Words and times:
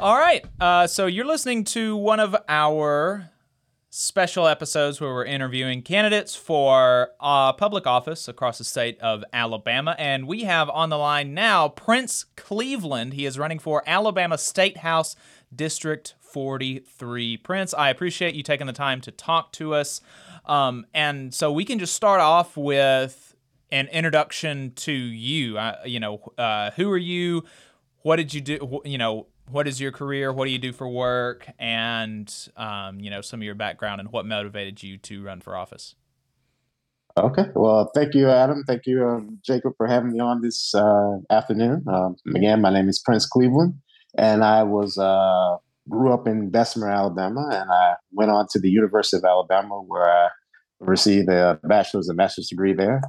All 0.00 0.16
right. 0.16 0.42
Uh, 0.58 0.86
so 0.86 1.04
you're 1.04 1.26
listening 1.26 1.62
to 1.64 1.94
one 1.94 2.20
of 2.20 2.34
our 2.48 3.28
special 3.90 4.46
episodes 4.46 4.98
where 4.98 5.12
we're 5.12 5.26
interviewing 5.26 5.82
candidates 5.82 6.34
for 6.34 7.10
uh, 7.20 7.52
public 7.52 7.86
office 7.86 8.26
across 8.26 8.56
the 8.56 8.64
state 8.64 8.98
of 9.00 9.22
Alabama. 9.34 9.94
And 9.98 10.26
we 10.26 10.44
have 10.44 10.70
on 10.70 10.88
the 10.88 10.96
line 10.96 11.34
now 11.34 11.68
Prince 11.68 12.24
Cleveland. 12.34 13.12
He 13.12 13.26
is 13.26 13.38
running 13.38 13.58
for 13.58 13.82
Alabama 13.86 14.38
State 14.38 14.78
House 14.78 15.16
District 15.54 16.14
43. 16.20 17.36
Prince, 17.36 17.74
I 17.74 17.90
appreciate 17.90 18.34
you 18.34 18.42
taking 18.42 18.68
the 18.68 18.72
time 18.72 19.02
to 19.02 19.10
talk 19.10 19.52
to 19.52 19.74
us. 19.74 20.00
Um, 20.46 20.86
and 20.94 21.34
so 21.34 21.52
we 21.52 21.66
can 21.66 21.78
just 21.78 21.92
start 21.92 22.22
off 22.22 22.56
with 22.56 23.36
an 23.70 23.86
introduction 23.88 24.72
to 24.76 24.92
you. 24.92 25.58
Uh, 25.58 25.76
you 25.84 26.00
know, 26.00 26.22
uh, 26.38 26.70
who 26.70 26.90
are 26.90 26.96
you? 26.96 27.44
What 28.00 28.16
did 28.16 28.32
you 28.32 28.40
do? 28.40 28.80
You 28.86 28.96
know, 28.96 29.26
what 29.50 29.68
is 29.68 29.80
your 29.80 29.92
career? 29.92 30.32
What 30.32 30.46
do 30.46 30.50
you 30.50 30.58
do 30.58 30.72
for 30.72 30.88
work? 30.88 31.50
And 31.58 32.32
um, 32.56 33.00
you 33.00 33.10
know, 33.10 33.20
some 33.20 33.40
of 33.40 33.44
your 33.44 33.54
background 33.54 34.00
and 34.00 34.12
what 34.12 34.26
motivated 34.26 34.82
you 34.82 34.98
to 34.98 35.22
run 35.22 35.40
for 35.40 35.56
office. 35.56 35.94
Okay. 37.16 37.46
Well, 37.54 37.90
thank 37.94 38.14
you, 38.14 38.30
Adam. 38.30 38.62
Thank 38.66 38.86
you, 38.86 39.04
um, 39.04 39.38
Jacob, 39.44 39.72
for 39.76 39.86
having 39.86 40.12
me 40.12 40.20
on 40.20 40.42
this 40.42 40.74
uh, 40.74 41.18
afternoon. 41.30 41.84
Um, 41.88 42.16
again, 42.34 42.60
my 42.60 42.72
name 42.72 42.88
is 42.88 43.00
Prince 43.00 43.26
Cleveland, 43.26 43.74
and 44.16 44.44
I 44.44 44.62
was 44.62 44.96
uh, 44.96 45.56
grew 45.88 46.12
up 46.12 46.26
in 46.26 46.50
Bessemer, 46.50 46.88
Alabama, 46.88 47.48
and 47.52 47.70
I 47.70 47.94
went 48.12 48.30
on 48.30 48.46
to 48.52 48.60
the 48.60 48.70
University 48.70 49.16
of 49.16 49.24
Alabama, 49.24 49.82
where 49.82 50.08
I 50.08 50.28
received 50.78 51.28
a 51.28 51.58
bachelor's 51.64 52.08
and 52.08 52.16
master's 52.16 52.48
degree 52.48 52.72
there. 52.72 53.02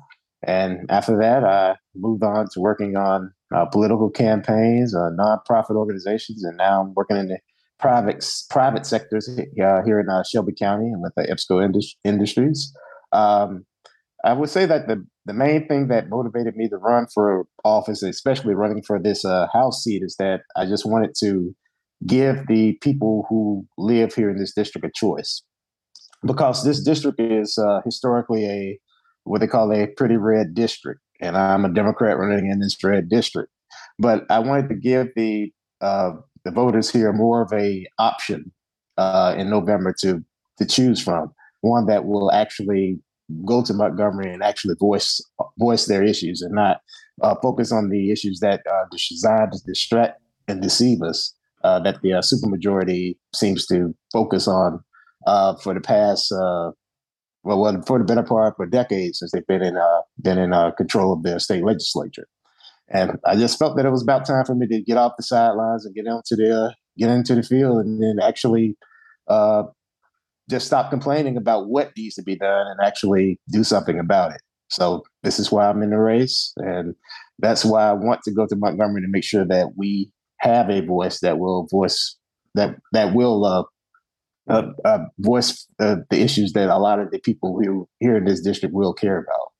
And 0.44 0.90
after 0.90 1.18
that, 1.20 1.44
I 1.44 1.76
moved 1.96 2.24
on 2.24 2.48
to 2.54 2.60
working 2.60 2.96
on 2.96 3.32
uh, 3.56 3.66
political 3.66 4.10
campaigns, 4.10 4.96
uh, 4.96 5.10
nonprofit 5.20 5.76
organizations, 5.76 6.44
and 6.44 6.58
now 6.58 6.82
I'm 6.82 6.94
working 6.96 7.18
in 7.18 7.28
the 7.28 7.40
private 7.80 8.26
private 8.50 8.86
sectors 8.86 9.30
uh, 9.30 9.82
here 9.84 10.00
in 10.00 10.10
uh, 10.10 10.24
Shelby 10.24 10.54
County 10.54 10.88
and 10.88 11.02
with 11.02 11.14
the 11.16 11.24
EBSCO 11.24 11.64
Indus- 11.64 11.96
Industries. 12.04 12.74
Um, 13.12 13.66
I 14.24 14.34
would 14.34 14.50
say 14.50 14.66
that 14.66 14.88
the 14.88 15.06
the 15.26 15.34
main 15.34 15.68
thing 15.68 15.88
that 15.90 16.10
motivated 16.10 16.56
me 16.56 16.70
to 16.70 16.78
run 16.78 17.06
for 17.14 17.46
office, 17.64 18.02
especially 18.02 18.56
running 18.56 18.82
for 18.82 19.00
this 19.00 19.24
uh, 19.24 19.48
House 19.54 19.84
seat, 19.84 20.02
is 20.04 20.16
that 20.18 20.42
I 20.56 20.66
just 20.66 20.86
wanted 20.86 21.14
to 21.20 21.56
give 22.08 22.48
the 22.48 22.74
people 22.82 23.28
who 23.30 23.68
live 23.78 24.16
here 24.16 24.32
in 24.32 24.38
this 24.38 24.54
district 24.54 24.88
a 24.88 24.92
choice, 24.96 25.44
because 26.26 26.64
this 26.64 26.84
district 26.84 27.20
is 27.20 27.60
uh, 27.60 27.82
historically 27.86 28.46
a 28.46 28.80
what 29.24 29.42
they 29.42 29.48
call 29.48 29.72
a 29.72 29.88
pretty 29.88 30.18
red 30.18 30.54
district 30.54 31.02
and 31.22 31.38
I'm 31.38 31.64
a 31.64 31.70
Democrat 31.70 32.18
running 32.18 32.50
in 32.50 32.60
this 32.60 32.76
red 32.84 33.08
district. 33.08 33.52
But 34.00 34.26
I 34.30 34.40
wanted 34.40 34.70
to 34.70 34.76
give 34.76 35.10
the 35.16 35.54
uh, 35.80 36.14
the 36.44 36.52
voters 36.52 36.90
here 36.90 37.14
more 37.14 37.42
of 37.42 37.54
a 37.54 37.86
option 38.00 38.52
uh, 38.98 39.36
in 39.38 39.50
November 39.50 39.94
to 40.02 40.24
to 40.58 40.66
choose 40.66 41.02
from, 41.02 41.32
one 41.62 41.86
that 41.86 42.06
will 42.06 42.32
actually 42.32 43.00
go 43.46 43.64
to 43.64 43.74
Montgomery 43.74 44.34
and 44.34 44.44
actually 44.44 44.76
voice 44.80 45.24
voice 45.58 45.86
their 45.86 46.04
issues 46.04 46.42
and 46.42 46.54
not 46.54 46.82
uh, 47.22 47.36
focus 47.42 47.72
on 47.72 47.90
the 47.90 48.12
issues 48.12 48.40
that 48.40 48.62
are 48.70 48.90
designed 48.92 49.54
to 49.54 49.60
distract 49.66 50.20
and 50.48 50.62
deceive 50.62 51.02
us. 51.02 51.34
Uh, 51.64 51.80
that 51.80 52.02
the 52.02 52.12
uh, 52.12 52.22
supermajority 52.22 53.16
seems 53.36 53.68
to 53.68 53.96
focus 54.12 54.48
on 54.48 54.84
uh, 55.28 55.56
for 55.58 55.76
the 55.76 55.80
past 55.80 56.32
uh, 56.32 56.72
well, 57.44 57.60
well, 57.60 57.82
for 57.86 57.98
the 57.98 58.06
better 58.06 58.24
part 58.24 58.56
for 58.56 58.66
decades 58.66 59.20
since 59.20 59.32
they've 59.32 59.48
been 59.48 59.64
in 59.64 59.78
uh, 59.78 60.02
been 60.22 60.38
in 60.38 60.54
uh, 60.54 60.72
control 60.72 61.14
of 61.14 61.24
their 61.24 61.40
state 61.40 61.64
legislature. 61.64 62.28
And 62.94 63.18
I 63.26 63.36
just 63.36 63.58
felt 63.58 63.78
that 63.78 63.86
it 63.86 63.90
was 63.90 64.04
about 64.04 64.26
time 64.26 64.46
for 64.46 64.54
me 64.54 64.68
to 64.68 64.82
get 64.82 64.98
off 64.98 65.14
the 65.18 65.24
sidelines 65.24 65.86
and 65.86 65.96
get 65.96 66.06
into 66.06 66.36
the 66.36 66.76
get 66.98 67.10
into 67.10 67.36
the 67.36 67.44
field 67.44 67.86
and 67.86 68.02
then 68.02 68.20
actually 68.22 68.78
uh, 69.28 69.64
just 70.50 70.68
stop 70.68 70.90
complaining 70.90 71.38
about 71.38 71.70
what 71.70 71.92
needs 71.98 72.16
to 72.16 72.24
be 72.24 72.36
done 72.36 72.68
and 72.68 72.80
actually 72.82 73.40
do 73.52 73.64
something 73.64 73.98
about 73.98 74.34
it. 74.34 74.42
So 74.70 75.04
this 75.24 75.40
is 75.40 75.52
why 75.52 75.68
I'm 75.70 75.82
in 75.82 75.90
the 75.90 75.98
race, 75.98 76.54
and 76.58 76.96
that's 77.40 77.66
why 77.66 77.90
I 77.90 77.94
want 77.94 78.22
to 78.24 78.32
go 78.32 78.46
to 78.46 78.56
Montgomery 78.56 79.02
to 79.02 79.08
make 79.08 79.24
sure 79.24 79.46
that 79.46 79.74
we 79.76 80.12
have 80.40 80.70
a 80.70 80.82
voice 80.82 81.20
that 81.20 81.40
will 81.40 81.68
voice 81.70 82.16
that 82.56 82.76
that 82.94 83.14
will 83.14 83.46
uh, 83.46 83.64
uh, 84.52 84.72
uh, 84.86 85.00
voice 85.20 85.68
uh, 85.80 85.98
the 86.10 86.20
issues 86.20 86.54
that 86.54 86.70
a 86.70 86.78
lot 86.78 87.00
of 87.00 87.12
the 87.12 87.20
people 87.20 87.60
who 87.60 87.88
here 88.00 88.18
in 88.18 88.26
this 88.26 88.42
district 88.42 88.76
will 88.76 88.94
care 88.94 89.18
about. 89.18 89.52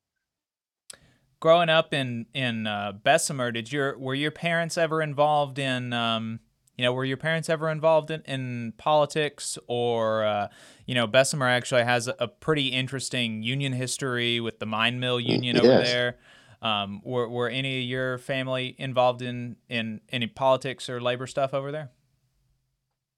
Growing 1.40 1.68
up 1.68 1.92
in 1.92 2.26
in 2.34 2.66
uh, 2.66 2.92
Bessemer, 3.02 3.50
did 3.50 3.72
your 3.72 3.98
were 3.98 4.14
your 4.14 4.30
parents 4.30 4.78
ever 4.78 5.02
involved 5.02 5.58
in 5.58 5.92
um, 5.92 6.40
you 6.76 6.84
know 6.84 6.92
were 6.92 7.04
your 7.04 7.16
parents 7.16 7.48
ever 7.48 7.68
involved 7.68 8.10
in, 8.10 8.22
in 8.22 8.74
politics 8.78 9.58
or 9.66 10.24
uh, 10.24 10.48
you 10.86 10.94
know 10.94 11.06
Bessemer 11.06 11.48
actually 11.48 11.84
has 11.84 12.06
a, 12.06 12.14
a, 12.20 12.28
pretty 12.28 12.68
interesting 12.68 13.42
union 13.42 13.72
history 13.72 14.40
with 14.40 14.60
the 14.60 14.66
mine 14.66 15.00
mill 15.00 15.18
union 15.18 15.56
yes. 15.56 15.64
over 15.64 15.82
there. 15.82 16.18
Um, 16.60 17.00
were 17.02 17.28
were 17.28 17.48
any 17.48 17.78
of 17.78 17.88
your 17.88 18.18
family 18.18 18.76
involved 18.78 19.22
in 19.22 19.56
in 19.68 20.00
any 20.10 20.28
politics 20.28 20.88
or 20.88 21.00
labor 21.00 21.26
stuff 21.26 21.54
over 21.54 21.72
there? 21.72 21.90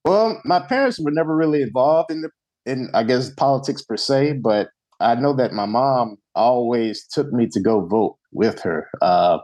Well, 0.05 0.39
my 0.45 0.59
parents 0.59 0.99
were 0.99 1.11
never 1.11 1.35
really 1.35 1.61
involved 1.63 2.11
in 2.11 2.21
the 2.21 2.29
in 2.65 2.89
I 2.93 3.03
guess 3.03 3.31
politics 3.31 3.81
per 3.81 3.97
se, 3.97 4.33
but 4.43 4.69
I 4.99 5.15
know 5.15 5.35
that 5.35 5.53
my 5.53 5.65
mom 5.65 6.17
always 6.35 7.05
took 7.11 7.31
me 7.33 7.47
to 7.51 7.59
go 7.59 7.85
vote 7.85 8.17
with 8.31 8.61
her. 8.61 8.87
Uh, 9.01 9.39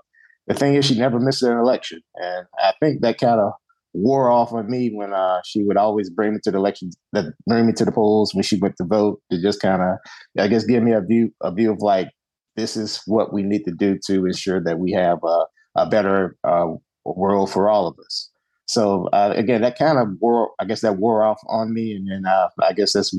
the 0.47 0.53
thing 0.53 0.75
is, 0.75 0.85
she 0.85 0.97
never 0.97 1.19
missed 1.19 1.43
an 1.43 1.57
election, 1.57 2.01
and 2.15 2.45
I 2.59 2.73
think 2.79 3.01
that 3.01 3.19
kind 3.19 3.39
of 3.39 3.53
wore 3.93 4.31
off 4.31 4.53
on 4.53 4.69
me 4.69 4.91
when 4.93 5.13
uh, 5.13 5.41
she 5.45 5.63
would 5.63 5.77
always 5.77 6.09
bring 6.09 6.33
me 6.33 6.39
to 6.43 6.51
the 6.51 6.57
elections, 6.57 6.95
that 7.13 7.25
bring 7.47 7.67
me 7.67 7.73
to 7.73 7.85
the 7.85 7.91
polls 7.91 8.33
when 8.33 8.43
she 8.43 8.57
went 8.57 8.75
to 8.77 8.85
vote 8.85 9.21
to 9.31 9.41
just 9.41 9.61
kind 9.61 9.81
of, 9.81 9.97
I 10.39 10.47
guess, 10.47 10.63
give 10.65 10.83
me 10.83 10.93
a 10.93 11.01
view 11.01 11.33
a 11.41 11.51
view 11.53 11.71
of 11.73 11.79
like 11.81 12.09
this 12.55 12.77
is 12.77 13.01
what 13.07 13.33
we 13.33 13.43
need 13.43 13.63
to 13.65 13.71
do 13.71 13.97
to 14.07 14.25
ensure 14.25 14.63
that 14.63 14.79
we 14.79 14.91
have 14.91 15.19
a, 15.23 15.45
a 15.75 15.89
better 15.89 16.37
uh, 16.43 16.67
world 17.05 17.51
for 17.51 17.69
all 17.69 17.87
of 17.87 17.97
us. 18.05 18.29
So 18.65 19.07
uh, 19.13 19.33
again, 19.35 19.61
that 19.61 19.77
kind 19.77 19.97
of 19.97 20.09
wore, 20.19 20.51
I 20.59 20.65
guess 20.65 20.81
that 20.81 20.97
wore 20.97 21.23
off 21.23 21.39
on 21.47 21.73
me, 21.73 21.93
and 21.93 22.09
then 22.09 22.25
uh, 22.25 22.49
I 22.61 22.73
guess 22.73 22.93
that's 22.93 23.13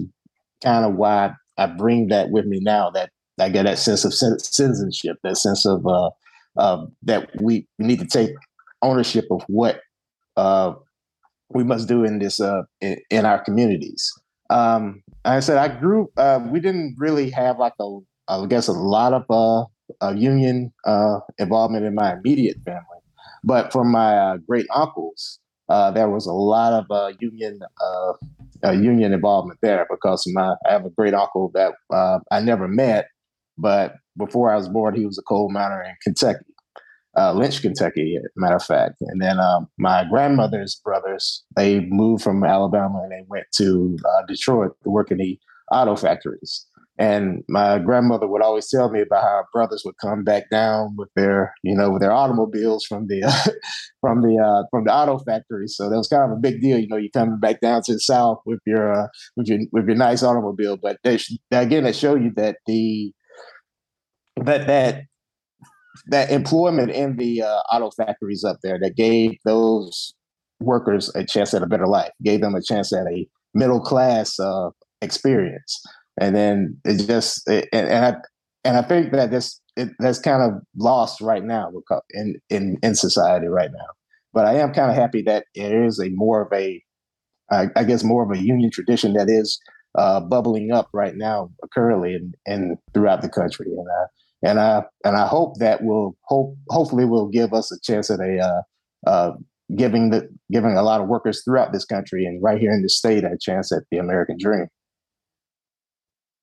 kind 0.62 0.84
of 0.84 0.94
why 0.94 1.32
I 1.58 1.66
bring 1.66 2.08
that 2.08 2.30
with 2.30 2.46
me 2.46 2.60
now. 2.60 2.90
That 2.90 3.10
I 3.38 3.48
get 3.48 3.64
that 3.64 3.78
sense 3.78 4.04
of 4.04 4.14
citizenship, 4.14 5.16
that 5.22 5.36
sense 5.36 5.66
of 5.66 5.86
uh, 5.86 6.10
uh, 6.56 6.86
that 7.02 7.30
we 7.40 7.66
need 7.78 7.98
to 7.98 8.06
take 8.06 8.30
ownership 8.82 9.26
of 9.30 9.42
what 9.46 9.80
uh, 10.36 10.74
we 11.50 11.64
must 11.64 11.88
do 11.88 12.04
in 12.04 12.18
this 12.18 12.40
uh, 12.40 12.62
in, 12.80 12.96
in, 13.10 13.26
our 13.26 13.42
communities. 13.42 14.10
Um, 14.50 15.02
I 15.24 15.40
said 15.40 15.58
I 15.58 15.68
grew. 15.68 16.10
Uh, 16.16 16.40
we 16.50 16.60
didn't 16.60 16.96
really 16.98 17.30
have 17.30 17.58
like 17.58 17.74
a, 17.80 17.98
I 18.28 18.46
guess, 18.46 18.68
a 18.68 18.72
lot 18.72 19.12
of 19.12 19.24
uh, 20.00 20.12
union 20.14 20.72
uh, 20.84 21.20
involvement 21.38 21.84
in 21.84 21.94
my 21.94 22.14
immediate 22.14 22.58
family, 22.64 22.91
but 23.44 23.72
from 23.72 23.90
my 23.90 24.16
uh, 24.16 24.36
great 24.38 24.66
uncles, 24.74 25.38
uh, 25.68 25.90
there 25.90 26.08
was 26.08 26.26
a 26.26 26.32
lot 26.32 26.72
of 26.72 26.86
uh, 26.90 27.12
union 27.20 27.60
uh, 27.80 28.12
uh, 28.64 28.72
union 28.72 29.12
involvement 29.12 29.58
there 29.62 29.86
because 29.90 30.24
my 30.32 30.54
I 30.68 30.72
have 30.72 30.84
a 30.84 30.90
great 30.90 31.14
uncle 31.14 31.50
that 31.54 31.72
uh, 31.92 32.18
I 32.30 32.40
never 32.40 32.68
met, 32.68 33.06
but 33.58 33.94
before 34.16 34.52
I 34.52 34.56
was 34.56 34.68
born, 34.68 34.94
he 34.94 35.06
was 35.06 35.18
a 35.18 35.22
coal 35.22 35.50
miner 35.50 35.82
in 35.82 35.94
Kentucky, 36.02 36.44
Lynch, 37.16 37.62
Kentucky, 37.62 38.18
matter 38.36 38.56
of 38.56 38.64
fact. 38.64 38.96
And 39.00 39.22
then 39.22 39.40
um, 39.40 39.68
my 39.78 40.04
grandmother's 40.04 40.80
brothers 40.84 41.42
they 41.56 41.80
moved 41.80 42.22
from 42.22 42.44
Alabama 42.44 43.00
and 43.02 43.12
they 43.12 43.24
went 43.28 43.46
to 43.56 43.96
Detroit 44.28 44.72
to 44.82 44.90
work 44.90 45.10
in 45.10 45.18
the 45.18 45.38
auto 45.72 45.96
factories. 45.96 46.66
And 46.98 47.42
my 47.48 47.78
grandmother 47.78 48.28
would 48.28 48.42
always 48.42 48.68
tell 48.68 48.90
me 48.90 49.00
about 49.00 49.22
how 49.22 49.44
brothers 49.52 49.82
would 49.84 49.96
come 49.96 50.24
back 50.24 50.50
down 50.50 50.94
with 50.96 51.08
their, 51.16 51.54
you 51.62 51.74
know, 51.74 51.90
with 51.90 52.02
their 52.02 52.12
automobiles 52.12 52.84
from 52.84 53.06
the 53.06 53.22
uh, 53.24 53.50
from 54.02 54.20
the 54.20 54.38
uh, 54.38 54.66
from 54.70 54.84
the 54.84 54.94
auto 54.94 55.18
factory. 55.18 55.68
So 55.68 55.88
that 55.88 55.96
was 55.96 56.08
kind 56.08 56.30
of 56.30 56.36
a 56.36 56.40
big 56.40 56.60
deal. 56.60 56.78
You 56.78 56.88
know, 56.88 56.98
you 56.98 57.10
coming 57.10 57.40
back 57.40 57.60
down 57.60 57.82
to 57.84 57.94
the 57.94 58.00
south 58.00 58.42
with 58.44 58.60
your 58.66 58.92
uh, 58.92 59.06
with 59.36 59.48
your 59.48 59.60
with 59.72 59.86
your 59.86 59.96
nice 59.96 60.22
automobile. 60.22 60.76
But 60.76 60.98
they, 61.02 61.18
again, 61.50 61.84
that 61.84 61.96
show 61.96 62.14
you 62.14 62.30
that 62.36 62.58
the 62.66 63.12
that 64.36 64.66
that 64.66 65.04
that 66.08 66.30
employment 66.30 66.90
in 66.90 67.16
the 67.16 67.42
uh, 67.42 67.60
auto 67.72 67.90
factories 67.90 68.44
up 68.44 68.58
there 68.62 68.78
that 68.80 68.96
gave 68.96 69.38
those 69.46 70.14
workers 70.60 71.10
a 71.14 71.24
chance 71.24 71.54
at 71.54 71.62
a 71.62 71.66
better 71.66 71.86
life, 71.86 72.10
gave 72.22 72.42
them 72.42 72.54
a 72.54 72.62
chance 72.62 72.92
at 72.92 73.06
a 73.06 73.26
middle 73.54 73.80
class 73.80 74.38
uh, 74.38 74.70
experience 75.00 75.82
and 76.20 76.34
then 76.34 76.78
it 76.84 77.06
just 77.06 77.48
it, 77.48 77.68
and, 77.72 77.88
and 77.88 78.04
I 78.04 78.14
and 78.64 78.76
I 78.76 78.82
think 78.82 79.12
that 79.12 79.30
this 79.30 79.60
it, 79.76 79.90
that's 79.98 80.18
kind 80.18 80.42
of 80.42 80.60
lost 80.76 81.20
right 81.20 81.44
now 81.44 81.70
in 82.10 82.36
in 82.50 82.78
in 82.82 82.94
society 82.94 83.46
right 83.46 83.70
now. 83.72 83.86
But 84.32 84.46
I 84.46 84.54
am 84.54 84.72
kind 84.72 84.90
of 84.90 84.96
happy 84.96 85.22
that 85.22 85.46
it 85.54 85.72
is 85.72 85.98
a 86.00 86.08
more 86.10 86.42
of 86.42 86.52
a 86.52 86.82
I, 87.50 87.68
I 87.76 87.84
guess 87.84 88.04
more 88.04 88.22
of 88.22 88.30
a 88.30 88.42
union 88.42 88.70
tradition 88.70 89.12
that 89.14 89.28
is 89.28 89.60
uh, 89.98 90.20
bubbling 90.20 90.72
up 90.72 90.88
right 90.94 91.16
now 91.16 91.50
currently 91.74 92.14
and, 92.14 92.34
and 92.46 92.78
throughout 92.94 93.20
the 93.20 93.28
country 93.28 93.66
and 93.66 93.86
I 93.88 94.48
and 94.48 94.60
I 94.60 94.82
and 95.04 95.16
I 95.16 95.26
hope 95.26 95.58
that 95.58 95.82
will 95.82 96.16
hope 96.24 96.56
hopefully 96.68 97.04
will 97.04 97.28
give 97.28 97.52
us 97.52 97.70
a 97.70 97.80
chance 97.80 98.10
at 98.10 98.20
a 98.20 98.38
uh, 98.38 99.10
uh, 99.10 99.32
giving 99.76 100.10
the 100.10 100.28
giving 100.50 100.76
a 100.76 100.82
lot 100.82 101.00
of 101.00 101.08
workers 101.08 101.42
throughout 101.44 101.72
this 101.72 101.84
country 101.84 102.24
and 102.24 102.42
right 102.42 102.60
here 102.60 102.72
in 102.72 102.82
the 102.82 102.88
state 102.88 103.24
a 103.24 103.36
chance 103.40 103.72
at 103.72 103.82
the 103.90 103.98
American 103.98 104.36
dream. 104.38 104.66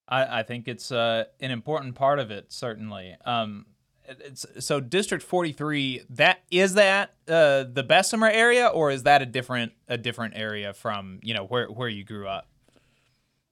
I, 0.09 0.39
I 0.39 0.43
think 0.43 0.67
it's 0.67 0.91
uh, 0.91 1.25
an 1.39 1.51
important 1.51 1.95
part 1.95 2.19
of 2.19 2.31
it, 2.31 2.51
certainly. 2.51 3.15
Um, 3.25 3.67
it's, 4.07 4.45
so 4.59 4.79
District 4.79 5.23
43, 5.23 6.01
that 6.11 6.39
is 6.49 6.73
that 6.73 7.13
uh, 7.27 7.65
the 7.71 7.83
Bessemer 7.87 8.27
area, 8.27 8.67
or 8.67 8.89
is 8.89 9.03
that 9.03 9.21
a 9.21 9.25
different 9.25 9.71
a 9.87 9.97
different 9.97 10.33
area 10.35 10.73
from 10.73 11.19
you 11.21 11.33
know 11.33 11.45
where 11.45 11.67
where 11.67 11.89
you 11.89 12.03
grew 12.03 12.27
up? 12.27 12.47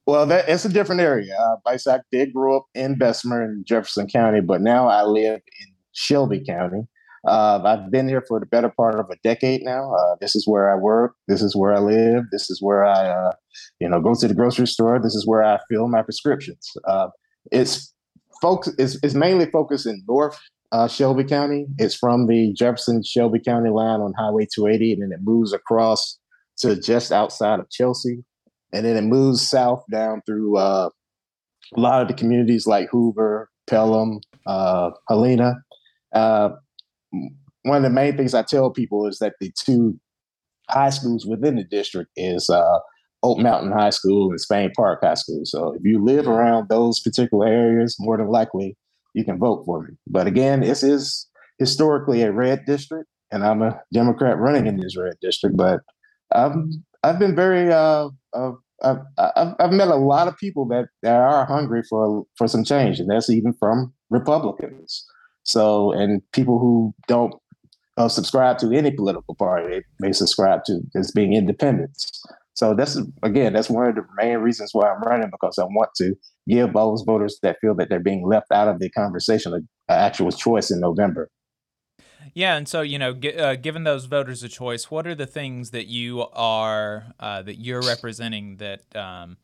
Well, 0.08 0.26
that 0.26 0.50
it's 0.50 0.66
a 0.66 0.70
different 0.70 1.02
area. 1.02 1.38
Uh, 1.38 1.58
I 1.66 2.00
did 2.12 2.34
grow 2.34 2.58
up 2.58 2.66
in 2.74 2.98
Bessemer 2.98 3.44
in 3.44 3.64
Jefferson 3.66 4.08
County, 4.08 4.42
but 4.42 4.62
now 4.62 4.88
I 4.88 5.04
live 5.04 5.36
in 5.36 5.74
Shelby 5.92 6.44
County. 6.44 6.88
Uh, 7.28 7.62
I've 7.66 7.92
been 7.92 8.08
here 8.08 8.24
for 8.26 8.40
the 8.40 8.46
better 8.46 8.70
part 8.70 9.00
of 9.00 9.10
a 9.10 9.18
decade 9.22 9.62
now. 9.62 9.94
Uh, 9.94 10.16
this 10.22 10.34
is 10.34 10.48
where 10.48 10.72
I 10.72 10.76
work. 10.76 11.16
This 11.28 11.42
is 11.42 11.56
where 11.56 11.74
I 11.74 11.80
live. 11.80 12.24
This 12.32 12.50
is 12.50 12.62
where 12.62 12.86
I, 12.86 13.10
uh, 13.10 13.34
you 13.80 13.90
know, 13.90 14.00
go 14.00 14.16
to 14.16 14.28
the 14.28 14.34
grocery 14.34 14.68
store. 14.68 14.98
This 15.00 15.14
is 15.14 15.28
where 15.28 15.44
I 15.44 15.60
fill 15.70 15.90
my 15.90 16.02
prescriptions. 16.02 16.72
Uh, 16.88 17.10
it's 17.52 17.94
folks. 18.42 18.70
It's, 18.80 18.98
it's 19.04 19.14
mainly 19.14 19.46
focused 19.48 19.86
in 19.86 20.02
North 20.08 20.40
uh, 20.72 20.88
Shelby 20.88 21.26
County. 21.26 21.66
It's 21.78 21.96
from 21.96 22.28
the 22.28 22.54
Jefferson 22.54 23.04
Shelby 23.04 23.40
County 23.40 23.72
line 23.72 24.00
on 24.00 24.14
Highway 24.18 24.48
280, 24.54 24.94
and 24.94 25.04
then 25.04 25.12
it 25.12 25.20
moves 25.22 25.52
across 25.52 26.18
to 26.60 26.80
just 26.80 27.12
outside 27.12 27.60
of 27.60 27.70
Chelsea, 27.70 28.24
and 28.72 28.86
then 28.86 28.96
it 28.96 29.04
moves 29.04 29.48
south 29.48 29.84
down 29.92 30.22
through 30.26 30.58
uh, 30.58 30.90
a 31.76 31.80
lot 31.80 32.02
of 32.02 32.08
the 32.08 32.14
communities 32.14 32.66
like 32.68 32.88
Hoover, 32.90 33.50
Pelham, 33.68 34.22
Helena 35.10 35.56
one 37.12 37.78
of 37.78 37.84
the 37.84 37.90
main 37.90 38.18
things 38.18 38.34
I 38.34 38.44
tell 38.44 38.72
people 38.72 39.08
is 39.08 39.20
that 39.20 39.34
the 39.40 39.52
two 39.66 40.00
high 40.70 40.90
schools 40.90 41.26
within 41.26 41.56
the 41.56 41.64
district 41.64 42.12
is 42.16 42.50
uh, 42.50 42.80
Oak 43.24 43.40
Mountain 43.40 43.72
High 43.72 43.90
School 43.90 44.30
and 44.30 44.40
Spain 44.40 44.72
Park 44.76 45.00
High 45.04 45.16
School. 45.16 45.42
So 45.46 45.74
if 45.74 45.82
you 45.84 46.04
live 46.04 46.28
around 46.28 46.70
those 46.70 47.00
particular 47.00 47.48
areas, 47.48 47.96
more 48.00 48.18
than 48.18 48.28
likely 48.28 48.78
you 49.14 49.24
can 49.24 49.40
vote 49.40 49.64
for 49.66 49.84
me. 49.84 49.96
But 50.08 50.28
again, 50.28 50.62
this 50.62 50.84
is 50.84 51.28
historically 51.58 52.22
a 52.22 52.32
red 52.32 52.66
district, 52.66 53.10
and 53.32 53.44
I'm 53.44 53.62
a 53.62 53.82
Democrat 53.92 54.38
running 54.38 54.68
in 54.68 54.78
this 54.78 54.98
red 54.98 55.16
district. 55.22 55.58
But 55.58 55.80
um, 56.36 56.84
I've 57.04 57.20
been 57.20 57.36
very 57.36 57.72
uh, 57.72 58.10
uh, 58.34 58.52
I've, 58.84 59.00
I've, 59.18 59.56
I've, 59.60 59.72
met 59.72 59.88
a 59.88 59.96
lot 59.96 60.28
of 60.28 60.38
people 60.38 60.68
that, 60.68 60.90
that 61.02 61.16
are 61.16 61.46
hungry 61.46 61.82
for 61.90 62.26
for 62.36 62.48
some 62.48 62.64
change, 62.64 63.00
and 63.00 63.10
that's 63.10 63.30
even 63.30 63.54
from 63.54 63.94
Republicans. 64.10 65.06
So, 65.48 65.94
and 65.94 66.22
people 66.34 66.60
who 66.60 66.94
don't 67.08 67.34
uh, 67.96 68.10
subscribe 68.10 68.58
to 68.60 68.72
any 68.72 68.92
political 68.92 69.34
party, 69.34 69.82
they 70.02 70.12
subscribe 70.12 70.66
to 70.66 70.82
as 70.96 71.12
being 71.12 71.34
independents. 71.34 72.24
So 72.54 72.74
that's 72.74 73.00
again, 73.24 73.54
that's 73.54 73.70
one 73.70 73.88
of 73.88 73.96
the 73.96 74.04
main 74.18 74.40
reasons 74.40 74.72
why 74.74 74.90
I'm 74.90 75.02
running 75.02 75.30
because 75.32 75.58
I 75.58 75.64
want 75.64 75.92
to 75.98 76.16
give 76.48 76.74
those 76.74 77.04
voters 77.06 77.40
that 77.44 77.58
feel 77.62 77.76
that 77.76 77.88
they're 77.90 78.00
being 78.00 78.28
left 78.28 78.52
out 78.52 78.68
of 78.68 78.80
the 78.80 78.90
conversation 78.90 79.54
an 79.54 79.68
actual 79.88 80.32
choice 80.32 80.70
in 80.70 80.80
November. 80.80 81.30
Yeah, 82.34 82.58
and 82.58 82.68
so 82.68 82.82
you 82.82 83.00
know, 83.00 83.14
g- 83.14 83.36
uh, 83.36 83.56
given 83.56 83.84
those 83.84 84.06
voters 84.06 84.44
a 84.44 84.50
choice, 84.50 84.92
what 84.92 85.08
are 85.08 85.16
the 85.16 85.26
things 85.26 85.72
that 85.72 85.88
you 85.88 86.26
are 86.34 87.14
uh, 87.20 87.42
that 87.44 87.56
you're 87.56 87.82
representing 87.82 88.58
that 88.58 88.96
um, 88.96 89.38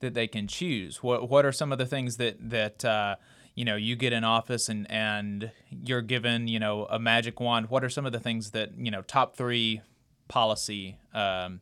that 0.00 0.14
they 0.14 0.26
can 0.26 0.48
choose? 0.48 1.02
What 1.02 1.28
what 1.28 1.44
are 1.44 1.52
some 1.52 1.70
of 1.70 1.78
the 1.78 1.86
things 1.86 2.16
that 2.16 2.50
that 2.50 2.84
uh, 2.84 3.16
you 3.58 3.64
know 3.64 3.74
you 3.74 3.96
get 3.96 4.12
in 4.12 4.22
office 4.22 4.68
and 4.68 4.88
and 4.88 5.50
you're 5.68 6.00
given 6.00 6.46
you 6.46 6.60
know 6.60 6.86
a 6.88 6.98
magic 7.00 7.40
wand. 7.40 7.68
What 7.70 7.82
are 7.82 7.88
some 7.88 8.06
of 8.06 8.12
the 8.12 8.20
things 8.20 8.52
that 8.52 8.70
you 8.78 8.92
know 8.92 9.02
top 9.02 9.36
three 9.36 9.82
policy 10.28 10.96
um, 11.12 11.60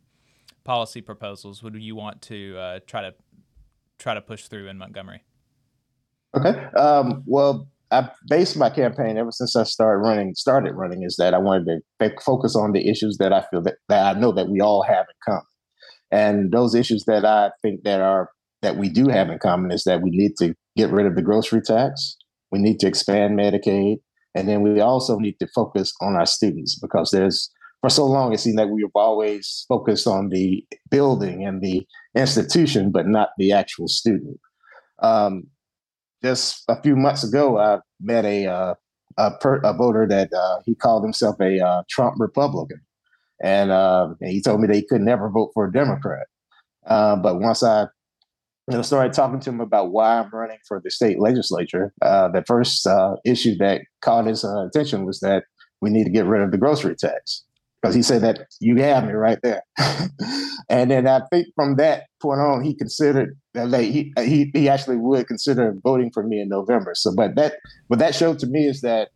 policy 0.62 1.00
proposals 1.00 1.62
would 1.62 1.74
you 1.74 1.96
want 1.96 2.20
to 2.22 2.58
uh, 2.58 2.80
try 2.86 3.00
to 3.00 3.14
try 3.98 4.12
to 4.12 4.20
push 4.20 4.46
through 4.48 4.68
in 4.68 4.76
montgomery? 4.76 5.24
Okay 6.36 6.66
um, 6.78 7.22
well 7.24 7.66
i 7.92 8.10
based 8.28 8.56
my 8.58 8.68
campaign 8.68 9.16
ever 9.16 9.30
since 9.30 9.54
i 9.54 9.62
started 9.62 10.00
running 10.00 10.34
started 10.34 10.74
running 10.74 11.04
is 11.04 11.14
that 11.16 11.34
i 11.34 11.38
wanted 11.38 11.80
to 12.00 12.10
focus 12.20 12.56
on 12.56 12.72
the 12.72 12.90
issues 12.90 13.16
that 13.18 13.32
i 13.32 13.44
feel 13.48 13.62
that, 13.62 13.76
that 13.88 14.16
i 14.16 14.18
know 14.18 14.32
that 14.32 14.48
we 14.48 14.60
all 14.60 14.82
have 14.82 15.06
in 15.08 15.14
common. 15.24 15.42
And 16.10 16.50
those 16.50 16.74
issues 16.74 17.04
that 17.06 17.24
i 17.24 17.52
think 17.62 17.84
that 17.84 18.00
are 18.00 18.28
that 18.62 18.76
we 18.76 18.88
do 18.88 19.06
have 19.06 19.30
in 19.30 19.38
common 19.38 19.70
is 19.70 19.84
that 19.84 20.02
we 20.02 20.10
need 20.10 20.32
to 20.38 20.56
get 20.76 20.90
rid 20.90 21.06
of 21.06 21.16
the 21.16 21.22
grocery 21.22 21.62
tax. 21.62 22.16
We 22.52 22.58
need 22.58 22.78
to 22.80 22.86
expand 22.86 23.38
Medicaid. 23.38 23.96
And 24.34 24.48
then 24.48 24.62
we 24.62 24.80
also 24.80 25.18
need 25.18 25.38
to 25.40 25.48
focus 25.54 25.92
on 26.00 26.14
our 26.14 26.26
students 26.26 26.78
because 26.78 27.10
there's, 27.10 27.50
for 27.80 27.88
so 27.88 28.04
long, 28.04 28.32
it 28.32 28.38
seemed 28.38 28.58
that 28.58 28.68
we 28.68 28.82
have 28.82 28.90
always 28.94 29.64
focused 29.68 30.06
on 30.06 30.28
the 30.28 30.64
building 30.90 31.44
and 31.44 31.62
the 31.62 31.86
institution, 32.14 32.92
but 32.92 33.06
not 33.06 33.30
the 33.38 33.52
actual 33.52 33.88
student. 33.88 34.38
Um, 35.02 35.44
just 36.22 36.64
a 36.68 36.80
few 36.82 36.96
months 36.96 37.24
ago, 37.24 37.58
I 37.58 37.78
met 38.00 38.24
a, 38.24 38.46
uh, 38.46 38.74
a, 39.16 39.30
per, 39.38 39.56
a, 39.64 39.72
voter 39.72 40.06
that 40.08 40.32
uh, 40.32 40.60
he 40.64 40.74
called 40.74 41.02
himself 41.02 41.36
a 41.40 41.58
uh, 41.58 41.82
Trump 41.88 42.16
Republican. 42.18 42.80
And, 43.42 43.70
uh, 43.70 44.08
and, 44.20 44.30
he 44.30 44.42
told 44.42 44.60
me 44.60 44.66
that 44.66 44.76
he 44.76 44.86
could 44.86 45.02
never 45.02 45.30
vote 45.30 45.50
for 45.54 45.66
a 45.66 45.72
Democrat. 45.72 46.26
Uh, 46.86 47.16
but 47.16 47.40
once 47.40 47.62
I 47.62 47.86
you 48.68 48.76
know, 48.76 48.82
started 48.82 49.12
talking 49.12 49.40
to 49.40 49.50
him 49.50 49.60
about 49.60 49.92
why 49.92 50.18
I'm 50.18 50.30
running 50.30 50.58
for 50.66 50.80
the 50.82 50.90
state 50.90 51.20
legislature. 51.20 51.92
Uh, 52.02 52.28
the 52.28 52.42
first 52.46 52.86
uh, 52.86 53.16
issue 53.24 53.56
that 53.58 53.82
caught 54.00 54.26
his 54.26 54.44
uh, 54.44 54.66
attention 54.66 55.06
was 55.06 55.20
that 55.20 55.44
we 55.80 55.90
need 55.90 56.04
to 56.04 56.10
get 56.10 56.26
rid 56.26 56.42
of 56.42 56.50
the 56.50 56.58
grocery 56.58 56.96
tax 56.96 57.44
because 57.80 57.94
he 57.94 58.02
said 58.02 58.22
that 58.22 58.46
you 58.60 58.76
have 58.76 59.06
me 59.06 59.12
right 59.12 59.38
there. 59.42 59.62
and 60.68 60.90
then 60.90 61.06
I 61.06 61.20
think 61.30 61.46
from 61.54 61.76
that 61.76 62.04
point 62.20 62.40
on, 62.40 62.64
he 62.64 62.74
considered 62.74 63.38
that 63.54 63.68
like, 63.68 63.88
he, 63.90 64.12
he 64.18 64.50
he 64.52 64.68
actually 64.68 64.96
would 64.96 65.28
consider 65.28 65.74
voting 65.84 66.10
for 66.12 66.24
me 66.24 66.40
in 66.40 66.48
November. 66.48 66.94
So, 66.94 67.14
but 67.14 67.36
that 67.36 67.54
what 67.86 68.00
that 68.00 68.14
showed 68.14 68.40
to 68.40 68.46
me 68.46 68.66
is 68.66 68.80
that 68.80 69.10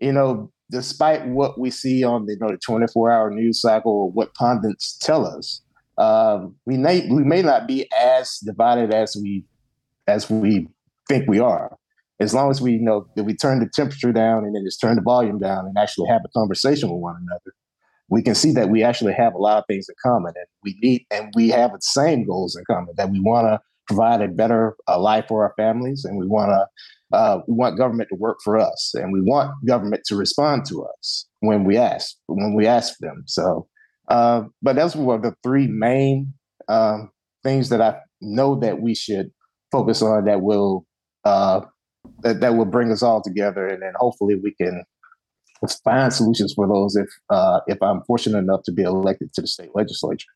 you 0.00 0.12
know, 0.12 0.50
despite 0.70 1.26
what 1.26 1.58
we 1.58 1.70
see 1.70 2.04
on 2.04 2.26
the 2.26 2.32
you 2.32 2.38
know 2.40 2.50
the 2.50 2.58
24 2.58 3.10
hour 3.10 3.30
news 3.30 3.60
cycle 3.60 3.92
or 3.92 4.10
what 4.10 4.34
pundits 4.34 4.98
tell 4.98 5.26
us 5.26 5.62
um, 6.00 6.56
we 6.64 6.78
may 6.78 7.06
we 7.08 7.22
may 7.24 7.42
not 7.42 7.68
be 7.68 7.86
as 7.92 8.38
divided 8.38 8.92
as 8.92 9.16
we 9.20 9.44
as 10.06 10.30
we 10.30 10.66
think 11.08 11.28
we 11.28 11.38
are. 11.38 11.76
As 12.20 12.34
long 12.34 12.50
as 12.50 12.60
we 12.60 12.72
you 12.72 12.82
know 12.82 13.06
that 13.16 13.24
we 13.24 13.34
turn 13.34 13.60
the 13.60 13.68
temperature 13.68 14.12
down 14.12 14.44
and 14.44 14.54
then 14.54 14.64
just 14.64 14.80
turn 14.80 14.96
the 14.96 15.02
volume 15.02 15.38
down 15.38 15.66
and 15.66 15.76
actually 15.76 16.08
have 16.08 16.22
a 16.24 16.28
conversation 16.28 16.90
with 16.90 17.00
one 17.00 17.16
another, 17.16 17.54
we 18.08 18.22
can 18.22 18.34
see 18.34 18.52
that 18.52 18.70
we 18.70 18.82
actually 18.82 19.12
have 19.12 19.34
a 19.34 19.38
lot 19.38 19.58
of 19.58 19.64
things 19.66 19.88
in 19.88 19.94
common 20.02 20.32
and 20.36 20.46
we 20.64 20.78
need 20.82 21.06
and 21.10 21.32
we 21.36 21.48
have 21.50 21.72
the 21.72 21.78
same 21.80 22.24
goals 22.26 22.56
in 22.56 22.64
common 22.64 22.94
that 22.96 23.10
we 23.10 23.20
want 23.20 23.46
to 23.46 23.60
provide 23.86 24.22
a 24.22 24.28
better 24.28 24.76
uh, 24.88 24.98
life 24.98 25.26
for 25.28 25.44
our 25.44 25.52
families 25.56 26.04
and 26.04 26.18
we 26.18 26.26
want 26.26 26.50
to 26.50 27.16
uh, 27.16 27.40
we 27.46 27.54
want 27.54 27.76
government 27.76 28.08
to 28.08 28.16
work 28.16 28.38
for 28.42 28.58
us 28.58 28.92
and 28.94 29.12
we 29.12 29.20
want 29.20 29.52
government 29.66 30.02
to 30.06 30.16
respond 30.16 30.64
to 30.64 30.84
us 30.84 31.26
when 31.40 31.64
we 31.64 31.76
ask 31.76 32.16
when 32.26 32.54
we 32.54 32.66
ask 32.66 32.94
them 33.00 33.22
so 33.26 33.66
uh, 34.10 34.44
but 34.60 34.76
those 34.76 34.96
were 34.96 35.18
the 35.18 35.34
three 35.42 35.68
main 35.68 36.34
um, 36.68 37.10
things 37.42 37.68
that 37.70 37.80
I 37.80 37.98
know 38.20 38.56
that 38.56 38.80
we 38.80 38.94
should 38.94 39.30
focus 39.72 40.02
on 40.02 40.24
that 40.26 40.42
will 40.42 40.84
uh, 41.24 41.62
that, 42.22 42.40
that 42.40 42.56
will 42.56 42.64
bring 42.64 42.90
us 42.90 43.02
all 43.02 43.22
together, 43.22 43.66
and 43.66 43.82
then 43.82 43.92
hopefully 43.96 44.34
we 44.34 44.54
can 44.54 44.82
find 45.84 46.12
solutions 46.12 46.52
for 46.54 46.66
those 46.66 46.96
if 46.96 47.08
uh, 47.30 47.60
if 47.66 47.82
I'm 47.82 48.02
fortunate 48.02 48.38
enough 48.38 48.62
to 48.64 48.72
be 48.72 48.82
elected 48.82 49.32
to 49.34 49.40
the 49.42 49.46
state 49.46 49.70
legislature. 49.74 50.28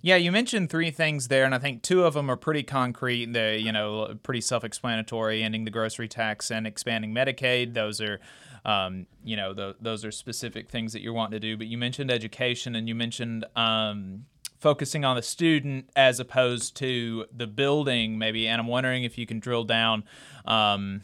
Yeah, 0.00 0.16
you 0.16 0.30
mentioned 0.30 0.70
three 0.70 0.90
things 0.90 1.28
there, 1.28 1.44
and 1.44 1.54
I 1.54 1.58
think 1.58 1.82
two 1.82 2.04
of 2.04 2.14
them 2.14 2.30
are 2.30 2.36
pretty 2.36 2.62
concrete. 2.62 3.32
They, 3.32 3.58
you 3.58 3.72
know, 3.72 4.16
pretty 4.22 4.40
self-explanatory: 4.40 5.42
ending 5.42 5.64
the 5.64 5.70
grocery 5.70 6.08
tax 6.08 6.50
and 6.50 6.66
expanding 6.66 7.12
Medicaid. 7.12 7.74
Those 7.74 8.00
are 8.00 8.20
um, 8.64 9.06
you 9.24 9.36
know, 9.36 9.54
the, 9.54 9.76
those 9.80 10.04
are 10.04 10.10
specific 10.10 10.68
things 10.68 10.92
that 10.92 11.00
you're 11.00 11.12
wanting 11.12 11.32
to 11.32 11.40
do. 11.40 11.56
But 11.56 11.68
you 11.68 11.78
mentioned 11.78 12.10
education 12.10 12.74
and 12.74 12.88
you 12.88 12.94
mentioned 12.94 13.46
um, 13.56 14.26
focusing 14.58 15.04
on 15.04 15.16
the 15.16 15.22
student 15.22 15.88
as 15.96 16.20
opposed 16.20 16.76
to 16.76 17.26
the 17.34 17.46
building, 17.46 18.18
maybe. 18.18 18.46
And 18.46 18.60
I'm 18.60 18.66
wondering 18.66 19.04
if 19.04 19.16
you 19.16 19.26
can 19.26 19.40
drill 19.40 19.64
down 19.64 20.04
um, 20.44 21.02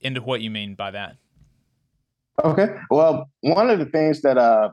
into 0.00 0.22
what 0.22 0.40
you 0.40 0.50
mean 0.50 0.74
by 0.74 0.92
that. 0.92 1.16
Okay. 2.44 2.68
Well, 2.90 3.28
one 3.40 3.70
of 3.70 3.78
the 3.78 3.86
things 3.86 4.22
that 4.22 4.38
uh, 4.38 4.70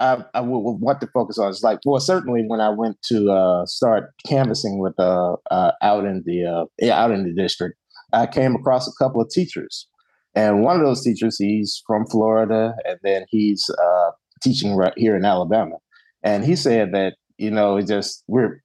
I, 0.00 0.24
I 0.34 0.40
would, 0.40 0.80
want 0.80 1.00
to 1.02 1.06
focus 1.08 1.38
on 1.38 1.50
is 1.50 1.62
like, 1.62 1.78
well, 1.84 2.00
certainly 2.00 2.42
when 2.46 2.60
I 2.60 2.70
went 2.70 2.96
to 3.08 3.30
uh, 3.30 3.66
start 3.66 4.10
canvassing 4.26 4.78
with 4.78 4.98
uh, 4.98 5.36
uh, 5.50 5.72
out 5.82 6.04
in 6.06 6.22
the 6.24 6.46
uh, 6.82 6.92
out 6.92 7.10
in 7.10 7.24
the 7.24 7.34
district, 7.34 7.78
I 8.12 8.26
came 8.26 8.54
across 8.54 8.88
a 8.88 8.92
couple 8.98 9.20
of 9.20 9.28
teachers 9.30 9.86
and 10.34 10.62
one 10.62 10.78
of 10.78 10.86
those 10.86 11.02
teachers, 11.02 11.38
he's 11.38 11.82
from 11.86 12.06
Florida, 12.06 12.74
and 12.84 12.98
then 13.02 13.24
he's 13.28 13.68
uh, 13.70 14.10
teaching 14.42 14.76
right 14.76 14.92
here 14.96 15.16
in 15.16 15.24
Alabama. 15.24 15.76
And 16.22 16.44
he 16.44 16.56
said 16.56 16.92
that 16.92 17.14
you 17.38 17.50
know, 17.50 17.78
it 17.78 17.86
just 17.86 18.22
we're 18.28 18.62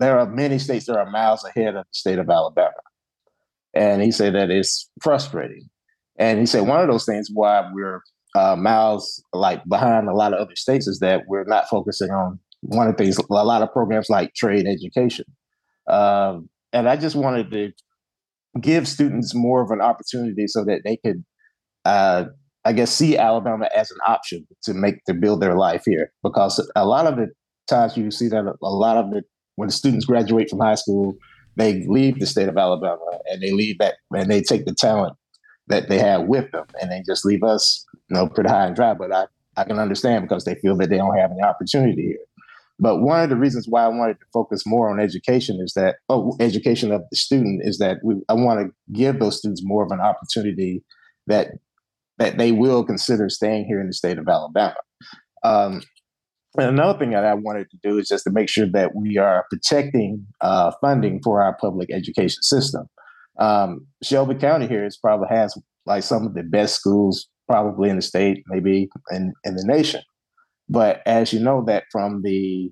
there 0.00 0.18
are 0.18 0.26
many 0.26 0.58
states 0.58 0.86
that 0.86 0.98
are 0.98 1.08
miles 1.08 1.44
ahead 1.44 1.76
of 1.76 1.84
the 1.84 1.92
state 1.92 2.18
of 2.18 2.28
Alabama, 2.28 2.72
and 3.72 4.02
he 4.02 4.10
said 4.10 4.34
that 4.34 4.50
it's 4.50 4.90
frustrating. 5.00 5.68
And 6.18 6.40
he 6.40 6.46
said 6.46 6.66
one 6.66 6.80
of 6.80 6.88
those 6.88 7.06
things 7.06 7.30
why 7.32 7.70
we're 7.72 8.02
uh, 8.34 8.56
miles 8.56 9.22
like 9.32 9.62
behind 9.68 10.08
a 10.08 10.14
lot 10.14 10.32
of 10.32 10.40
other 10.40 10.56
states 10.56 10.86
is 10.86 10.98
that 11.00 11.22
we're 11.26 11.44
not 11.44 11.68
focusing 11.68 12.10
on 12.10 12.38
one 12.60 12.88
of 12.88 12.96
the 12.96 13.04
things. 13.04 13.18
A 13.18 13.32
lot 13.32 13.62
of 13.62 13.72
programs 13.72 14.08
like 14.08 14.34
trade 14.34 14.66
education, 14.66 15.24
um, 15.88 16.48
and 16.72 16.88
I 16.88 16.96
just 16.96 17.16
wanted 17.16 17.50
to 17.50 17.72
give 18.60 18.86
students 18.86 19.34
more 19.34 19.62
of 19.62 19.70
an 19.70 19.80
opportunity 19.80 20.46
so 20.46 20.64
that 20.64 20.82
they 20.84 20.96
could, 20.98 21.24
uh, 21.84 22.26
I 22.64 22.72
guess, 22.72 22.90
see 22.90 23.16
Alabama 23.16 23.68
as 23.74 23.90
an 23.90 23.98
option 24.06 24.46
to 24.64 24.74
make 24.74 25.04
to 25.06 25.14
build 25.14 25.40
their 25.40 25.56
life 25.56 25.82
here. 25.86 26.12
Because 26.22 26.66
a 26.76 26.86
lot 26.86 27.06
of 27.06 27.16
the 27.16 27.28
times 27.68 27.96
you 27.96 28.10
see 28.10 28.28
that 28.28 28.44
a 28.62 28.68
lot 28.68 28.96
of 28.96 29.12
it 29.14 29.24
when 29.56 29.68
the 29.68 29.72
students 29.72 30.06
graduate 30.06 30.48
from 30.50 30.60
high 30.60 30.74
school, 30.74 31.14
they 31.56 31.84
leave 31.86 32.18
the 32.18 32.26
state 32.26 32.48
of 32.48 32.56
Alabama 32.56 32.98
and 33.30 33.42
they 33.42 33.52
leave 33.52 33.78
that 33.78 33.96
and 34.14 34.30
they 34.30 34.40
take 34.40 34.64
the 34.64 34.74
talent 34.74 35.14
that 35.68 35.88
they 35.88 35.98
have 35.98 36.22
with 36.22 36.50
them 36.52 36.64
and 36.80 36.90
they 36.90 37.02
just 37.06 37.24
leave 37.24 37.42
us, 37.42 37.84
know, 38.12 38.28
pretty 38.28 38.50
high 38.50 38.66
and 38.66 38.76
dry. 38.76 38.94
But 38.94 39.12
I, 39.12 39.26
I 39.56 39.64
can 39.64 39.78
understand 39.78 40.28
because 40.28 40.44
they 40.44 40.54
feel 40.56 40.76
that 40.78 40.90
they 40.90 40.96
don't 40.96 41.16
have 41.16 41.30
any 41.30 41.42
opportunity 41.42 42.02
here. 42.02 42.18
But 42.78 42.98
one 42.98 43.22
of 43.22 43.30
the 43.30 43.36
reasons 43.36 43.66
why 43.68 43.84
I 43.84 43.88
wanted 43.88 44.18
to 44.18 44.26
focus 44.32 44.66
more 44.66 44.90
on 44.90 44.98
education 44.98 45.60
is 45.62 45.74
that, 45.74 45.96
oh, 46.08 46.36
education 46.40 46.90
of 46.90 47.02
the 47.10 47.16
student 47.16 47.60
is 47.64 47.78
that 47.78 47.98
we, 48.02 48.16
I 48.28 48.34
want 48.34 48.60
to 48.60 48.74
give 48.92 49.20
those 49.20 49.38
students 49.38 49.62
more 49.64 49.84
of 49.84 49.92
an 49.92 50.00
opportunity 50.00 50.82
that 51.26 51.52
that 52.18 52.38
they 52.38 52.52
will 52.52 52.84
consider 52.84 53.28
staying 53.28 53.64
here 53.64 53.80
in 53.80 53.86
the 53.86 53.92
state 53.92 54.18
of 54.18 54.28
Alabama. 54.28 54.76
Um, 55.42 55.82
and 56.58 56.68
another 56.68 56.98
thing 56.98 57.10
that 57.10 57.24
I 57.24 57.34
wanted 57.34 57.70
to 57.70 57.78
do 57.82 57.98
is 57.98 58.08
just 58.08 58.24
to 58.24 58.30
make 58.30 58.48
sure 58.48 58.66
that 58.66 58.94
we 58.94 59.16
are 59.16 59.46
protecting 59.48 60.26
uh, 60.40 60.72
funding 60.80 61.20
for 61.22 61.42
our 61.42 61.56
public 61.56 61.90
education 61.90 62.42
system. 62.42 62.88
Um, 63.38 63.86
Shelby 64.02 64.34
County 64.34 64.66
here 64.66 64.84
is 64.84 64.98
probably 64.98 65.28
has 65.30 65.56
like 65.86 66.02
some 66.02 66.26
of 66.26 66.34
the 66.34 66.42
best 66.42 66.76
schools 66.76 67.28
probably 67.48 67.90
in 67.90 67.96
the 67.96 68.02
state, 68.02 68.42
maybe 68.48 68.88
in, 69.10 69.32
in 69.44 69.56
the 69.56 69.64
nation. 69.64 70.02
But 70.68 71.02
as 71.06 71.32
you 71.32 71.40
know, 71.40 71.64
that 71.66 71.84
from 71.90 72.22
the 72.22 72.70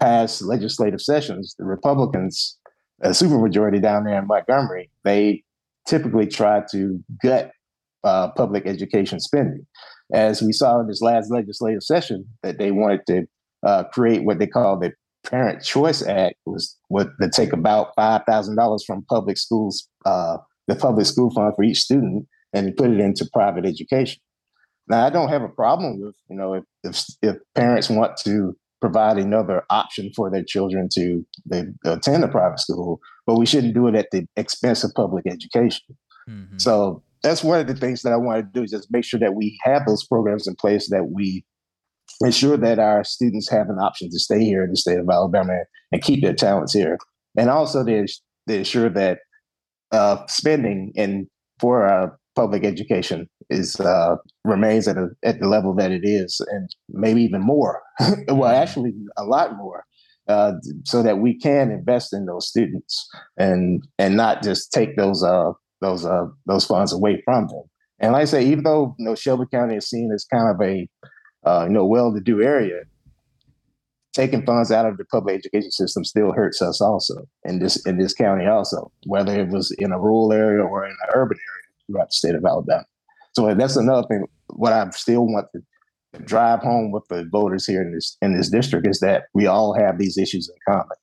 past 0.00 0.42
legislative 0.42 1.00
sessions, 1.00 1.54
the 1.58 1.64
Republicans, 1.64 2.58
a 3.02 3.10
supermajority 3.10 3.80
down 3.80 4.04
there 4.04 4.18
in 4.18 4.26
Montgomery, 4.26 4.90
they 5.04 5.42
typically 5.86 6.26
try 6.26 6.62
to 6.72 7.02
gut 7.22 7.52
uh, 8.04 8.30
public 8.32 8.66
education 8.66 9.20
spending. 9.20 9.66
As 10.12 10.42
we 10.42 10.52
saw 10.52 10.80
in 10.80 10.88
this 10.88 11.00
last 11.00 11.30
legislative 11.30 11.82
session, 11.82 12.26
that 12.42 12.58
they 12.58 12.72
wanted 12.72 13.00
to 13.06 13.22
uh, 13.66 13.84
create 13.84 14.24
what 14.24 14.38
they 14.38 14.46
call 14.46 14.78
the 14.78 14.92
Parent 15.24 15.62
Choice 15.62 16.02
Act, 16.02 16.34
was 16.46 16.76
what 16.88 17.08
to 17.20 17.28
take 17.28 17.52
about 17.52 17.92
five 17.94 18.22
thousand 18.26 18.56
dollars 18.56 18.82
from 18.86 19.04
public 19.08 19.36
schools, 19.36 19.86
uh, 20.06 20.38
the 20.66 20.74
public 20.74 21.06
school 21.06 21.30
fund 21.30 21.52
for 21.54 21.62
each 21.62 21.80
student, 21.80 22.26
and 22.52 22.76
put 22.76 22.90
it 22.90 23.00
into 23.00 23.28
private 23.32 23.64
education. 23.64 24.20
Now, 24.88 25.06
I 25.06 25.10
don't 25.10 25.28
have 25.28 25.42
a 25.42 25.48
problem 25.48 26.00
with 26.00 26.14
you 26.28 26.36
know 26.36 26.54
if 26.54 26.64
if, 26.82 27.04
if 27.22 27.36
parents 27.54 27.88
want 27.88 28.16
to 28.24 28.56
provide 28.80 29.18
another 29.18 29.62
option 29.70 30.10
for 30.16 30.30
their 30.30 30.42
children 30.42 30.88
to 30.92 31.24
they, 31.46 31.64
attend 31.84 32.24
a 32.24 32.28
private 32.28 32.58
school, 32.58 32.98
but 33.26 33.38
we 33.38 33.46
shouldn't 33.46 33.74
do 33.74 33.86
it 33.86 33.94
at 33.94 34.08
the 34.10 34.26
expense 34.36 34.82
of 34.82 34.92
public 34.94 35.26
education. 35.26 35.96
Mm-hmm. 36.28 36.58
So 36.58 37.02
that's 37.22 37.44
one 37.44 37.60
of 37.60 37.66
the 37.66 37.74
things 37.74 38.02
that 38.02 38.12
I 38.12 38.16
want 38.16 38.38
to 38.38 38.58
do 38.58 38.64
is 38.64 38.70
just 38.70 38.90
make 38.90 39.04
sure 39.04 39.20
that 39.20 39.34
we 39.34 39.58
have 39.64 39.84
those 39.86 40.06
programs 40.06 40.46
in 40.46 40.54
place 40.56 40.88
that 40.90 41.10
we 41.10 41.44
ensure 42.22 42.56
that 42.56 42.78
our 42.78 43.04
students 43.04 43.48
have 43.50 43.68
an 43.68 43.78
option 43.78 44.10
to 44.10 44.18
stay 44.18 44.42
here 44.42 44.64
in 44.64 44.70
the 44.70 44.76
state 44.76 44.98
of 44.98 45.08
Alabama 45.08 45.58
and 45.92 46.02
keep 46.02 46.22
their 46.22 46.34
talents 46.34 46.72
here, 46.72 46.98
and 47.36 47.50
also 47.50 47.84
to, 47.84 48.06
to 48.48 48.54
ensure 48.54 48.88
that 48.88 49.18
uh, 49.92 50.24
spending 50.26 50.92
in 50.94 51.28
for 51.58 51.86
uh, 51.86 52.08
public 52.34 52.64
education 52.64 53.28
is 53.48 53.78
uh, 53.80 54.16
remains 54.44 54.88
at 54.88 54.96
a, 54.96 55.08
at 55.24 55.40
the 55.40 55.48
level 55.48 55.74
that 55.74 55.90
it 55.90 56.02
is, 56.04 56.40
and 56.50 56.68
maybe 56.88 57.22
even 57.22 57.40
more. 57.40 57.82
well, 58.00 58.14
mm-hmm. 58.16 58.42
actually, 58.42 58.92
a 59.16 59.24
lot 59.24 59.56
more. 59.56 59.84
Uh, 60.28 60.52
so 60.84 61.02
that 61.02 61.18
we 61.18 61.36
can 61.36 61.72
invest 61.72 62.12
in 62.12 62.26
those 62.26 62.46
students 62.46 63.08
and 63.36 63.82
and 63.98 64.16
not 64.16 64.44
just 64.44 64.70
take 64.72 64.96
those 64.96 65.24
uh, 65.24 65.50
those 65.80 66.06
uh, 66.06 66.26
those 66.46 66.64
funds 66.64 66.92
away 66.92 67.20
from 67.24 67.48
them. 67.48 67.62
And 67.98 68.12
like 68.12 68.22
I 68.22 68.26
say, 68.26 68.46
even 68.46 68.62
though 68.62 68.94
you 68.98 69.04
know 69.04 69.14
Shelby 69.16 69.46
County 69.50 69.76
is 69.76 69.88
seen 69.88 70.12
as 70.14 70.24
kind 70.32 70.48
of 70.48 70.60
a 70.62 70.88
uh, 71.44 71.64
you 71.64 71.72
know 71.72 71.84
well-to-do 71.84 72.42
area, 72.42 72.82
taking 74.12 74.46
funds 74.46 74.70
out 74.70 74.86
of 74.86 74.98
the 74.98 75.04
public 75.06 75.34
education 75.34 75.72
system 75.72 76.04
still 76.04 76.32
hurts 76.32 76.62
us 76.62 76.80
also 76.80 77.26
in 77.44 77.58
this 77.58 77.84
in 77.84 77.98
this 77.98 78.14
county 78.14 78.46
also, 78.46 78.92
whether 79.06 79.34
it 79.36 79.48
was 79.48 79.74
in 79.78 79.90
a 79.90 79.98
rural 79.98 80.32
area 80.32 80.62
or 80.62 80.84
in 80.84 80.92
an 80.92 81.10
urban 81.14 81.38
area 81.38 81.69
throughout 81.90 82.08
the 82.08 82.12
state 82.12 82.34
of 82.34 82.44
Alabama. 82.44 82.84
So 83.32 83.52
that's 83.54 83.76
another 83.76 84.06
thing. 84.08 84.26
What 84.48 84.72
I 84.72 84.88
still 84.90 85.26
want 85.26 85.46
to 85.54 85.62
drive 86.24 86.60
home 86.60 86.90
with 86.90 87.06
the 87.08 87.24
voters 87.30 87.66
here 87.66 87.82
in 87.82 87.92
this 87.94 88.16
in 88.20 88.36
this 88.36 88.50
district 88.50 88.86
is 88.86 89.00
that 89.00 89.24
we 89.34 89.46
all 89.46 89.74
have 89.74 89.98
these 89.98 90.18
issues 90.18 90.48
in 90.48 90.56
common. 90.72 90.96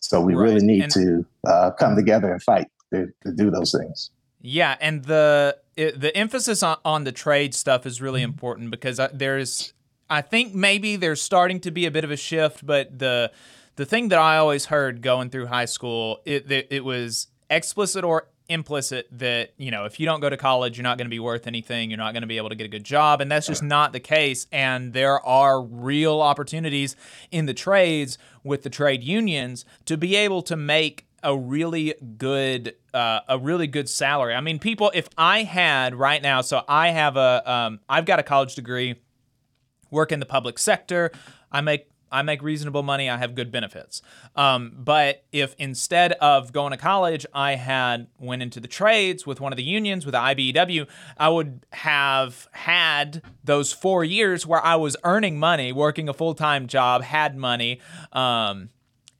So 0.00 0.20
we 0.20 0.34
right. 0.34 0.44
really 0.44 0.64
need 0.64 0.84
and- 0.84 0.92
to 0.92 1.26
uh, 1.46 1.70
come 1.72 1.96
together 1.96 2.32
and 2.32 2.42
fight 2.42 2.68
to, 2.92 3.06
to 3.24 3.32
do 3.32 3.50
those 3.50 3.72
things. 3.76 4.10
Yeah, 4.40 4.76
and 4.80 5.04
the 5.04 5.56
it, 5.76 6.00
the 6.00 6.14
emphasis 6.16 6.62
on, 6.62 6.76
on 6.84 7.04
the 7.04 7.12
trade 7.12 7.54
stuff 7.54 7.86
is 7.86 8.02
really 8.02 8.22
important 8.22 8.70
because 8.70 9.00
there's 9.12 9.72
I 10.10 10.20
think 10.20 10.54
maybe 10.54 10.96
there's 10.96 11.22
starting 11.22 11.60
to 11.60 11.70
be 11.70 11.86
a 11.86 11.90
bit 11.90 12.04
of 12.04 12.10
a 12.10 12.16
shift, 12.16 12.66
but 12.66 12.98
the 12.98 13.30
the 13.76 13.86
thing 13.86 14.08
that 14.08 14.18
I 14.18 14.36
always 14.36 14.66
heard 14.66 15.00
going 15.00 15.30
through 15.30 15.46
high 15.46 15.64
school 15.64 16.20
it 16.24 16.50
it, 16.50 16.66
it 16.70 16.84
was 16.84 17.28
explicit 17.48 18.04
or 18.04 18.28
implicit 18.48 19.06
that 19.10 19.52
you 19.56 19.70
know 19.70 19.84
if 19.84 19.98
you 19.98 20.06
don't 20.06 20.20
go 20.20 20.28
to 20.28 20.36
college 20.36 20.76
you're 20.76 20.82
not 20.82 20.98
going 20.98 21.06
to 21.06 21.10
be 21.10 21.20
worth 21.20 21.46
anything 21.46 21.90
you're 21.90 21.98
not 21.98 22.12
going 22.12 22.22
to 22.22 22.26
be 22.26 22.36
able 22.36 22.48
to 22.48 22.54
get 22.54 22.64
a 22.64 22.68
good 22.68 22.84
job 22.84 23.20
and 23.20 23.30
that's 23.30 23.46
just 23.46 23.62
not 23.62 23.92
the 23.92 24.00
case 24.00 24.46
and 24.52 24.92
there 24.92 25.24
are 25.24 25.62
real 25.62 26.20
opportunities 26.20 26.96
in 27.30 27.46
the 27.46 27.54
trades 27.54 28.18
with 28.44 28.62
the 28.62 28.70
trade 28.70 29.02
unions 29.02 29.64
to 29.84 29.96
be 29.96 30.16
able 30.16 30.42
to 30.42 30.56
make 30.56 31.06
a 31.22 31.36
really 31.36 31.94
good 32.18 32.74
uh, 32.92 33.20
a 33.28 33.38
really 33.38 33.66
good 33.66 33.88
salary. 33.88 34.34
I 34.34 34.40
mean, 34.40 34.58
people, 34.58 34.90
if 34.92 35.08
I 35.16 35.44
had 35.44 35.94
right 35.94 36.20
now, 36.20 36.40
so 36.40 36.62
I 36.68 36.88
have 36.88 37.16
a 37.16 37.50
um, 37.50 37.80
I've 37.88 38.06
got 38.06 38.18
a 38.18 38.22
college 38.22 38.54
degree, 38.54 38.96
work 39.90 40.12
in 40.12 40.20
the 40.20 40.26
public 40.26 40.58
sector. 40.58 41.12
I 41.50 41.60
make 41.60 41.91
I 42.12 42.22
make 42.22 42.42
reasonable 42.42 42.82
money. 42.82 43.08
I 43.08 43.16
have 43.16 43.34
good 43.34 43.50
benefits. 43.50 44.02
Um, 44.36 44.72
but 44.76 45.24
if 45.32 45.56
instead 45.58 46.12
of 46.12 46.52
going 46.52 46.72
to 46.72 46.76
college, 46.76 47.26
I 47.34 47.54
had 47.54 48.06
went 48.18 48.42
into 48.42 48.60
the 48.60 48.68
trades 48.68 49.26
with 49.26 49.40
one 49.40 49.52
of 49.52 49.56
the 49.56 49.62
unions 49.62 50.04
with 50.04 50.12
the 50.12 50.18
IBEW, 50.18 50.86
I 51.16 51.28
would 51.30 51.66
have 51.72 52.46
had 52.52 53.22
those 53.42 53.72
four 53.72 54.04
years 54.04 54.46
where 54.46 54.64
I 54.64 54.76
was 54.76 54.96
earning 55.04 55.38
money, 55.38 55.72
working 55.72 56.08
a 56.08 56.14
full 56.14 56.34
time 56.34 56.66
job, 56.66 57.02
had 57.02 57.36
money, 57.36 57.80
um, 58.12 58.68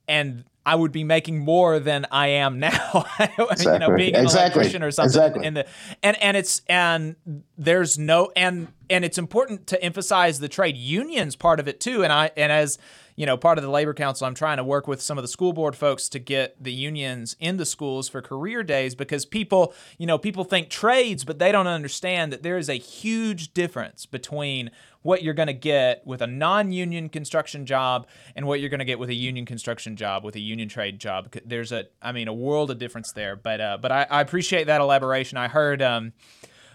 and 0.07 0.45
I 0.65 0.75
would 0.75 0.91
be 0.91 1.03
making 1.03 1.39
more 1.39 1.79
than 1.79 2.05
I 2.11 2.27
am 2.27 2.59
now. 2.59 3.05
exactly. 3.19 3.65
you 3.73 3.79
know, 3.79 3.95
being 3.95 4.15
an 4.15 4.23
exactly. 4.23 4.61
electrician 4.61 4.83
or 4.83 4.91
something. 4.91 5.09
Exactly. 5.09 5.45
In 5.45 5.53
the 5.55 5.67
and 6.01 6.21
and 6.21 6.37
it's 6.37 6.61
and 6.67 7.15
there's 7.57 7.97
no 7.99 8.31
and 8.35 8.69
and 8.89 9.03
it's 9.03 9.17
important 9.17 9.67
to 9.67 9.83
emphasize 9.83 10.39
the 10.39 10.49
trade 10.49 10.77
unions 10.77 11.35
part 11.35 11.59
of 11.59 11.67
it 11.67 11.79
too. 11.79 12.03
And 12.03 12.13
I 12.13 12.31
and 12.37 12.51
as 12.51 12.77
you 13.15 13.25
know, 13.25 13.37
part 13.37 13.57
of 13.57 13.63
the 13.63 13.69
labor 13.69 13.93
council, 13.93 14.25
I'm 14.25 14.33
trying 14.33 14.57
to 14.57 14.63
work 14.63 14.87
with 14.87 15.01
some 15.01 15.17
of 15.17 15.23
the 15.23 15.27
school 15.27 15.53
board 15.53 15.75
folks 15.75 16.09
to 16.09 16.19
get 16.19 16.61
the 16.61 16.73
unions 16.73 17.35
in 17.39 17.57
the 17.57 17.65
schools 17.65 18.09
for 18.09 18.21
career 18.21 18.63
days 18.63 18.95
because 18.95 19.25
people, 19.25 19.73
you 19.97 20.07
know, 20.07 20.17
people 20.17 20.43
think 20.43 20.69
trades, 20.69 21.23
but 21.23 21.39
they 21.39 21.51
don't 21.51 21.67
understand 21.67 22.33
that 22.33 22.43
there 22.43 22.57
is 22.57 22.69
a 22.69 22.75
huge 22.75 23.53
difference 23.53 24.05
between 24.05 24.71
what 25.03 25.21
you're 25.21 25.33
going 25.33 25.47
to 25.47 25.53
get 25.53 26.05
with 26.05 26.21
a 26.21 26.27
non-union 26.27 27.09
construction 27.09 27.65
job 27.65 28.07
and 28.35 28.47
what 28.47 28.59
you're 28.59 28.69
going 28.69 28.79
to 28.79 28.85
get 28.85 28.97
with 28.97 29.09
a 29.09 29.13
union 29.13 29.45
construction 29.45 29.95
job 29.95 30.23
with 30.23 30.35
a 30.35 30.39
union 30.39 30.67
trade 30.67 30.99
job. 30.99 31.33
There's 31.45 31.71
a 31.71 31.85
i 32.01 32.11
mean 32.11 32.27
a 32.27 32.33
world 32.33 32.71
of 32.71 32.79
difference 32.79 33.11
there 33.11 33.35
but 33.35 33.61
uh, 33.61 33.77
but 33.79 33.91
I, 33.91 34.07
I 34.09 34.21
appreciate 34.21 34.65
that 34.65 34.81
elaboration. 34.81 35.37
I 35.37 35.47
heard 35.47 35.81
um, 35.81 36.13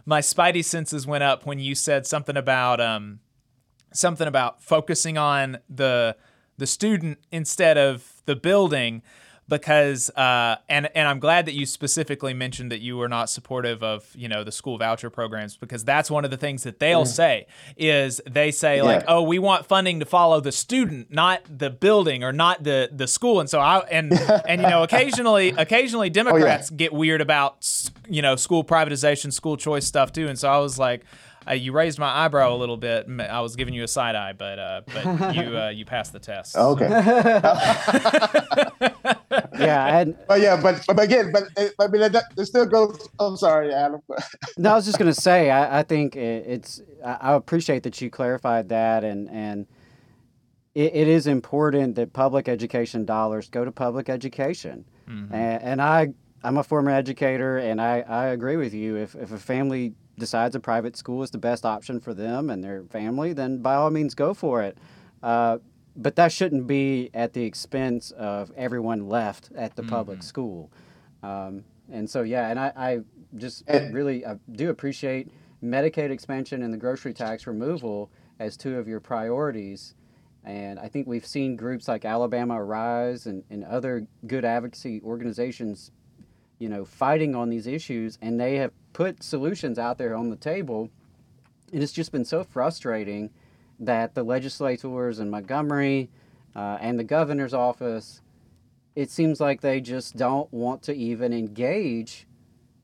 my 0.07 0.21
spidey 0.21 0.65
senses 0.65 1.07
went 1.07 1.25
up 1.25 1.45
when 1.45 1.59
you 1.59 1.75
said 1.75 2.07
something 2.07 2.37
about 2.37 2.81
um, 2.81 3.21
something 3.93 4.29
about 4.29 4.63
focusing 4.63 5.19
on 5.19 5.59
the 5.69 6.17
the 6.57 6.67
student 6.67 7.19
instead 7.33 7.79
of 7.79 8.23
the 8.27 8.37
building 8.37 9.03
because 9.49 10.11
uh, 10.11 10.57
and 10.69 10.89
and 10.95 11.09
I'm 11.09 11.19
glad 11.19 11.47
that 11.47 11.55
you 11.55 11.65
specifically 11.65 12.35
mentioned 12.35 12.71
that 12.71 12.81
you 12.81 12.97
were 12.97 13.09
not 13.09 13.31
supportive 13.31 13.83
of 13.83 14.09
you 14.15 14.29
know 14.29 14.45
the 14.45 14.53
school 14.53 14.77
voucher 14.79 15.11
programs 15.11 15.57
because 15.57 15.85
that's 15.85 16.11
one 16.11 16.25
of 16.25 16.31
the 16.31 16.37
things 16.37 16.65
that 16.65 16.79
they'll 16.79 17.05
mm. 17.05 17.09
say 17.09 17.47
is 17.77 18.21
they 18.29 18.51
say 18.51 18.77
yeah. 18.77 18.83
like 18.83 19.05
oh 19.09 19.23
we 19.23 19.39
want 19.39 19.65
funding 19.67 20.01
to 20.01 20.07
follow 20.07 20.41
the 20.41 20.53
student 20.53 21.11
not 21.11 21.41
the 21.49 21.71
building 21.71 22.23
or 22.23 22.33
not 22.33 22.63
the 22.63 22.91
the 22.93 23.07
school 23.07 23.41
and 23.41 23.49
so 23.49 23.59
I 23.59 23.79
and 23.91 24.13
and 24.49 24.61
you 24.61 24.69
know 24.69 24.83
occasionally 24.83 25.51
occasionally 25.51 26.11
Democrats 26.11 26.71
oh, 26.71 26.75
yeah. 26.75 26.77
get 26.77 26.93
weird 26.93 27.21
about 27.21 27.91
you 28.09 28.21
know 28.21 28.37
school 28.37 28.65
privatization 28.65 29.33
school 29.33 29.57
choice 29.57 29.87
stuff 29.87 30.13
too 30.13 30.29
and 30.29 30.39
so 30.39 30.49
I 30.49 30.59
was 30.59 30.79
like 30.79 31.05
uh, 31.49 31.55
you 31.55 31.73
raised 31.73 31.99
my 31.99 32.25
eyebrow 32.25 32.55
a 32.55 32.57
little 32.57 32.77
bit. 32.77 33.09
I 33.09 33.41
was 33.41 33.57
giving 33.57 33.75
you 33.75 33.85
a 33.85 33.89
side 33.89 34.15
eye, 34.15 34.33
but 34.33 34.59
uh, 34.59 34.83
but 34.87 35.05
you 35.35 35.59
uh, 35.59 35.71
you 35.71 35.85
passed 35.85 36.13
the 36.13 36.19
test. 36.19 36.57
Okay. 36.57 36.89
yeah, 39.59 39.99
and 39.99 40.17
but 40.27 40.41
yeah, 40.41 40.61
but 40.61 40.85
but 40.87 41.01
again, 41.01 41.33
but 41.33 41.45
I 41.57 41.89
mean, 41.89 42.03
it, 42.03 42.17
it 42.37 42.47
still 42.47 42.67
goes. 42.67 43.09
I'm 43.19 43.37
sorry, 43.37 43.73
Adam. 43.73 44.01
no, 44.59 44.73
I 44.73 44.75
was 44.75 44.85
just 44.85 44.99
gonna 44.99 45.15
say, 45.15 45.51
I, 45.51 45.81
I 45.81 45.83
think 45.83 46.17
it, 46.17 46.47
it's. 46.47 46.83
I 47.05 47.35
appreciate 47.35 47.83
that 47.85 48.01
you 48.01 48.11
clarified 48.11 48.69
that, 48.69 49.05
and 49.05 49.29
and 49.31 49.67
it, 50.75 50.95
it 50.95 51.09
is 51.09 51.27
important 51.27 51.95
that 51.97 52.13
public 52.13 52.49
education 52.49 53.05
dollars 53.05 53.49
go 53.49 53.65
to 53.65 53.73
public 53.73 54.09
education, 54.09 54.85
mm-hmm. 55.09 55.33
and, 55.33 55.63
and 55.63 55.83
I 55.83 56.09
I'm 56.43 56.57
a 56.57 56.63
former 56.63 56.91
educator, 56.91 57.59
and 57.59 57.81
I, 57.81 58.01
I 58.01 58.27
agree 58.27 58.57
with 58.57 58.73
you. 58.73 58.97
If, 58.97 59.15
if 59.17 59.33
a 59.33 59.39
family 59.39 59.95
decides 60.19 60.55
a 60.55 60.61
private 60.61 60.97
school 60.97 61.23
is 61.23 61.31
the 61.31 61.39
best 61.39 61.65
option 61.65 62.01
for 62.01 62.15
them 62.15 62.51
and 62.51 62.63
their 62.63 62.85
family, 62.85 63.33
then 63.33 63.59
by 63.59 63.75
all 63.75 63.91
means 63.91 64.15
go 64.15 64.35
for 64.35 64.63
it. 64.63 64.79
Uh, 65.23 65.59
but 65.97 66.17
that 66.17 66.31
shouldn't 66.31 66.67
be 66.67 67.11
at 67.15 67.33
the 67.33 67.45
expense 67.45 68.13
of 68.13 68.53
everyone 68.57 69.09
left 69.09 69.51
at 69.57 69.75
the 69.75 69.83
mm-hmm. 69.83 69.91
public 69.91 70.23
school. 70.23 70.71
Um, 71.23 71.65
and 71.91 72.09
so, 72.09 72.23
yeah, 72.23 72.51
and 72.51 72.59
I, 72.59 72.73
I 72.77 72.99
just 73.37 73.65
really 73.69 74.25
I 74.25 74.37
do 74.53 74.71
appreciate 74.71 75.29
Medicaid 75.63 76.11
expansion 76.11 76.63
and 76.63 76.73
the 76.73 76.79
grocery 76.79 77.13
tax 77.13 77.47
removal 77.47 78.11
as 78.39 78.57
two 78.57 78.79
of 78.79 78.87
your 78.87 79.01
priorities. 79.01 79.95
And 80.45 80.79
I 80.79 80.89
think 80.89 81.07
we've 81.07 81.27
seen 81.27 81.57
groups 81.57 81.89
like 81.89 82.05
Alabama 82.05 82.63
Arise 82.63 83.27
and, 83.27 83.43
and 83.51 83.65
other 83.65 84.07
good 84.27 84.45
advocacy 84.45 85.03
organizations 85.03 85.91
you 86.59 86.69
know, 86.69 86.85
fighting 86.85 87.35
on 87.35 87.49
these 87.49 87.67
issues, 87.67 88.19
and 88.21 88.39
they 88.39 88.57
have 88.57 88.73
put 88.93 89.23
solutions 89.23 89.79
out 89.79 89.99
there 89.99 90.15
on 90.15 90.31
the 90.31 90.37
table. 90.37 90.91
And 91.73 91.83
it's 91.83 91.93
just 91.93 92.13
been 92.13 92.25
so 92.25 92.45
frustrating 92.45 93.31
that 93.81 94.15
the 94.15 94.23
legislators 94.23 95.21
in 95.21 95.31
Montgomery 95.31 96.11
uh, 96.57 96.79
and 96.81 96.99
the 96.99 97.05
governor's 97.05 97.55
office, 97.55 98.23
it 98.97 99.11
seems 99.11 99.41
like 99.41 99.61
they 99.61 99.81
just 99.81 100.17
don't 100.17 100.53
want 100.53 100.83
to 100.83 100.95
even 100.95 101.33
engage 101.33 102.27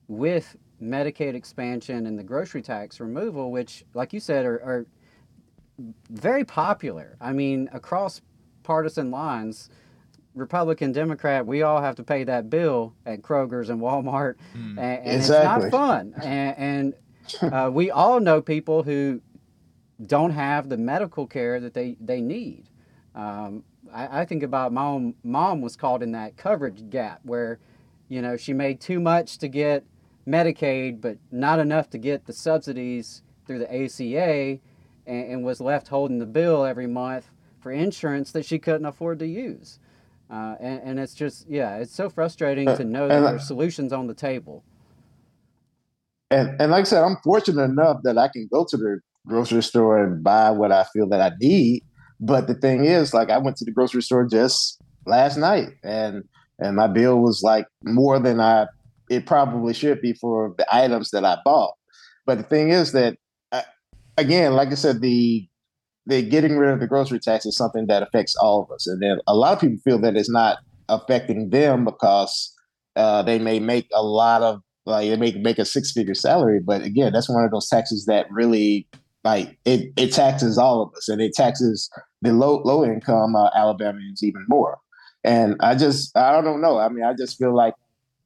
with 0.06 0.56
Medicaid 0.80 1.34
expansion 1.34 2.06
and 2.06 2.18
the 2.18 2.22
grocery 2.22 2.62
tax 2.62 3.00
removal, 3.00 3.50
which, 3.50 3.84
like 3.94 4.12
you 4.12 4.20
said, 4.20 4.44
are, 4.44 4.62
are 4.62 4.86
very 6.10 6.44
popular. 6.44 7.16
I 7.20 7.32
mean, 7.32 7.68
across 7.72 8.20
partisan 8.62 9.10
lines 9.10 9.70
Republican, 10.34 10.92
Democrat, 10.92 11.46
we 11.46 11.62
all 11.62 11.80
have 11.80 11.96
to 11.96 12.02
pay 12.02 12.24
that 12.24 12.50
bill 12.50 12.94
at 13.06 13.22
Kroger's 13.22 13.70
and 13.70 13.80
Walmart, 13.80 14.34
mm. 14.56 14.70
and, 14.70 14.78
and 14.78 15.16
exactly. 15.16 15.66
it's 15.66 15.72
not 15.72 15.78
fun. 15.78 16.14
And, 16.22 16.94
and 17.42 17.52
uh, 17.52 17.70
we 17.70 17.90
all 17.90 18.20
know 18.20 18.42
people 18.42 18.82
who 18.82 19.20
don't 20.04 20.32
have 20.32 20.68
the 20.68 20.76
medical 20.76 21.26
care 21.26 21.60
that 21.60 21.74
they 21.74 21.96
they 22.00 22.20
need. 22.20 22.68
Um, 23.14 23.62
I, 23.92 24.22
I, 24.22 24.24
think 24.24 24.42
about 24.42 24.72
my 24.72 24.82
own 24.82 25.14
mom 25.22 25.60
was 25.60 25.76
caught 25.76 26.02
in 26.02 26.10
that 26.12 26.36
coverage 26.36 26.90
gap 26.90 27.20
where, 27.22 27.60
you 28.08 28.20
know, 28.20 28.36
she 28.36 28.52
made 28.52 28.80
too 28.80 28.98
much 28.98 29.38
to 29.38 29.46
get 29.46 29.84
Medicaid, 30.26 31.00
but 31.00 31.18
not 31.30 31.60
enough 31.60 31.90
to 31.90 31.98
get 31.98 32.26
the 32.26 32.32
subsidies 32.32 33.22
through 33.46 33.60
the 33.60 33.84
ACA, 33.84 34.58
and, 35.06 35.32
and 35.32 35.44
was 35.44 35.60
left 35.60 35.88
holding 35.88 36.18
the 36.18 36.26
bill 36.26 36.64
every 36.64 36.88
month 36.88 37.30
for 37.60 37.70
insurance 37.70 38.32
that 38.32 38.44
she 38.44 38.58
couldn't 38.58 38.86
afford 38.86 39.18
to 39.20 39.26
use. 39.26 39.78
Uh, 40.34 40.56
and, 40.58 40.80
and, 40.82 40.98
it's 40.98 41.14
just, 41.14 41.48
yeah, 41.48 41.76
it's 41.76 41.94
so 41.94 42.10
frustrating 42.10 42.66
uh, 42.66 42.76
to 42.76 42.82
know 42.82 43.06
that 43.06 43.20
there's 43.20 43.46
solutions 43.46 43.92
on 43.92 44.08
the 44.08 44.14
table. 44.14 44.64
And, 46.28 46.60
and 46.60 46.72
like 46.72 46.80
I 46.80 46.84
said, 46.84 47.04
I'm 47.04 47.18
fortunate 47.22 47.62
enough 47.62 47.98
that 48.02 48.18
I 48.18 48.26
can 48.26 48.48
go 48.52 48.66
to 48.68 48.76
the 48.76 48.98
grocery 49.28 49.62
store 49.62 50.02
and 50.02 50.24
buy 50.24 50.50
what 50.50 50.72
I 50.72 50.84
feel 50.92 51.08
that 51.10 51.20
I 51.20 51.36
need. 51.40 51.84
But 52.18 52.48
the 52.48 52.54
thing 52.54 52.84
is, 52.84 53.14
like, 53.14 53.30
I 53.30 53.38
went 53.38 53.58
to 53.58 53.64
the 53.64 53.70
grocery 53.70 54.02
store 54.02 54.26
just 54.26 54.82
last 55.06 55.36
night, 55.36 55.68
and 55.84 56.24
and 56.58 56.74
my 56.76 56.86
bill 56.86 57.20
was 57.20 57.42
like 57.42 57.66
more 57.82 58.18
than 58.18 58.40
I 58.40 58.66
it 59.10 59.26
probably 59.26 59.74
should 59.74 60.00
be 60.00 60.14
for 60.14 60.54
the 60.56 60.66
items 60.74 61.10
that 61.10 61.24
I 61.24 61.36
bought. 61.44 61.74
But 62.26 62.38
the 62.38 62.44
thing 62.44 62.70
is 62.70 62.92
that, 62.92 63.18
I, 63.52 63.58
uh, 63.58 63.62
again, 64.16 64.54
like 64.54 64.68
I 64.68 64.74
said, 64.74 65.00
the 65.00 65.46
they 66.06 66.22
getting 66.22 66.56
rid 66.56 66.70
of 66.70 66.80
the 66.80 66.86
grocery 66.86 67.18
tax 67.18 67.46
is 67.46 67.56
something 67.56 67.86
that 67.86 68.02
affects 68.02 68.36
all 68.36 68.62
of 68.62 68.70
us. 68.74 68.86
And 68.86 69.02
then 69.02 69.18
a 69.26 69.34
lot 69.34 69.54
of 69.54 69.60
people 69.60 69.78
feel 69.84 69.98
that 70.00 70.16
it's 70.16 70.30
not 70.30 70.58
affecting 70.88 71.50
them 71.50 71.84
because 71.84 72.54
uh, 72.96 73.22
they 73.22 73.38
may 73.38 73.58
make 73.58 73.88
a 73.92 74.02
lot 74.02 74.42
of 74.42 74.60
like 74.86 75.08
they 75.08 75.16
may 75.16 75.32
make 75.32 75.58
a 75.58 75.64
six 75.64 75.92
figure 75.92 76.14
salary. 76.14 76.60
But 76.60 76.82
again, 76.82 77.12
that's 77.12 77.28
one 77.28 77.44
of 77.44 77.50
those 77.50 77.68
taxes 77.68 78.04
that 78.06 78.26
really 78.30 78.86
like 79.24 79.58
it, 79.64 79.92
it 79.96 80.12
taxes 80.12 80.58
all 80.58 80.82
of 80.82 80.94
us 80.94 81.08
and 81.08 81.20
it 81.20 81.32
taxes 81.32 81.90
the 82.20 82.32
low 82.32 82.60
low 82.64 82.84
income 82.84 83.34
uh, 83.34 83.48
Alabamians 83.54 84.22
even 84.22 84.44
more. 84.48 84.78
And 85.24 85.56
I 85.60 85.74
just 85.74 86.16
I 86.16 86.40
don't 86.42 86.60
know. 86.60 86.78
I 86.78 86.88
mean, 86.90 87.04
I 87.04 87.14
just 87.14 87.38
feel 87.38 87.56
like 87.56 87.74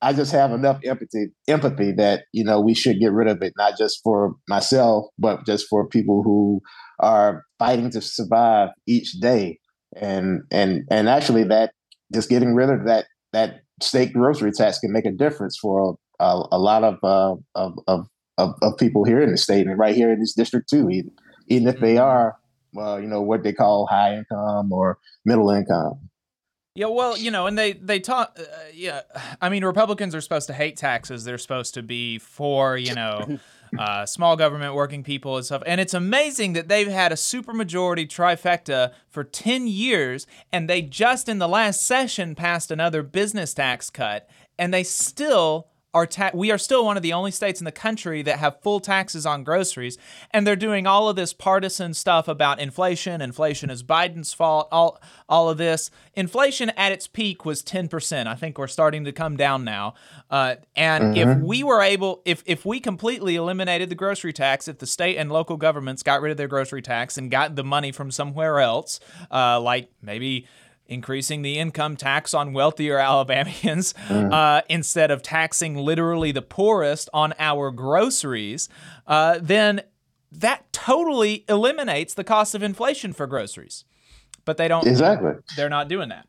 I 0.01 0.13
just 0.13 0.33
have 0.33 0.53
enough 0.53 0.79
empathy 0.85 1.27
empathy 1.49 1.93
that 1.93 2.25
you 2.33 2.45
know 2.45 2.61
we 2.61 2.75
should 2.75 3.01
get 3.01 3.13
rid 3.13 3.29
of 3.29 3.43
it, 3.43 3.53
not 3.57 3.77
just 3.77 4.01
for 4.03 4.35
myself, 4.49 5.07
but 5.19 5.45
just 5.45 5.67
for 5.69 5.89
people 5.89 6.23
who 6.23 6.61
are 7.01 7.45
fighting 7.59 7.91
to 7.91 8.01
survive 8.01 8.71
each 8.87 9.13
day. 9.21 9.59
And 9.97 10.43
and 10.51 10.85
and 10.91 11.09
actually, 11.09 11.45
that 11.45 11.73
just 12.13 12.29
getting 12.29 12.55
rid 12.55 12.71
of 12.71 12.87
that 12.87 13.07
that 13.33 13.61
state 13.83 14.13
grocery 14.13 14.53
tax 14.53 14.79
can 14.79 14.93
make 14.93 15.07
a 15.07 15.13
difference 15.13 15.59
for 15.61 15.97
a, 16.21 16.43
a 16.53 16.59
lot 16.59 16.85
of, 16.85 16.99
uh, 17.03 17.37
of, 17.55 17.79
of 17.87 18.07
of 18.39 18.55
of 18.63 18.77
people 18.79 19.05
here 19.05 19.21
in 19.21 19.31
the 19.31 19.37
state 19.37 19.67
and 19.67 19.79
right 19.79 19.95
here 19.95 20.13
in 20.13 20.21
this 20.21 20.35
district 20.35 20.69
too. 20.69 20.89
Even, 20.91 21.11
even 21.49 21.69
if 21.69 21.81
they 21.81 21.95
mm-hmm. 21.95 22.05
are, 22.05 22.37
well, 22.73 23.01
you 23.01 23.09
know, 23.09 23.21
what 23.21 23.43
they 23.43 23.53
call 23.53 23.87
high 23.87 24.15
income 24.17 24.73
or 24.73 24.99
middle 25.25 25.51
income. 25.51 26.09
Yeah, 26.79 26.87
well, 26.87 27.19
you 27.19 27.33
know, 27.33 27.49
and 27.49 27.59
they 27.59 27.73
they 27.73 27.99
talk. 27.99 28.39
Uh, 28.39 28.45
yeah, 28.73 29.01
I 29.43 29.49
mean, 29.49 29.65
Republicans 29.65 30.15
are 30.15 30.21
supposed 30.21 30.47
to 30.47 30.53
hate 30.53 30.77
taxes. 30.77 31.25
They're 31.25 31.37
supposed 31.37 31.75
to 31.75 31.83
be 31.83 32.19
for 32.19 32.77
you 32.77 32.95
know, 32.95 33.41
uh, 33.79 34.07
small 34.07 34.37
government, 34.37 34.77
working 34.77 35.03
people, 35.03 35.37
and 35.37 35.45
stuff. 35.45 35.65
And 35.67 35.81
it's 35.81 35.93
amazing 35.93 36.53
that 36.53 36.69
they've 36.69 36.87
had 36.87 37.11
a 37.11 37.17
supermajority 37.17 38.07
trifecta 38.07 38.93
for 39.09 39.25
ten 39.25 39.67
years, 39.67 40.29
and 40.53 40.71
they 40.71 40.81
just 40.81 41.29
in 41.29 41.41
the 41.41 41.49
last 41.49 41.83
session 41.83 42.37
passed 42.37 42.71
another 42.71 43.03
business 43.03 43.55
tax 43.55 43.91
cut, 43.91 44.31
and 44.57 44.73
they 44.73 44.85
still 44.85 45.67
are 45.95 46.07
ta- 46.07 46.31
we 46.35 46.51
are 46.51 46.59
still 46.59 46.85
one 46.85 46.97
of 46.97 47.03
the 47.03 47.13
only 47.13 47.31
states 47.31 47.61
in 47.61 47.65
the 47.65 47.73
country 47.73 48.21
that 48.23 48.39
have 48.39 48.61
full 48.63 48.79
taxes 48.79 49.25
on 49.25 49.43
groceries 49.43 49.97
and 50.33 50.47
they're 50.47 50.57
doing 50.57 50.87
all 50.87 51.09
of 51.09 51.17
this 51.17 51.33
partisan 51.33 51.95
stuff 51.95 52.29
about 52.29 52.61
inflation. 52.61 53.23
Inflation 53.23 53.71
is 53.71 53.83
biden's 53.83 54.33
fault. 54.33 54.69
All 54.71 55.01
all 55.29 55.49
of 55.49 55.57
this. 55.57 55.91
Inflation 56.15 56.71
at 56.71 56.93
its 56.93 57.07
peak 57.07 57.45
was 57.45 57.63
10% 57.63 58.27
i 58.27 58.35
think 58.35 58.59
we're 58.59 58.67
starting 58.67 59.05
to 59.05 59.13
come 59.13 59.37
down 59.37 59.65
now. 59.65 59.95
Uh, 60.31 60.57
and 60.77 61.17
mm-hmm. 61.17 61.31
if 61.31 61.39
we 61.39 61.63
were 61.63 61.81
able 61.81 62.21
if 62.25 62.43
if 62.45 62.67
we 62.67 62.81
completely 62.81 63.37
eliminated 63.37 63.89
the 63.89 63.95
grocery 63.95 64.33
tax 64.33 64.69
if 64.69 64.79
the 64.79 64.87
state 64.87 65.17
and 65.17 65.33
local 65.33 65.57
governments 65.57 66.03
got 66.03 66.21
rid 66.21 66.31
of 66.31 66.37
their 66.37 66.49
grocery 66.49 66.83
tax 66.83 67.17
and 67.17 67.31
got 67.31 67.57
the 67.57 67.65
money 67.65 67.93
from 67.93 68.11
somewhere 68.11 68.61
else 68.61 69.01
uh, 69.31 69.59
like 69.61 69.91
maybe 70.03 70.47
increasing 70.89 71.43
the 71.43 71.59
income 71.59 71.97
tax 71.97 72.35
on 72.35 72.53
wealthier 72.53 72.99
Alabamians 72.99 73.95
mm. 74.09 74.33
uh, 74.33 74.63
instead 74.69 75.11
of 75.11 75.23
taxing 75.23 75.77
literally 75.77 76.33
the 76.33 76.43
poorest 76.43 77.09
on 77.13 77.35
our 77.39 77.71
groceries, 77.71 78.69
uh, 79.07 79.39
then 79.41 79.83
that 80.33 80.73
totally 80.73 81.45
eliminates 81.49 82.15
the 82.15 82.25
cost 82.25 82.55
of 82.55 82.63
inflation 82.63 83.13
for 83.13 83.27
groceries. 83.27 83.85
But 84.45 84.57
they 84.57 84.69
don't. 84.69 84.87
Exactly. 84.87 85.33
They're 85.57 85.69
not 85.69 85.89
doing 85.89 86.09
that. 86.09 86.27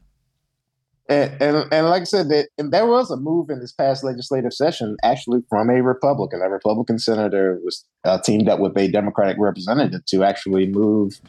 And, 1.10 1.41
and, 1.41 1.74
and 1.74 1.88
like 1.88 2.02
I 2.02 2.06
said, 2.06 2.30
that 2.30 2.50
and 2.60 2.72
there 2.72 2.86
was 2.86 3.10
a 3.10 3.17
move 3.17 3.50
in 3.50 3.60
this 3.60 3.72
past 3.72 4.04
legislative 4.04 4.54
session, 4.54 4.95
actually 5.04 5.41
from 5.50 5.69
a 5.69 5.82
Republican. 5.82 6.41
A 6.41 6.50
Republican 6.50 7.00
senator 7.00 7.60
was 7.63 7.84
uh, 8.04 8.19
teamed 8.19 8.48
up 8.48 8.60
with 8.60 8.78
a 8.78 8.89
Democratic 8.89 9.38
representative 9.39 10.06
to 10.06 10.24
actually 10.24 10.67
move 10.67 11.19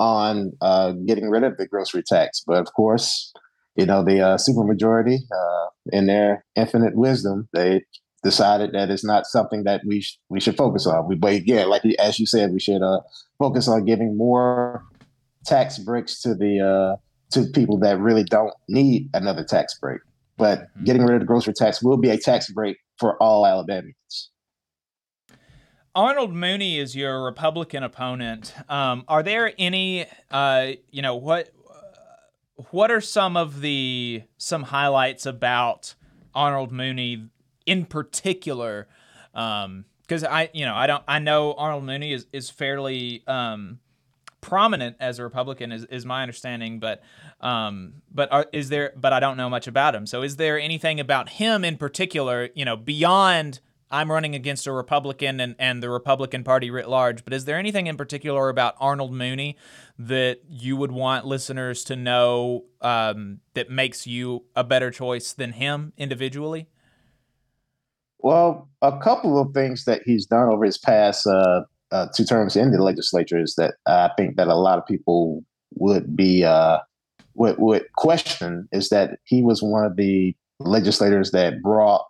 on 0.00 0.52
uh, 0.62 0.92
getting 1.06 1.28
rid 1.28 1.44
of 1.44 1.58
the 1.58 1.68
grocery 1.68 2.02
tax. 2.02 2.42
But 2.44 2.56
of 2.56 2.72
course, 2.72 3.32
you 3.76 3.86
know, 3.86 4.02
the 4.02 4.20
uh, 4.20 4.36
supermajority, 4.36 5.18
uh, 5.32 5.66
in 5.92 6.06
their 6.06 6.44
infinite 6.56 6.96
wisdom, 6.96 7.48
they 7.52 7.82
decided 8.24 8.72
that 8.72 8.90
it's 8.90 9.04
not 9.04 9.26
something 9.26 9.64
that 9.64 9.82
we 9.86 10.00
sh- 10.00 10.18
we 10.28 10.40
should 10.40 10.56
focus 10.56 10.86
on. 10.86 11.06
We, 11.06 11.14
but 11.14 11.34
again, 11.34 11.68
like 11.68 11.82
as 11.98 12.18
you 12.18 12.26
said, 12.26 12.50
we 12.52 12.60
should 12.60 12.82
uh, 12.82 13.00
focus 13.38 13.68
on 13.68 13.84
giving 13.84 14.16
more 14.16 14.82
tax 15.44 15.78
breaks 15.78 16.20
to 16.22 16.34
the 16.34 16.60
uh, 16.60 16.96
to 17.32 17.46
people 17.52 17.78
that 17.80 17.98
really 17.98 18.24
don't 18.24 18.54
need 18.68 19.08
another 19.14 19.44
tax 19.44 19.78
break. 19.78 20.00
But 20.36 20.60
mm-hmm. 20.60 20.84
getting 20.84 21.02
rid 21.04 21.14
of 21.14 21.20
the 21.20 21.26
grocery 21.26 21.54
tax 21.54 21.82
will 21.82 21.98
be 21.98 22.10
a 22.10 22.18
tax 22.18 22.50
break 22.50 22.78
for 22.98 23.22
all 23.22 23.46
Alabamians. 23.46 24.30
Arnold 25.94 26.32
Mooney 26.32 26.78
is 26.78 26.94
your 26.94 27.24
Republican 27.24 27.82
opponent. 27.82 28.54
Um, 28.68 29.04
are 29.08 29.22
there 29.22 29.52
any, 29.58 30.06
uh, 30.30 30.72
you 30.90 31.02
know, 31.02 31.16
what 31.16 31.50
what 32.70 32.90
are 32.90 33.00
some 33.00 33.36
of 33.36 33.60
the 33.60 34.22
some 34.36 34.64
highlights 34.64 35.26
about 35.26 35.94
Arnold 36.34 36.70
Mooney 36.70 37.28
in 37.66 37.86
particular? 37.86 38.86
Because 39.32 40.24
um, 40.24 40.28
I, 40.30 40.50
you 40.52 40.64
know, 40.64 40.74
I 40.74 40.86
don't, 40.86 41.02
I 41.08 41.18
know 41.18 41.54
Arnold 41.54 41.84
Mooney 41.84 42.12
is 42.12 42.26
is 42.32 42.50
fairly 42.50 43.24
um, 43.26 43.80
prominent 44.40 44.96
as 45.00 45.18
a 45.18 45.24
Republican, 45.24 45.72
is, 45.72 45.84
is 45.86 46.06
my 46.06 46.22
understanding. 46.22 46.78
But 46.78 47.02
um, 47.40 48.02
but 48.12 48.30
are, 48.30 48.46
is 48.52 48.68
there? 48.68 48.92
But 48.96 49.12
I 49.12 49.18
don't 49.18 49.36
know 49.36 49.50
much 49.50 49.66
about 49.66 49.96
him. 49.96 50.06
So 50.06 50.22
is 50.22 50.36
there 50.36 50.58
anything 50.58 51.00
about 51.00 51.30
him 51.30 51.64
in 51.64 51.76
particular? 51.76 52.50
You 52.54 52.64
know, 52.64 52.76
beyond 52.76 53.58
I'm 53.90 54.10
running 54.10 54.34
against 54.34 54.66
a 54.66 54.72
Republican 54.72 55.40
and, 55.40 55.56
and 55.58 55.82
the 55.82 55.90
Republican 55.90 56.44
Party 56.44 56.70
writ 56.70 56.88
large, 56.88 57.24
but 57.24 57.34
is 57.34 57.44
there 57.44 57.58
anything 57.58 57.88
in 57.88 57.96
particular 57.96 58.48
about 58.48 58.76
Arnold 58.78 59.12
Mooney 59.12 59.56
that 59.98 60.40
you 60.48 60.76
would 60.76 60.92
want 60.92 61.26
listeners 61.26 61.82
to 61.84 61.96
know 61.96 62.64
um, 62.80 63.40
that 63.54 63.68
makes 63.68 64.06
you 64.06 64.44
a 64.54 64.62
better 64.62 64.90
choice 64.90 65.32
than 65.32 65.52
him 65.52 65.92
individually? 65.96 66.68
Well, 68.20 68.68
a 68.82 68.96
couple 68.98 69.40
of 69.40 69.52
things 69.54 69.84
that 69.86 70.02
he's 70.04 70.26
done 70.26 70.48
over 70.48 70.64
his 70.64 70.78
past 70.78 71.26
uh, 71.26 71.62
uh, 71.90 72.06
two 72.14 72.24
terms 72.24 72.54
in 72.54 72.70
the 72.70 72.82
legislature 72.82 73.40
is 73.40 73.54
that 73.56 73.74
I 73.86 74.10
think 74.16 74.36
that 74.36 74.48
a 74.48 74.54
lot 74.54 74.78
of 74.78 74.86
people 74.86 75.44
would 75.74 76.14
be 76.14 76.44
uh, 76.44 76.78
would, 77.34 77.58
would 77.58 77.92
question 77.96 78.68
is 78.72 78.90
that 78.90 79.18
he 79.24 79.42
was 79.42 79.62
one 79.62 79.84
of 79.84 79.96
the 79.96 80.36
legislators 80.60 81.30
that 81.32 81.62
brought 81.62 82.06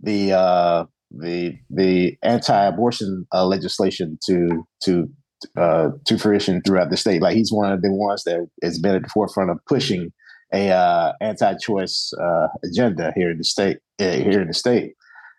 the 0.00 0.32
uh, 0.32 0.84
the 1.10 1.56
the 1.70 2.16
anti-abortion 2.22 3.26
uh, 3.32 3.46
legislation 3.46 4.18
to 4.26 4.66
to 4.82 5.08
uh, 5.56 5.90
to 6.04 6.18
fruition 6.18 6.62
throughout 6.62 6.90
the 6.90 6.96
state. 6.96 7.22
Like 7.22 7.36
he's 7.36 7.52
one 7.52 7.72
of 7.72 7.82
the 7.82 7.92
ones 7.92 8.24
that 8.24 8.46
has 8.62 8.78
been 8.78 8.94
at 8.94 9.02
the 9.02 9.08
forefront 9.08 9.50
of 9.50 9.58
pushing 9.66 10.12
a 10.52 10.70
uh, 10.70 11.12
anti-choice 11.20 12.12
uh, 12.20 12.46
agenda 12.64 13.12
here 13.16 13.30
in 13.30 13.38
the 13.38 13.44
state. 13.44 13.78
Uh, 14.00 14.12
here 14.12 14.40
in 14.40 14.48
the 14.48 14.54
state, 14.54 14.94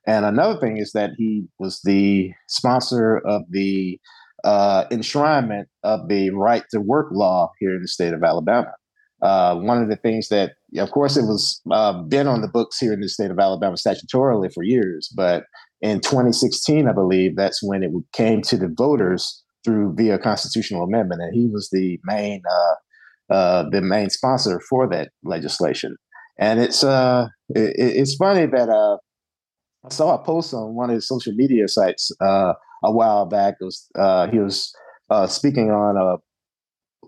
and 0.07 0.25
another 0.25 0.59
thing 0.59 0.77
is 0.77 0.91
that 0.93 1.11
he 1.17 1.45
was 1.59 1.81
the 1.83 2.31
sponsor 2.47 3.17
of 3.17 3.43
the 3.49 3.99
uh, 4.43 4.85
enshrinement 4.91 5.65
of 5.83 6.07
the 6.07 6.29
right 6.31 6.63
to 6.71 6.79
work 6.79 7.07
law 7.11 7.51
here 7.59 7.75
in 7.75 7.81
the 7.81 7.87
state 7.87 8.13
of 8.13 8.23
Alabama. 8.23 8.71
Uh, 9.21 9.55
one 9.55 9.81
of 9.81 9.89
the 9.89 9.95
things 9.95 10.29
that, 10.29 10.53
of 10.77 10.91
course, 10.91 11.17
it 11.17 11.23
was 11.23 11.61
uh, 11.71 12.01
been 12.03 12.27
on 12.27 12.41
the 12.41 12.47
books 12.47 12.77
here 12.79 12.93
in 12.93 12.99
the 12.99 13.09
state 13.09 13.31
of 13.31 13.39
Alabama 13.39 13.75
statutorily 13.75 14.53
for 14.53 14.63
years, 14.63 15.09
but 15.15 15.43
in 15.81 16.01
2016, 16.01 16.87
I 16.87 16.93
believe 16.93 17.35
that's 17.35 17.61
when 17.61 17.83
it 17.83 17.91
came 18.13 18.41
to 18.43 18.57
the 18.57 18.73
voters 18.75 19.43
through 19.63 19.93
via 19.95 20.17
constitutional 20.17 20.83
amendment, 20.83 21.21
and 21.21 21.33
he 21.33 21.47
was 21.47 21.69
the 21.71 21.99
main 22.03 22.41
uh, 22.49 23.33
uh, 23.33 23.69
the 23.69 23.81
main 23.81 24.09
sponsor 24.09 24.61
for 24.69 24.87
that 24.87 25.09
legislation. 25.23 25.95
And 26.39 26.59
it's 26.59 26.83
uh, 26.83 27.27
it, 27.49 27.73
it's 27.77 28.15
funny 28.15 28.45
that 28.45 28.69
uh, 28.69 28.97
I 29.85 29.89
saw 29.89 30.15
a 30.15 30.23
post 30.23 30.53
on 30.53 30.75
one 30.75 30.89
of 30.89 30.95
his 30.95 31.07
social 31.07 31.33
media 31.33 31.67
sites 31.67 32.11
uh, 32.21 32.53
a 32.83 32.91
while 32.91 33.25
back. 33.25 33.55
It 33.59 33.65
was 33.65 33.87
uh, 33.97 34.27
he 34.27 34.39
was 34.39 34.73
uh, 35.09 35.27
speaking 35.27 35.71
on 35.71 35.97
uh, 35.97 36.17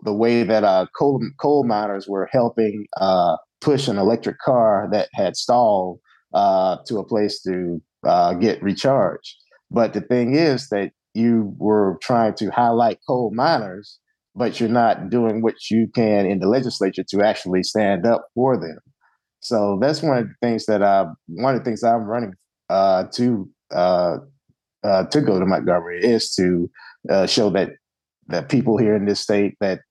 the 0.03 0.13
way 0.13 0.43
that 0.43 0.63
uh, 0.63 0.85
coal 0.97 1.21
coal 1.39 1.63
miners 1.63 2.07
were 2.07 2.29
helping 2.31 2.85
uh, 2.99 3.37
push 3.61 3.87
an 3.87 3.97
electric 3.97 4.39
car 4.39 4.87
that 4.91 5.09
had 5.13 5.35
stalled 5.35 5.99
uh, 6.33 6.77
to 6.87 6.97
a 6.97 7.05
place 7.05 7.41
to 7.41 7.81
uh, 8.05 8.33
get 8.33 8.61
recharged. 8.61 9.35
But 9.71 9.93
the 9.93 10.01
thing 10.01 10.35
is 10.35 10.69
that 10.69 10.91
you 11.13 11.53
were 11.57 11.97
trying 12.01 12.35
to 12.35 12.49
highlight 12.49 12.99
coal 13.07 13.31
miners, 13.33 13.99
but 14.35 14.59
you're 14.59 14.69
not 14.69 15.09
doing 15.09 15.41
what 15.41 15.55
you 15.69 15.87
can 15.93 16.25
in 16.25 16.39
the 16.39 16.47
legislature 16.47 17.03
to 17.09 17.21
actually 17.21 17.63
stand 17.63 18.05
up 18.05 18.25
for 18.35 18.57
them. 18.57 18.77
So 19.41 19.77
that's 19.81 20.01
one 20.01 20.17
of 20.17 20.27
the 20.27 20.35
things 20.41 20.65
that 20.65 20.83
I 20.83 21.05
one 21.27 21.55
of 21.55 21.61
the 21.61 21.65
things 21.65 21.83
I'm 21.83 22.03
running 22.03 22.33
uh, 22.69 23.05
to 23.13 23.49
uh, 23.71 24.17
to 24.83 25.21
go 25.21 25.39
to 25.39 25.45
Montgomery 25.45 26.03
is 26.03 26.33
to 26.35 26.69
show 27.27 27.49
that 27.51 27.71
that 28.27 28.49
people 28.49 28.77
here 28.77 28.95
in 28.95 29.05
this 29.05 29.19
state 29.19 29.55
that 29.59 29.81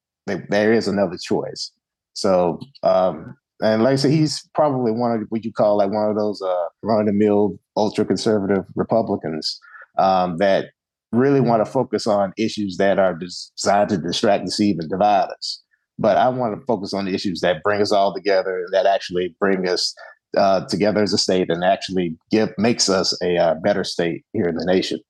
there 0.48 0.72
is 0.72 0.88
another 0.88 1.16
choice. 1.22 1.72
So, 2.14 2.60
um, 2.82 3.36
and 3.60 3.82
like 3.82 3.92
I 3.92 3.96
said, 3.96 4.10
he's 4.10 4.48
probably 4.54 4.92
one 4.92 5.12
of 5.12 5.20
what 5.28 5.44
you 5.44 5.52
call 5.52 5.78
like 5.78 5.90
one 5.90 6.08
of 6.08 6.16
those 6.16 6.40
uh, 6.42 6.66
run 6.82 7.00
of 7.00 7.06
the 7.06 7.12
mill 7.12 7.58
ultra 7.76 8.04
conservative 8.04 8.64
Republicans 8.74 9.58
um, 9.98 10.38
that 10.38 10.66
really 11.12 11.40
want 11.40 11.64
to 11.64 11.70
focus 11.70 12.06
on 12.06 12.32
issues 12.36 12.76
that 12.76 12.98
are 12.98 13.14
designed 13.14 13.88
to 13.90 13.98
distract, 13.98 14.44
deceive, 14.44 14.76
and 14.78 14.90
divide 14.90 15.28
us. 15.30 15.62
But 15.98 16.16
I 16.16 16.28
want 16.28 16.58
to 16.58 16.64
focus 16.66 16.94
on 16.94 17.06
the 17.06 17.14
issues 17.14 17.40
that 17.40 17.62
bring 17.62 17.80
us 17.80 17.90
all 17.90 18.14
together, 18.14 18.58
and 18.60 18.72
that 18.72 18.86
actually 18.86 19.34
bring 19.40 19.68
us 19.68 19.94
uh, 20.36 20.64
together 20.66 21.02
as 21.02 21.12
a 21.12 21.18
state, 21.18 21.50
and 21.50 21.64
actually 21.64 22.16
give 22.30 22.50
makes 22.58 22.88
us 22.88 23.16
a 23.22 23.36
uh, 23.36 23.54
better 23.64 23.84
state 23.84 24.24
here 24.32 24.46
in 24.46 24.56
the 24.56 24.66
nation. 24.66 25.00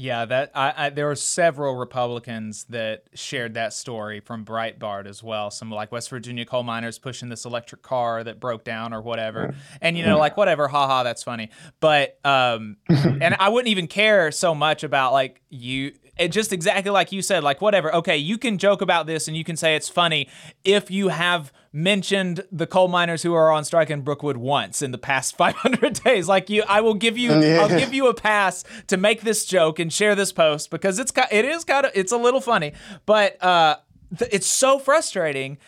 Yeah, 0.00 0.26
that 0.26 0.52
I, 0.54 0.74
I, 0.76 0.90
there 0.90 1.06
were 1.06 1.16
several 1.16 1.74
Republicans 1.74 2.66
that 2.66 3.02
shared 3.14 3.54
that 3.54 3.72
story 3.72 4.20
from 4.20 4.44
Breitbart 4.44 5.06
as 5.06 5.24
well. 5.24 5.50
Some 5.50 5.72
like 5.72 5.90
West 5.90 6.08
Virginia 6.10 6.44
coal 6.44 6.62
miners 6.62 7.00
pushing 7.00 7.30
this 7.30 7.44
electric 7.44 7.82
car 7.82 8.22
that 8.22 8.38
broke 8.38 8.62
down 8.62 8.94
or 8.94 9.02
whatever, 9.02 9.56
and 9.80 9.98
you 9.98 10.06
know, 10.06 10.16
like 10.16 10.36
whatever, 10.36 10.68
haha, 10.68 11.02
that's 11.02 11.24
funny. 11.24 11.50
But 11.80 12.16
um, 12.24 12.76
and 12.88 13.34
I 13.40 13.48
wouldn't 13.48 13.70
even 13.72 13.88
care 13.88 14.30
so 14.30 14.54
much 14.54 14.84
about 14.84 15.12
like 15.14 15.42
you 15.48 15.94
it 16.18 16.28
just 16.28 16.52
exactly 16.52 16.90
like 16.90 17.12
you 17.12 17.22
said, 17.22 17.44
like 17.44 17.60
whatever. 17.60 17.94
Okay, 17.94 18.16
you 18.16 18.38
can 18.38 18.58
joke 18.58 18.82
about 18.82 19.06
this 19.06 19.28
and 19.28 19.36
you 19.36 19.44
can 19.44 19.56
say 19.56 19.76
it's 19.76 19.88
funny 19.88 20.28
if 20.64 20.90
you 20.90 21.08
have 21.08 21.52
mentioned 21.72 22.44
the 22.50 22.66
coal 22.66 22.88
miners 22.88 23.22
who 23.22 23.34
are 23.34 23.50
on 23.50 23.64
strike 23.64 23.90
in 23.90 24.00
Brookwood 24.00 24.36
once 24.36 24.82
in 24.82 24.90
the 24.90 24.98
past 24.98 25.36
500 25.38 26.02
days. 26.02 26.28
Like 26.28 26.50
you, 26.50 26.64
I 26.68 26.80
will 26.80 26.94
give 26.94 27.16
you, 27.16 27.30
yeah. 27.40 27.60
I'll 27.60 27.68
give 27.68 27.94
you 27.94 28.08
a 28.08 28.14
pass 28.14 28.64
to 28.88 28.96
make 28.96 29.22
this 29.22 29.44
joke 29.44 29.78
and 29.78 29.92
share 29.92 30.14
this 30.14 30.32
post 30.32 30.70
because 30.70 30.98
it's 30.98 31.12
it 31.30 31.44
is 31.44 31.64
kind 31.64 31.86
of 31.86 31.92
it's 31.94 32.12
a 32.12 32.18
little 32.18 32.40
funny, 32.40 32.72
but 33.06 33.42
uh, 33.42 33.76
th- 34.16 34.30
it's 34.32 34.46
so 34.46 34.78
frustrating 34.78 35.58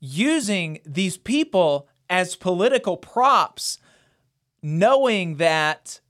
using 0.00 0.80
these 0.86 1.16
people 1.16 1.88
as 2.08 2.36
political 2.36 2.96
props, 2.96 3.78
knowing 4.62 5.36
that 5.36 6.00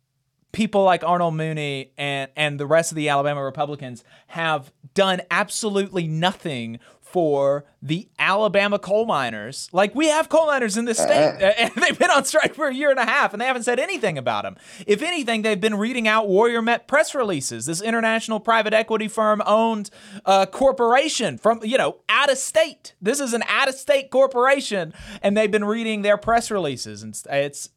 people 0.58 0.82
like 0.82 1.04
Arnold 1.04 1.34
Mooney 1.34 1.92
and, 1.96 2.32
and 2.34 2.58
the 2.58 2.66
rest 2.66 2.90
of 2.90 2.96
the 2.96 3.08
Alabama 3.08 3.44
Republicans 3.44 4.02
have 4.26 4.72
done 4.92 5.20
absolutely 5.30 6.08
nothing 6.08 6.80
for 7.00 7.64
the 7.80 8.08
Alabama 8.18 8.80
coal 8.80 9.06
miners. 9.06 9.68
Like 9.70 9.94
we 9.94 10.08
have 10.08 10.28
coal 10.28 10.46
miners 10.48 10.76
in 10.76 10.84
this 10.84 10.98
state, 10.98 11.40
uh, 11.40 11.52
and 11.58 11.70
they've 11.76 11.96
been 11.96 12.10
on 12.10 12.24
strike 12.24 12.56
for 12.56 12.66
a 12.66 12.74
year 12.74 12.90
and 12.90 12.98
a 12.98 13.04
half, 13.04 13.32
and 13.32 13.40
they 13.40 13.46
haven't 13.46 13.62
said 13.62 13.78
anything 13.78 14.18
about 14.18 14.42
them. 14.42 14.56
If 14.84 15.00
anything, 15.00 15.42
they've 15.42 15.60
been 15.60 15.76
reading 15.76 16.08
out 16.08 16.26
Warrior 16.26 16.60
Met 16.60 16.88
press 16.88 17.14
releases. 17.14 17.66
This 17.66 17.80
international 17.80 18.40
private 18.40 18.74
equity 18.74 19.06
firm 19.06 19.40
owned 19.46 19.90
uh, 20.24 20.46
corporation 20.46 21.38
from 21.38 21.60
you 21.62 21.78
know 21.78 21.98
out 22.08 22.32
of 22.32 22.36
state. 22.36 22.94
This 23.00 23.20
is 23.20 23.32
an 23.32 23.44
out 23.46 23.68
of 23.68 23.76
state 23.76 24.10
corporation, 24.10 24.92
and 25.22 25.36
they've 25.36 25.52
been 25.52 25.64
reading 25.64 26.02
their 26.02 26.16
press 26.16 26.50
releases, 26.50 27.04
and 27.04 27.16
it's 27.30 27.70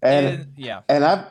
and 0.00 0.26
it, 0.26 0.46
yeah. 0.56 0.82
And 0.88 1.04
I've 1.04 1.26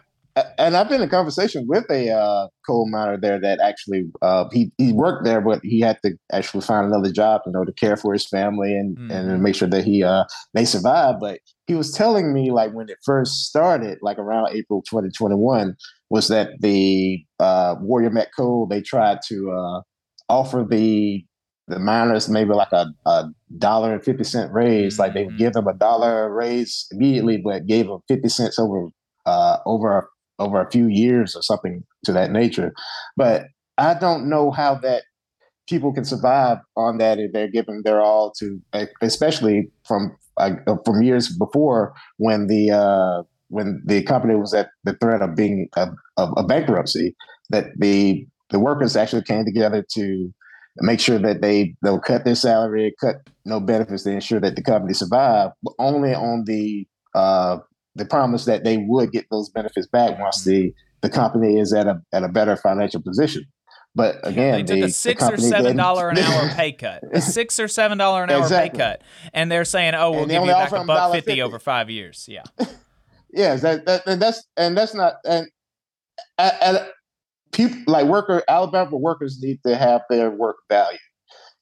and 0.57 0.75
I've 0.75 0.89
been 0.89 1.01
in 1.01 1.09
conversation 1.09 1.65
with 1.67 1.85
a 1.89 2.11
uh, 2.11 2.47
coal 2.65 2.89
miner 2.89 3.17
there 3.17 3.39
that 3.39 3.59
actually 3.59 4.05
uh, 4.21 4.45
he 4.51 4.71
he 4.77 4.93
worked 4.93 5.23
there, 5.23 5.41
but 5.41 5.59
he 5.63 5.79
had 5.79 5.99
to 6.03 6.17
actually 6.31 6.61
find 6.61 6.85
another 6.85 7.11
job, 7.11 7.41
you 7.45 7.51
know, 7.51 7.63
to 7.63 7.71
care 7.71 7.97
for 7.97 8.13
his 8.13 8.27
family 8.27 8.73
and 8.75 8.97
mm-hmm. 8.97 9.11
and 9.11 9.41
make 9.41 9.55
sure 9.55 9.67
that 9.67 9.83
he 9.83 10.03
uh 10.03 10.25
they 10.53 10.65
survive. 10.65 11.15
But 11.19 11.39
he 11.65 11.75
was 11.75 11.91
telling 11.91 12.33
me 12.33 12.51
like 12.51 12.71
when 12.73 12.89
it 12.89 12.97
first 13.03 13.45
started, 13.45 13.99
like 14.01 14.17
around 14.17 14.49
April 14.53 14.81
2021, 14.83 15.75
was 16.09 16.27
that 16.27 16.51
the 16.59 17.23
uh, 17.39 17.75
Warrior 17.79 18.09
Met 18.09 18.29
Coal 18.35 18.67
they 18.67 18.81
tried 18.81 19.19
to 19.27 19.51
uh, 19.51 19.81
offer 20.29 20.65
the 20.69 21.23
the 21.69 21.79
miners 21.79 22.29
maybe 22.29 22.51
like 22.51 22.71
a, 22.71 22.87
a 23.05 23.25
dollar 23.57 23.93
and 23.93 24.03
50 24.03 24.23
cent 24.23 24.53
raise 24.53 24.93
mm-hmm. 24.93 25.01
like 25.01 25.13
they 25.13 25.25
would 25.25 25.33
mm-hmm. 25.33 25.37
give 25.37 25.53
them 25.53 25.67
a 25.67 25.73
dollar 25.73 26.33
raise 26.33 26.87
immediately 26.91 27.41
but 27.43 27.65
gave 27.65 27.87
them 27.87 27.99
50 28.07 28.29
cents 28.29 28.57
over 28.57 28.87
uh, 29.25 29.57
over 29.65 30.09
over 30.39 30.61
a 30.61 30.69
few 30.71 30.87
years 30.87 31.35
or 31.35 31.41
something 31.41 31.83
to 32.05 32.11
that 32.13 32.31
nature. 32.31 32.73
But 33.15 33.47
I 33.77 33.93
don't 33.93 34.29
know 34.29 34.51
how 34.51 34.75
that 34.75 35.03
people 35.67 35.93
can 35.93 36.05
survive 36.05 36.59
on 36.75 36.97
that 36.97 37.19
if 37.19 37.33
they're 37.33 37.51
giving 37.51 37.81
their 37.83 38.01
all 38.01 38.31
to, 38.39 38.59
especially 39.01 39.69
from 39.85 40.15
uh, 40.37 40.55
from 40.85 41.01
years 41.01 41.35
before 41.35 41.93
when 42.17 42.47
the 42.47 42.71
uh, 42.71 43.23
when 43.49 43.81
the 43.85 44.03
company 44.03 44.35
was 44.35 44.53
at 44.53 44.69
the 44.83 44.93
threat 44.93 45.21
of 45.21 45.35
being 45.35 45.67
a, 45.75 45.89
of 46.17 46.33
a 46.37 46.43
bankruptcy. 46.43 47.15
That 47.49 47.67
the 47.77 48.27
the 48.49 48.59
workers 48.59 48.95
actually 48.95 49.23
came 49.23 49.45
together 49.45 49.85
to 49.93 50.33
make 50.77 50.99
sure 50.99 51.19
that 51.19 51.41
they 51.41 51.75
they'll 51.81 51.99
cut 51.99 52.25
their 52.25 52.35
salary, 52.35 52.93
cut 52.99 53.17
no 53.45 53.59
benefits 53.59 54.03
to 54.03 54.11
ensure 54.11 54.39
that 54.39 54.55
the 54.55 54.63
company 54.63 54.93
survived, 54.93 55.53
but 55.63 55.73
only 55.79 56.13
on 56.13 56.43
the 56.45 56.87
uh, 57.15 57.57
the 57.97 58.05
promise 58.05 58.45
that 58.45 58.63
they 58.63 58.77
would 58.77 59.11
get 59.11 59.25
those 59.29 59.49
benefits 59.49 59.87
back 59.87 60.19
once 60.19 60.41
mm-hmm. 60.41 60.49
the 60.49 60.73
the 61.01 61.09
company 61.09 61.59
is 61.59 61.73
at 61.73 61.87
a 61.87 62.01
at 62.13 62.23
a 62.23 62.27
better 62.27 62.55
financial 62.55 63.01
position. 63.01 63.45
But 63.95 64.19
again, 64.23 64.53
they 64.53 64.63
took 64.63 64.79
the, 64.79 64.85
a 64.85 64.89
six 64.91 65.23
or 65.23 65.37
seven 65.37 65.75
dollar 65.75 66.09
an 66.09 66.19
hour 66.19 66.49
pay 66.49 66.71
cut, 66.71 67.03
a 67.11 67.21
six 67.21 67.59
or 67.59 67.67
seven 67.67 67.97
dollar 67.97 68.23
an 68.23 68.29
hour 68.29 68.43
exactly. 68.43 68.77
pay 68.77 68.85
cut, 68.85 69.01
and 69.33 69.51
they're 69.51 69.65
saying, 69.65 69.95
"Oh, 69.95 70.11
we'll 70.11 70.25
give 70.25 70.43
you 70.43 70.51
back 70.51 70.71
a 70.71 70.83
buck 70.83 71.13
50, 71.13 71.25
50 71.25 71.41
over 71.41 71.59
five 71.59 71.89
years." 71.89 72.25
Yeah, 72.29 72.43
yes, 73.33 73.61
that, 73.61 73.85
that, 73.85 74.05
and 74.05 74.21
that's 74.21 74.43
and 74.55 74.77
that's 74.77 74.93
not 74.93 75.15
and, 75.25 75.47
and 76.37 76.79
people 77.51 77.79
like 77.87 78.05
worker 78.05 78.43
Alabama 78.47 78.95
workers 78.97 79.39
need 79.41 79.59
to 79.65 79.75
have 79.75 80.01
their 80.09 80.29
work 80.29 80.57
value. 80.69 80.99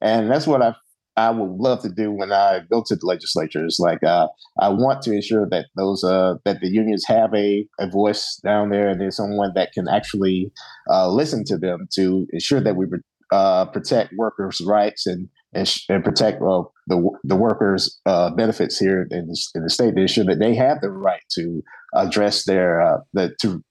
and 0.02 0.30
that's 0.30 0.45
what 0.45 0.62
I 0.62 0.76
I 1.17 1.30
would 1.30 1.51
love 1.51 1.82
to 1.84 1.89
do 1.89 2.12
when 2.12 2.32
I 2.32 2.62
go 2.69 2.84
to 2.86 2.95
the 2.95 3.06
legislature. 3.06 3.65
Is 3.65 3.80
like 3.80 4.04
uh, 4.04 4.28
I 4.60 4.69
want 4.69 5.01
to 5.04 5.13
ensure 5.13 5.47
that 5.49 5.67
those 5.75 6.04
uh, 6.04 6.36
that 6.43 6.60
the 6.62 6.67
unions 6.67 7.06
have 7.08 7.34
a, 7.34 7.65
a 7.80 7.89
voice 7.89 8.39
down 8.43 8.69
there, 8.69 8.89
and 8.89 8.99
there's 8.99 9.15
someone 9.15 9.54
that 9.56 9.71
can 9.73 9.88
actually 9.88 10.51
uh, 10.89 11.10
listen 11.10 11.43
to 11.45 11.58
them 11.58 11.88
to 11.93 12.28
ensure 12.32 12.62
that 12.62 12.75
we 12.75 12.86
uh, 13.32 13.65
protect 13.65 14.13
workers' 14.17 14.62
rights 14.62 15.08
and 15.08 15.30
and, 15.54 15.73
and 15.89 16.04
protect 16.04 16.39
the 16.88 17.10
the 17.23 17.36
workers' 17.36 17.99
uh, 18.06 18.30
benefits 18.32 18.78
here 18.78 19.08
in 19.10 19.28
the, 19.28 19.47
in 19.56 19.63
the 19.63 19.69
state. 19.69 19.95
To 19.95 20.01
ensure 20.01 20.25
that 20.25 20.39
they 20.39 20.54
have 20.56 20.82
the 20.82 20.91
right 20.91 21.23
to 21.36 21.63
address 21.93 22.43
their 22.45 22.82
uh, 22.82 22.97
the 23.13 23.34
to 23.41 23.63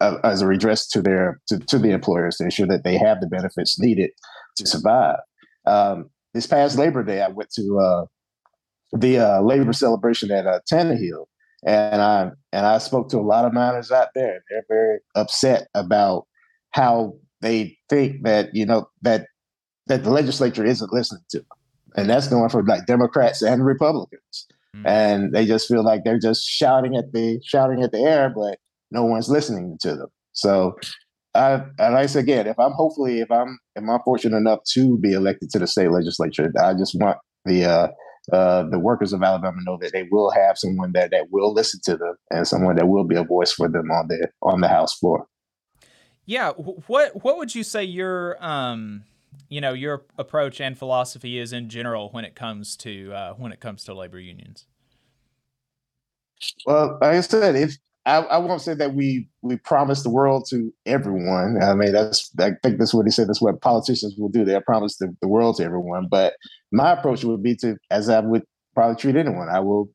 as 0.00 0.42
a 0.42 0.46
redress 0.46 0.88
to 0.88 1.02
their 1.02 1.40
to, 1.48 1.58
to 1.58 1.78
the 1.78 1.90
employers 1.90 2.36
to 2.38 2.44
ensure 2.44 2.66
that 2.66 2.84
they 2.84 2.98
have 2.98 3.20
the 3.20 3.26
benefits 3.26 3.78
needed 3.78 4.10
to 4.56 4.66
survive. 4.66 5.18
Um, 5.66 6.10
this 6.34 6.46
past 6.46 6.78
Labor 6.78 7.02
Day, 7.02 7.22
I 7.22 7.28
went 7.28 7.50
to 7.50 7.78
uh, 7.78 8.06
the 8.92 9.18
uh, 9.18 9.40
labor 9.40 9.72
celebration 9.72 10.30
at 10.30 10.46
uh, 10.46 10.60
Tannehill, 10.70 11.26
and 11.64 12.00
I 12.00 12.30
and 12.52 12.66
I 12.66 12.78
spoke 12.78 13.08
to 13.10 13.18
a 13.18 13.22
lot 13.22 13.44
of 13.44 13.52
miners 13.52 13.90
out 13.90 14.08
there. 14.14 14.42
They're 14.50 14.64
very 14.68 14.98
upset 15.14 15.68
about 15.74 16.26
how 16.70 17.14
they 17.40 17.76
think 17.88 18.24
that 18.24 18.50
you 18.54 18.66
know 18.66 18.88
that 19.02 19.26
that 19.86 20.04
the 20.04 20.10
legislature 20.10 20.64
isn't 20.64 20.92
listening 20.92 21.24
to 21.30 21.38
them, 21.38 21.46
and 21.96 22.10
that's 22.10 22.28
going 22.28 22.48
for 22.48 22.62
like 22.64 22.86
Democrats 22.86 23.42
and 23.42 23.64
Republicans, 23.64 24.46
mm-hmm. 24.76 24.86
and 24.86 25.32
they 25.32 25.46
just 25.46 25.68
feel 25.68 25.84
like 25.84 26.04
they're 26.04 26.18
just 26.18 26.44
shouting 26.44 26.96
at 26.96 27.12
the 27.12 27.40
shouting 27.44 27.82
at 27.82 27.92
the 27.92 28.00
air, 28.00 28.32
but 28.34 28.58
no 28.90 29.04
one's 29.04 29.28
listening 29.28 29.78
to 29.80 29.94
them. 29.94 30.08
So 30.32 30.76
I, 31.34 31.64
and 31.78 31.96
I 31.96 32.06
say 32.06 32.20
again, 32.20 32.46
if 32.46 32.58
I'm 32.58 32.72
hopefully 32.72 33.20
if 33.20 33.30
I'm 33.30 33.58
if 33.76 33.84
I'm 33.88 34.00
fortunate 34.04 34.36
enough 34.36 34.60
to 34.72 34.98
be 34.98 35.12
elected 35.12 35.50
to 35.50 35.58
the 35.58 35.66
state 35.66 35.90
legislature, 35.90 36.52
I 36.60 36.74
just 36.74 36.98
want 36.98 37.18
the 37.44 37.64
uh, 37.64 37.88
uh, 38.32 38.64
the 38.68 38.78
workers 38.78 39.12
of 39.12 39.22
Alabama 39.22 39.58
know 39.64 39.78
that 39.80 39.92
they 39.92 40.08
will 40.10 40.30
have 40.30 40.58
someone 40.58 40.92
that 40.92 41.10
that 41.12 41.30
will 41.30 41.52
listen 41.52 41.80
to 41.84 41.96
them 41.96 42.14
and 42.30 42.46
someone 42.46 42.76
that 42.76 42.88
will 42.88 43.04
be 43.04 43.16
a 43.16 43.24
voice 43.24 43.52
for 43.52 43.68
them 43.68 43.90
on 43.90 44.08
the 44.08 44.28
on 44.42 44.60
the 44.60 44.68
House 44.68 44.98
floor. 44.98 45.26
Yeah, 46.26 46.50
what 46.52 47.24
what 47.24 47.38
would 47.38 47.54
you 47.54 47.62
say 47.62 47.84
your 47.84 48.42
um 48.44 49.04
you 49.48 49.60
know 49.60 49.72
your 49.72 50.04
approach 50.18 50.60
and 50.60 50.76
philosophy 50.76 51.38
is 51.38 51.52
in 51.52 51.68
general 51.68 52.10
when 52.10 52.24
it 52.24 52.34
comes 52.34 52.76
to 52.78 53.12
uh, 53.12 53.34
when 53.34 53.52
it 53.52 53.60
comes 53.60 53.84
to 53.84 53.94
labor 53.94 54.18
unions? 54.18 54.66
Well, 56.66 56.98
like 57.00 57.16
I 57.16 57.20
said, 57.20 57.54
if 57.56 57.76
I, 58.10 58.22
I, 58.22 58.38
won't 58.38 58.60
say 58.60 58.74
that 58.74 58.94
we 58.94 59.28
we 59.42 59.56
promise 59.56 60.02
the 60.02 60.10
world 60.10 60.46
to 60.50 60.72
everyone. 60.84 61.62
I 61.62 61.74
mean, 61.74 61.92
that's 61.92 62.30
I 62.40 62.52
think 62.62 62.78
that's 62.78 62.92
what 62.92 63.06
he 63.06 63.12
said. 63.12 63.28
That's 63.28 63.40
what 63.40 63.60
politicians 63.60 64.16
will 64.18 64.28
do. 64.28 64.44
They 64.44 64.58
promise 64.66 64.96
the, 64.96 65.14
the 65.22 65.28
world 65.28 65.56
to 65.56 65.64
everyone. 65.64 66.08
But 66.10 66.34
my 66.72 66.90
approach 66.90 67.22
would 67.22 67.42
be 67.42 67.54
to, 67.56 67.76
as 67.90 68.08
I 68.08 68.18
would 68.18 68.42
probably 68.74 68.96
treat 68.96 69.14
anyone, 69.14 69.48
I 69.48 69.60
will 69.60 69.90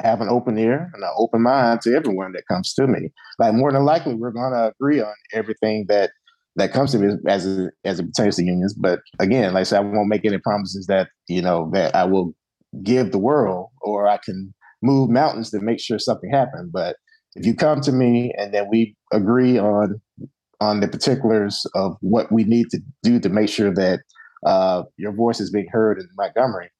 have 0.00 0.22
an 0.22 0.28
open 0.28 0.56
ear 0.58 0.90
and 0.94 1.02
an 1.02 1.10
open 1.16 1.42
mind 1.42 1.82
to 1.82 1.94
everyone 1.94 2.32
that 2.32 2.46
comes 2.48 2.72
to 2.74 2.86
me. 2.86 3.10
Like 3.38 3.52
more 3.52 3.70
than 3.70 3.84
likely, 3.84 4.14
we're 4.14 4.30
going 4.30 4.52
to 4.52 4.72
agree 4.72 5.00
on 5.00 5.12
everything 5.34 5.86
that 5.88 6.10
that 6.56 6.72
comes 6.72 6.92
to 6.92 6.98
me 6.98 7.14
as 7.26 7.46
it, 7.46 7.70
as 7.84 8.00
it 8.00 8.06
pertains 8.06 8.36
to 8.36 8.44
unions. 8.44 8.74
But 8.74 9.00
again, 9.18 9.52
like 9.52 9.60
I 9.60 9.64
said, 9.64 9.78
I 9.78 9.80
won't 9.80 10.08
make 10.08 10.24
any 10.24 10.38
promises 10.38 10.86
that 10.86 11.08
you 11.28 11.42
know 11.42 11.70
that 11.74 11.94
I 11.94 12.04
will 12.04 12.32
give 12.82 13.12
the 13.12 13.18
world 13.18 13.68
or 13.82 14.08
I 14.08 14.18
can 14.24 14.54
move 14.82 15.10
mountains 15.10 15.50
to 15.50 15.60
make 15.60 15.80
sure 15.80 15.98
something 15.98 16.30
happens. 16.30 16.70
But 16.72 16.96
if 17.34 17.46
you 17.46 17.54
come 17.54 17.80
to 17.82 17.92
me 17.92 18.32
and 18.36 18.52
then 18.52 18.68
we 18.70 18.96
agree 19.12 19.58
on 19.58 20.00
on 20.60 20.80
the 20.80 20.88
particulars 20.88 21.64
of 21.74 21.96
what 22.00 22.32
we 22.32 22.42
need 22.42 22.68
to 22.70 22.80
do 23.04 23.20
to 23.20 23.28
make 23.28 23.48
sure 23.48 23.72
that 23.72 24.00
uh, 24.44 24.82
your 24.96 25.12
voice 25.12 25.38
is 25.40 25.50
being 25.50 25.68
heard 25.70 25.98
in 25.98 26.08
Montgomery, 26.16 26.70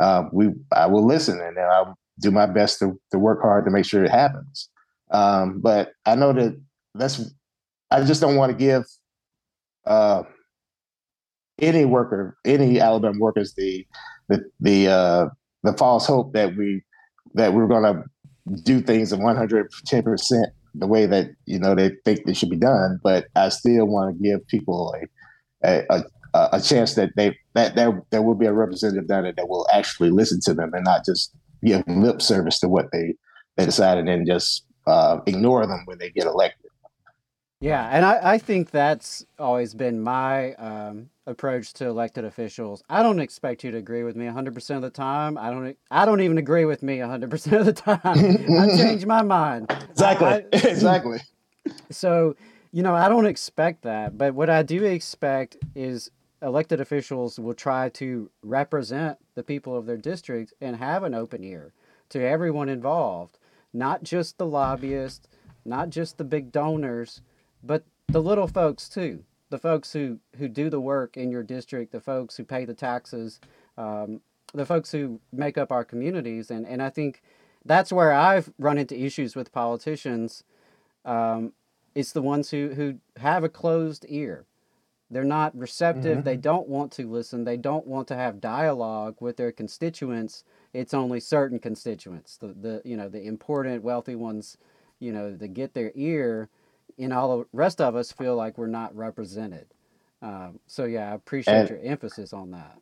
uh, 0.00 0.24
we 0.32 0.50
I 0.72 0.86
will 0.86 1.06
listen 1.06 1.40
and 1.40 1.58
I'll 1.58 1.96
do 2.20 2.30
my 2.30 2.46
best 2.46 2.78
to, 2.78 2.98
to 3.12 3.18
work 3.18 3.42
hard 3.42 3.64
to 3.66 3.70
make 3.70 3.84
sure 3.84 4.04
it 4.04 4.10
happens. 4.10 4.70
Um, 5.10 5.60
but 5.60 5.92
I 6.06 6.14
know 6.14 6.32
that 6.32 6.60
that's 6.94 7.30
I 7.90 8.02
just 8.04 8.20
don't 8.20 8.36
want 8.36 8.52
to 8.52 8.58
give 8.58 8.84
uh, 9.86 10.24
any 11.58 11.84
worker, 11.84 12.36
any 12.44 12.80
Alabama 12.80 13.18
workers, 13.18 13.54
the 13.56 13.86
the 14.28 14.44
the 14.60 14.88
uh, 14.88 15.26
the 15.62 15.72
false 15.74 16.06
hope 16.06 16.32
that 16.32 16.56
we 16.56 16.82
that 17.34 17.52
we're 17.52 17.68
going 17.68 17.82
to 17.82 18.02
do 18.62 18.80
things 18.80 19.12
in 19.12 19.20
110% 19.20 20.44
the 20.78 20.86
way 20.86 21.06
that 21.06 21.30
you 21.46 21.58
know 21.58 21.74
they 21.74 21.90
think 22.04 22.24
they 22.24 22.34
should 22.34 22.50
be 22.50 22.56
done 22.56 23.00
but 23.02 23.26
i 23.34 23.48
still 23.48 23.86
want 23.86 24.14
to 24.14 24.22
give 24.22 24.46
people 24.46 24.94
a, 25.64 25.82
a, 25.90 26.04
a, 26.34 26.48
a 26.52 26.60
chance 26.60 26.94
that 26.94 27.10
they 27.16 27.36
that 27.54 27.74
there, 27.74 28.02
there 28.10 28.22
will 28.22 28.34
be 28.34 28.46
a 28.46 28.52
representative 28.52 29.08
down 29.08 29.22
there 29.22 29.32
that 29.32 29.48
will 29.48 29.66
actually 29.72 30.10
listen 30.10 30.38
to 30.42 30.52
them 30.52 30.72
and 30.74 30.84
not 30.84 31.04
just 31.04 31.34
give 31.64 31.82
lip 31.88 32.20
service 32.20 32.60
to 32.60 32.68
what 32.68 32.86
they 32.92 33.14
they 33.56 33.64
decided 33.64 34.06
and 34.06 34.26
just 34.26 34.66
uh, 34.86 35.18
ignore 35.26 35.66
them 35.66 35.82
when 35.86 35.98
they 35.98 36.10
get 36.10 36.26
elected 36.26 36.65
yeah, 37.60 37.88
and 37.90 38.04
I, 38.04 38.34
I 38.34 38.38
think 38.38 38.70
that's 38.70 39.24
always 39.38 39.72
been 39.72 40.00
my 40.00 40.52
um, 40.54 41.08
approach 41.26 41.72
to 41.74 41.86
elected 41.86 42.24
officials. 42.24 42.82
I 42.90 43.02
don't 43.02 43.18
expect 43.18 43.64
you 43.64 43.70
to 43.70 43.78
agree 43.78 44.02
with 44.02 44.14
me 44.14 44.26
100% 44.26 44.76
of 44.76 44.82
the 44.82 44.90
time. 44.90 45.38
I 45.38 45.50
don't 45.50 45.76
I 45.90 46.04
don't 46.04 46.20
even 46.20 46.36
agree 46.36 46.66
with 46.66 46.82
me 46.82 46.98
100% 46.98 47.52
of 47.58 47.66
the 47.66 47.72
time. 47.72 48.00
I 48.04 48.76
change 48.76 49.06
my 49.06 49.22
mind. 49.22 49.70
Exactly. 49.90 50.26
I, 50.26 50.44
exactly. 50.52 51.18
So, 51.90 52.36
you 52.72 52.82
know, 52.82 52.94
I 52.94 53.08
don't 53.08 53.26
expect 53.26 53.82
that, 53.82 54.18
but 54.18 54.34
what 54.34 54.50
I 54.50 54.62
do 54.62 54.84
expect 54.84 55.56
is 55.74 56.10
elected 56.42 56.80
officials 56.80 57.38
will 57.40 57.54
try 57.54 57.88
to 57.88 58.30
represent 58.42 59.18
the 59.34 59.42
people 59.42 59.74
of 59.74 59.86
their 59.86 59.96
district 59.96 60.52
and 60.60 60.76
have 60.76 61.02
an 61.04 61.14
open 61.14 61.42
ear 61.42 61.72
to 62.10 62.22
everyone 62.22 62.68
involved, 62.68 63.38
not 63.72 64.02
just 64.02 64.36
the 64.36 64.46
lobbyists, 64.46 65.26
not 65.64 65.88
just 65.88 66.18
the 66.18 66.24
big 66.24 66.52
donors, 66.52 67.22
but 67.66 67.84
the 68.08 68.22
little 68.22 68.46
folks 68.46 68.88
too 68.88 69.24
the 69.50 69.58
folks 69.58 69.92
who 69.92 70.18
who 70.38 70.48
do 70.48 70.70
the 70.70 70.80
work 70.80 71.16
in 71.16 71.30
your 71.30 71.42
district 71.42 71.92
the 71.92 72.00
folks 72.00 72.36
who 72.36 72.44
pay 72.44 72.64
the 72.64 72.74
taxes 72.74 73.40
um, 73.78 74.20
the 74.54 74.66
folks 74.66 74.92
who 74.92 75.20
make 75.32 75.58
up 75.58 75.70
our 75.70 75.84
communities. 75.84 76.50
And 76.50 76.66
and 76.66 76.82
i 76.82 76.90
think 76.90 77.22
that's 77.64 77.92
where 77.92 78.12
i've 78.12 78.52
run 78.58 78.78
into 78.78 78.98
issues 78.98 79.34
with 79.34 79.52
politicians 79.52 80.44
um, 81.04 81.52
it's 81.94 82.12
the 82.12 82.22
ones 82.22 82.50
who 82.50 82.74
who 82.74 82.96
have 83.16 83.42
a 83.42 83.48
closed 83.48 84.04
ear. 84.08 84.44
They're 85.08 85.24
not 85.24 85.56
receptive. 85.56 86.18
Mm-hmm. 86.18 86.24
they 86.24 86.36
don't 86.36 86.68
want 86.68 86.92
to 86.92 87.08
listen. 87.08 87.44
They 87.44 87.56
don't 87.56 87.86
want 87.86 88.08
to 88.08 88.16
have 88.16 88.40
dialogue 88.40 89.16
with 89.20 89.36
their 89.36 89.52
constituents. 89.52 90.42
It's 90.74 90.92
only 90.92 91.20
certain 91.20 91.58
constituents 91.58 92.36
the, 92.36 92.48
the 92.48 92.82
you 92.84 92.96
know 92.96 93.08
the 93.08 93.22
important 93.22 93.82
wealthy 93.82 94.14
ones 94.14 94.58
you 94.98 95.12
know 95.12 95.34
that 95.34 95.54
get 95.54 95.72
their 95.74 95.92
ear 95.94 96.50
and 96.98 97.12
all 97.12 97.38
the 97.38 97.46
rest 97.52 97.80
of 97.80 97.96
us 97.96 98.12
feel 98.12 98.36
like 98.36 98.58
we're 98.58 98.66
not 98.66 98.94
represented. 98.96 99.66
Um, 100.22 100.60
so 100.66 100.84
yeah, 100.84 101.10
I 101.10 101.14
appreciate 101.14 101.54
and, 101.54 101.70
your 101.70 101.80
emphasis 101.82 102.32
on 102.32 102.50
that. 102.52 102.78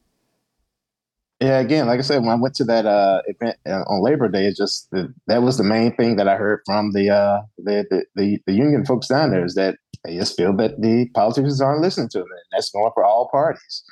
Yeah, 1.40 1.59
again, 1.59 1.87
like 1.87 1.98
I 1.98 2.03
said, 2.03 2.22
when 2.22 2.31
I 2.31 2.37
went 2.37 2.55
to 2.57 2.64
that 2.64 2.87
uh, 2.87 3.20
event 3.27 3.57
uh, 3.66 3.83
on 3.87 4.03
Labor 4.03 4.29
Day, 4.29 4.46
it's 4.46 4.57
just 4.57 4.90
the, 4.92 5.12
that 5.27 5.42
was 5.42 5.59
the 5.59 5.64
main 5.64 5.94
thing 5.96 6.16
that 6.16 6.29
I 6.29 6.37
heard 6.37 6.61
from 6.64 6.92
the, 6.92 7.11
uh, 7.11 7.42
the, 7.59 7.85
the, 7.90 8.05
the 8.14 8.38
the 8.46 8.53
union 8.53 8.87
folks 8.87 9.09
down 9.09 9.31
there 9.31 9.44
is 9.44 9.55
that 9.57 9.77
they 10.05 10.16
just 10.16 10.37
feel 10.37 10.57
that 10.57 10.81
the 10.81 11.09
politicians 11.12 11.61
aren't 11.61 11.83
listening 11.83 12.09
to 12.11 12.18
them, 12.18 12.29
and 12.31 12.40
that's 12.53 12.70
going 12.70 12.92
for 12.94 13.05
all 13.05 13.29
parties 13.31 13.85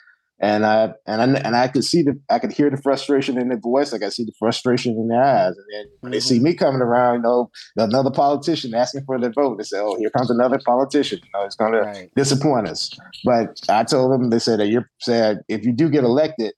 and 0.43 0.67
I 0.67 0.93
and 1.07 1.23
I 1.23 1.41
and 1.41 1.57
I 1.57 1.69
could 1.69 1.85
see 1.85 2.03
the 2.03 2.21
I 2.29 2.41
could 2.41 2.53
hear 2.53 2.69
the 2.69 2.77
frustration 2.77 3.39
in 3.39 3.49
their 3.49 3.61
voice. 3.61 3.93
I 3.93 3.99
could 3.99 4.13
see 4.13 4.25
the 4.25 4.33
frustration 4.41 4.93
in 4.95 5.07
their 5.07 5.23
eyes. 5.23 5.55
And 5.57 5.67
then 5.73 5.87
when 6.01 6.13
they 6.13 6.19
see 6.19 6.37
mm-hmm. 6.37 6.45
me 6.45 6.55
coming 6.55 6.83
around, 6.83 7.17
you 7.17 7.23
know, 7.23 7.51
another 7.77 8.11
politician 8.11 8.75
asking 8.75 9.05
for 9.07 9.21
their 9.21 9.33
vote, 9.33 9.59
they 9.59 9.65
say, 9.65 9.79
"Oh, 9.79 9.97
here 9.97 10.11
comes 10.11 10.31
another 10.31 10.59
politician. 10.67 11.21
You 11.23 11.31
know, 11.33 11.47
it's 11.47 11.55
going 11.55 11.75
right. 11.75 11.95
to 11.95 12.11
disappoint 12.17 12.69
us." 12.69 12.91
But 13.25 13.57
I 13.69 13.85
told 13.85 14.13
them 14.13 14.31
they 14.31 14.41
said 14.41 14.59
that 14.59 14.67
you 14.67 14.83
said 15.01 15.39
if 15.49 15.65
you 15.65 15.73
do 15.73 15.89
get 15.89 16.03
elected, 16.03 16.55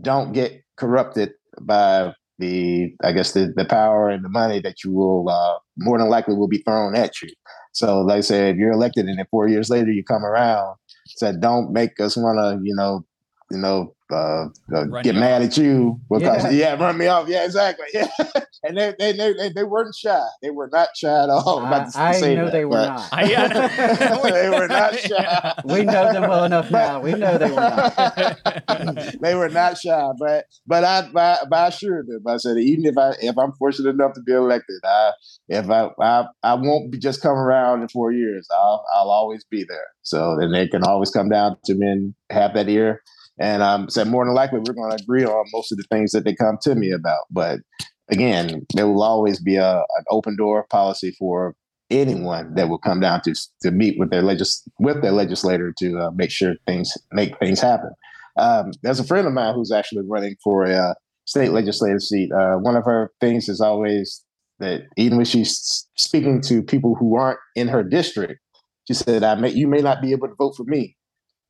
don't 0.00 0.32
get 0.32 0.62
corrupted 0.76 1.32
by 1.60 2.14
the 2.38 2.94
I 3.02 3.10
guess 3.10 3.32
the 3.32 3.52
the 3.56 3.64
power 3.64 4.10
and 4.10 4.24
the 4.24 4.28
money 4.28 4.60
that 4.60 4.84
you 4.84 4.92
will 4.92 5.28
uh, 5.28 5.58
more 5.76 5.98
than 5.98 6.08
likely 6.08 6.36
will 6.36 6.48
be 6.48 6.62
thrown 6.62 6.94
at 6.94 7.20
you. 7.20 7.30
So, 7.72 8.02
like 8.02 8.18
I 8.18 8.20
said, 8.20 8.54
if 8.54 8.58
you're 8.58 8.70
elected 8.70 9.06
and 9.06 9.18
then 9.18 9.26
four 9.28 9.48
years 9.48 9.70
later 9.70 9.90
you 9.90 10.04
come 10.04 10.24
around, 10.24 10.76
said 11.16 11.40
don't 11.40 11.72
make 11.72 11.98
us 11.98 12.16
want 12.16 12.38
to 12.38 12.60
you 12.62 12.76
know 12.76 13.04
you 13.50 13.58
know, 13.58 13.94
uh, 14.10 14.46
uh, 14.74 14.84
get 15.02 15.14
mad 15.14 15.42
off. 15.42 15.48
at 15.48 15.56
you 15.56 16.00
because 16.10 16.44
yeah. 16.44 16.50
yeah. 16.50 16.74
run 16.74 16.96
me 16.96 17.06
off. 17.06 17.28
Yeah, 17.28 17.44
exactly. 17.44 17.86
Yeah, 17.92 18.06
and 18.62 18.76
they 18.76 18.94
they, 18.98 19.12
they 19.12 19.50
they 19.54 19.64
weren't 19.64 19.94
shy. 19.94 20.26
They 20.42 20.50
were 20.50 20.68
not 20.72 20.88
shy 20.94 21.24
at 21.24 21.30
all. 21.30 21.60
I, 21.60 21.90
I 21.94 22.20
know 22.20 22.44
that, 22.44 22.52
they 22.52 22.64
were 22.64 22.86
not. 22.86 23.10
they 24.22 24.50
were 24.50 24.68
not 24.68 24.98
shy. 24.98 25.54
We 25.64 25.84
know 25.84 26.12
them 26.12 26.28
well 26.28 26.44
enough 26.44 26.70
now. 26.70 27.00
We 27.00 27.12
know 27.12 27.38
they 27.38 27.50
were 27.50 27.56
not. 27.56 29.20
they 29.20 29.34
were 29.34 29.48
not 29.48 29.78
shy, 29.78 30.10
but 30.18 30.46
but 30.66 30.84
I 30.84 31.08
but, 31.12 31.48
but 31.48 31.56
I 31.56 31.68
assured 31.68 32.06
them. 32.06 32.22
I 32.26 32.36
said 32.36 32.58
even 32.58 32.84
if 32.84 32.98
I 32.98 33.14
if 33.20 33.38
I'm 33.38 33.52
fortunate 33.52 33.90
enough 33.90 34.12
to 34.14 34.22
be 34.22 34.32
elected, 34.32 34.80
I 34.84 35.12
if 35.48 35.68
I 35.70 35.90
I, 36.00 36.26
I 36.42 36.54
won't 36.54 36.92
be 36.92 36.98
just 36.98 37.22
come 37.22 37.36
around 37.36 37.82
in 37.82 37.88
four 37.88 38.12
years. 38.12 38.46
I'll 38.52 38.84
I'll 38.94 39.10
always 39.10 39.44
be 39.50 39.64
there. 39.66 39.86
So 40.02 40.36
then 40.38 40.52
they 40.52 40.68
can 40.68 40.84
always 40.84 41.10
come 41.10 41.30
down 41.30 41.56
to 41.64 41.74
me 41.74 41.86
and 41.86 42.14
have 42.30 42.54
that 42.54 42.68
ear 42.68 43.00
And 43.38 43.62
um, 43.62 43.90
said 43.90 44.08
more 44.08 44.24
than 44.24 44.34
likely 44.34 44.60
we're 44.60 44.74
going 44.74 44.96
to 44.96 45.02
agree 45.02 45.24
on 45.24 45.44
most 45.52 45.72
of 45.72 45.78
the 45.78 45.84
things 45.90 46.12
that 46.12 46.24
they 46.24 46.34
come 46.34 46.58
to 46.62 46.74
me 46.74 46.92
about. 46.92 47.22
But 47.30 47.60
again, 48.08 48.64
there 48.74 48.86
will 48.86 49.02
always 49.02 49.40
be 49.40 49.56
a, 49.56 49.78
an 49.78 50.04
open 50.08 50.36
door 50.36 50.66
policy 50.70 51.14
for 51.18 51.54
anyone 51.90 52.54
that 52.54 52.68
will 52.68 52.78
come 52.78 53.00
down 53.00 53.20
to 53.22 53.34
to 53.62 53.70
meet 53.70 53.98
with 53.98 54.10
their 54.10 54.22
legis 54.22 54.66
with 54.78 55.02
their 55.02 55.12
legislator 55.12 55.72
to 55.78 55.98
uh, 55.98 56.10
make 56.12 56.30
sure 56.30 56.54
things 56.66 56.96
make 57.12 57.38
things 57.38 57.60
happen. 57.60 57.90
Um, 58.36 58.72
there's 58.82 59.00
a 59.00 59.04
friend 59.04 59.26
of 59.26 59.32
mine 59.32 59.54
who's 59.54 59.72
actually 59.72 60.04
running 60.06 60.36
for 60.42 60.64
a 60.64 60.74
uh, 60.74 60.94
state 61.24 61.50
legislative 61.50 62.02
seat. 62.02 62.32
Uh, 62.32 62.56
one 62.56 62.76
of 62.76 62.84
her 62.84 63.12
things 63.20 63.48
is 63.48 63.60
always 63.60 64.24
that 64.58 64.82
even 64.96 65.16
when 65.18 65.26
she's 65.26 65.86
speaking 65.96 66.40
to 66.42 66.62
people 66.62 66.94
who 66.94 67.16
aren't 67.16 67.38
in 67.54 67.68
her 67.68 67.82
district, 67.82 68.40
she 68.86 68.94
said, 68.94 69.22
"I 69.22 69.34
may 69.34 69.50
you 69.50 69.68
may 69.68 69.80
not 69.80 70.00
be 70.00 70.12
able 70.12 70.28
to 70.28 70.34
vote 70.34 70.54
for 70.56 70.64
me, 70.64 70.96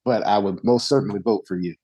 but 0.05 0.27
I 0.27 0.39
would 0.39 0.63
most 0.65 0.89
certainly 0.89 1.21
vote 1.21 1.45
for 1.47 1.57
you." 1.57 1.75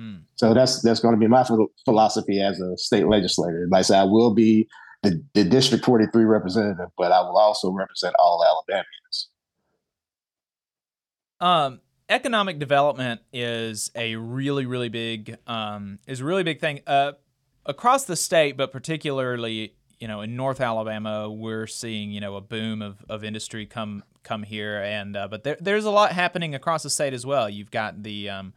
Mm. 0.00 0.22
So 0.36 0.54
that's 0.54 0.82
that's 0.82 1.00
going 1.00 1.14
to 1.14 1.20
be 1.20 1.28
my 1.28 1.44
philosophy 1.84 2.40
as 2.40 2.60
a 2.60 2.76
state 2.76 3.06
legislator. 3.06 3.66
Like 3.70 3.80
I 3.80 3.82
said, 3.82 4.00
I 4.00 4.04
will 4.04 4.34
be 4.34 4.68
the, 5.02 5.22
the 5.34 5.44
District 5.44 5.84
43 5.84 6.24
representative, 6.24 6.88
but 6.96 7.12
I 7.12 7.20
will 7.20 7.36
also 7.36 7.70
represent 7.70 8.14
all 8.18 8.44
Alabamians. 8.44 9.28
Um, 11.40 11.80
economic 12.08 12.58
development 12.58 13.20
is 13.32 13.90
a 13.94 14.16
really, 14.16 14.66
really 14.66 14.88
big 14.88 15.36
um, 15.46 15.98
is 16.06 16.20
a 16.20 16.24
really 16.24 16.42
big 16.42 16.60
thing 16.60 16.80
uh, 16.86 17.12
across 17.66 18.04
the 18.04 18.16
state, 18.16 18.56
but 18.56 18.72
particularly 18.72 19.74
you 20.00 20.08
know 20.08 20.22
in 20.22 20.36
North 20.36 20.60
Alabama, 20.60 21.30
we're 21.30 21.66
seeing 21.66 22.10
you 22.10 22.20
know 22.20 22.36
a 22.36 22.40
boom 22.40 22.82
of, 22.82 23.04
of 23.08 23.22
industry 23.22 23.66
come 23.66 24.02
come 24.24 24.42
here, 24.42 24.82
and 24.82 25.16
uh, 25.16 25.28
but 25.28 25.44
there, 25.44 25.56
there's 25.60 25.84
a 25.84 25.90
lot 25.90 26.12
happening 26.12 26.54
across 26.54 26.82
the 26.82 26.90
state 26.90 27.12
as 27.12 27.24
well. 27.24 27.48
You've 27.48 27.70
got 27.70 28.02
the 28.02 28.30
um, 28.30 28.54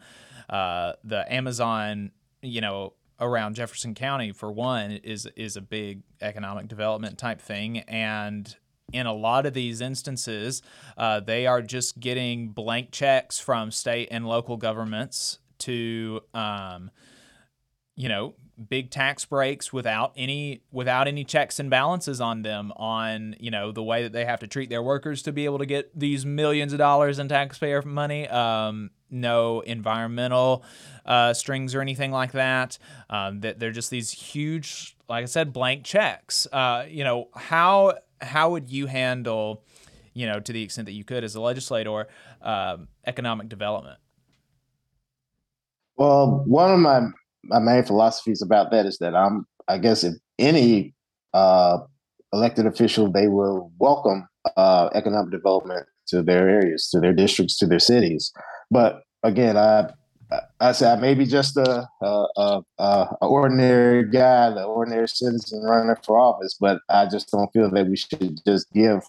uh, 0.50 0.94
the 1.04 1.32
Amazon, 1.32 2.12
you 2.42 2.62
know, 2.62 2.94
around 3.20 3.56
Jefferson 3.56 3.94
County 3.94 4.32
for 4.32 4.52
one 4.52 4.92
is 4.92 5.28
is 5.36 5.56
a 5.56 5.62
big 5.62 6.02
economic 6.22 6.68
development 6.68 7.18
type 7.18 7.42
thing, 7.42 7.80
and 7.80 8.56
in 8.94 9.06
a 9.06 9.14
lot 9.14 9.46
of 9.46 9.54
these 9.54 9.82
instances, 9.82 10.62
uh, 10.98 11.20
they 11.20 11.46
are 11.46 11.62
just 11.62 12.00
getting 12.00 12.50
blank 12.50 12.92
checks 12.92 13.38
from 13.40 13.70
state 13.70 14.08
and 14.12 14.26
local 14.26 14.56
governments 14.56 15.40
to, 15.60 16.22
um, 16.34 16.90
you 17.98 18.08
know, 18.08 18.36
big 18.70 18.90
tax 18.90 19.26
breaks 19.26 19.74
without 19.74 20.14
any 20.16 20.62
without 20.72 21.08
any 21.08 21.24
checks 21.24 21.60
and 21.60 21.70
balances 21.70 22.20
on 22.20 22.42
them 22.42 22.72
on 22.76 23.36
you 23.40 23.52
know 23.52 23.72
the 23.72 23.84
way 23.84 24.02
that 24.02 24.14
they 24.14 24.26
have 24.26 24.40
to 24.40 24.48
treat 24.48 24.70
their 24.70 24.82
workers 24.82 25.22
to 25.22 25.32
be 25.32 25.46
able 25.46 25.60
to 25.60 25.66
get 25.66 25.92
these 25.98 26.26
millions 26.26 26.74
of 26.74 26.80
dollars 26.80 27.20
in 27.20 27.28
taxpayer 27.28 27.82
money. 27.82 28.28
Um, 28.28 28.92
no 29.10 29.62
environmental 29.62 30.64
uh, 31.06 31.34
strings 31.34 31.74
or 31.76 31.82
anything 31.82 32.12
like 32.12 32.32
that. 32.34 32.78
Um, 33.10 33.42
that 33.42 33.60
they're 33.60 33.72
just 33.72 33.90
these 33.90 34.12
huge 34.12 34.96
like 35.10 35.24
i 35.24 35.26
said 35.26 35.52
blank 35.52 35.84
checks. 35.84 36.48
Uh, 36.52 36.86
you 36.88 37.04
know 37.04 37.30
how 37.36 37.98
how 38.22 38.52
would 38.52 38.70
you 38.70 38.88
handle 38.88 39.64
you 40.14 40.26
know 40.26 40.40
to 40.40 40.54
the 40.54 40.64
extent 40.64 40.86
that 40.86 40.94
you 40.94 41.04
could 41.04 41.24
as 41.24 41.36
a 41.36 41.42
legislator 41.42 42.08
um, 42.42 42.88
economic 43.06 43.50
development? 43.50 44.00
Well 45.96 46.44
one 46.46 46.72
of 46.72 46.80
my 46.80 47.08
my 47.44 47.60
main 47.60 47.84
philosophies 47.84 48.42
about 48.42 48.72
that 48.72 48.86
is 48.86 48.98
that 49.00 49.16
I'm, 49.16 49.46
I 49.68 49.78
guess, 49.78 50.04
if 50.04 50.16
any 50.40 50.94
uh, 51.34 51.80
elected 52.34 52.66
official, 52.66 53.12
they 53.12 53.28
will 53.28 53.72
welcome 53.80 54.28
uh, 54.56 54.90
economic 54.94 55.32
development 55.32 55.86
to 56.08 56.24
their 56.24 56.50
areas, 56.50 56.90
to 56.92 57.00
their 57.00 57.14
districts, 57.14 57.58
to 57.60 57.68
their 57.68 57.80
cities. 57.80 58.32
But 58.72 59.02
again, 59.24 59.58
I, 59.58 59.92
I 60.60 60.72
say 60.72 60.92
I 60.92 60.96
may 60.98 61.14
be 61.14 61.26
just 61.26 61.58
a, 61.58 61.88
a, 62.02 62.26
a, 62.38 62.62
a 62.80 63.16
ordinary 63.22 64.10
guy, 64.10 64.50
the 64.50 64.64
ordinary 64.64 65.08
citizen 65.08 65.62
running 65.64 65.96
for 66.06 66.20
office, 66.20 66.56
but 66.60 66.80
I 66.90 67.08
just 67.08 67.32
don't 67.32 67.52
feel 67.54 67.70
that 67.72 67.88
we 67.88 67.96
should 67.96 68.40
just 68.46 68.72
give 68.74 69.04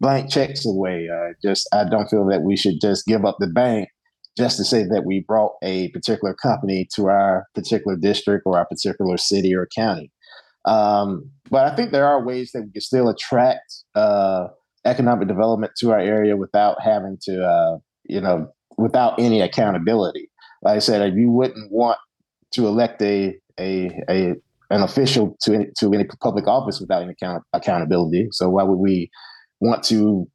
blank 0.00 0.30
checks 0.30 0.66
away. 0.66 1.08
Uh, 1.08 1.32
just 1.42 1.68
I 1.72 1.88
don't 1.88 2.08
feel 2.08 2.26
that 2.26 2.42
we 2.42 2.56
should 2.56 2.80
just 2.80 3.06
give 3.06 3.24
up 3.24 3.36
the 3.38 3.46
bank 3.46 3.88
just 4.36 4.56
to 4.56 4.64
say 4.64 4.84
that 4.84 5.04
we 5.04 5.20
brought 5.20 5.52
a 5.62 5.88
particular 5.90 6.34
company 6.34 6.88
to 6.94 7.08
our 7.08 7.46
particular 7.54 7.96
district 7.96 8.44
or 8.46 8.58
our 8.58 8.66
particular 8.66 9.16
city 9.16 9.54
or 9.54 9.68
county. 9.74 10.10
Um, 10.64 11.30
but 11.50 11.70
I 11.70 11.76
think 11.76 11.92
there 11.92 12.06
are 12.06 12.24
ways 12.24 12.52
that 12.52 12.62
we 12.62 12.72
can 12.72 12.80
still 12.80 13.08
attract 13.08 13.84
uh, 13.94 14.48
economic 14.84 15.28
development 15.28 15.72
to 15.78 15.90
our 15.90 15.98
area 15.98 16.36
without 16.36 16.80
having 16.80 17.18
to, 17.22 17.44
uh, 17.44 17.78
you 18.04 18.20
know, 18.20 18.52
without 18.78 19.18
any 19.18 19.40
accountability. 19.40 20.30
Like 20.62 20.76
I 20.76 20.78
said, 20.78 21.14
you 21.14 21.30
wouldn't 21.30 21.70
want 21.70 21.98
to 22.52 22.66
elect 22.66 23.02
a 23.02 23.36
a, 23.60 23.90
a 24.08 24.34
an 24.70 24.82
official 24.82 25.36
to 25.42 25.54
any, 25.54 25.66
to 25.78 25.92
any 25.92 26.04
public 26.20 26.46
office 26.46 26.80
without 26.80 27.02
any 27.02 27.12
account- 27.12 27.44
accountability. 27.52 28.28
So 28.30 28.48
why 28.48 28.62
would 28.62 28.78
we 28.78 29.10
want 29.60 29.82
to 29.84 30.26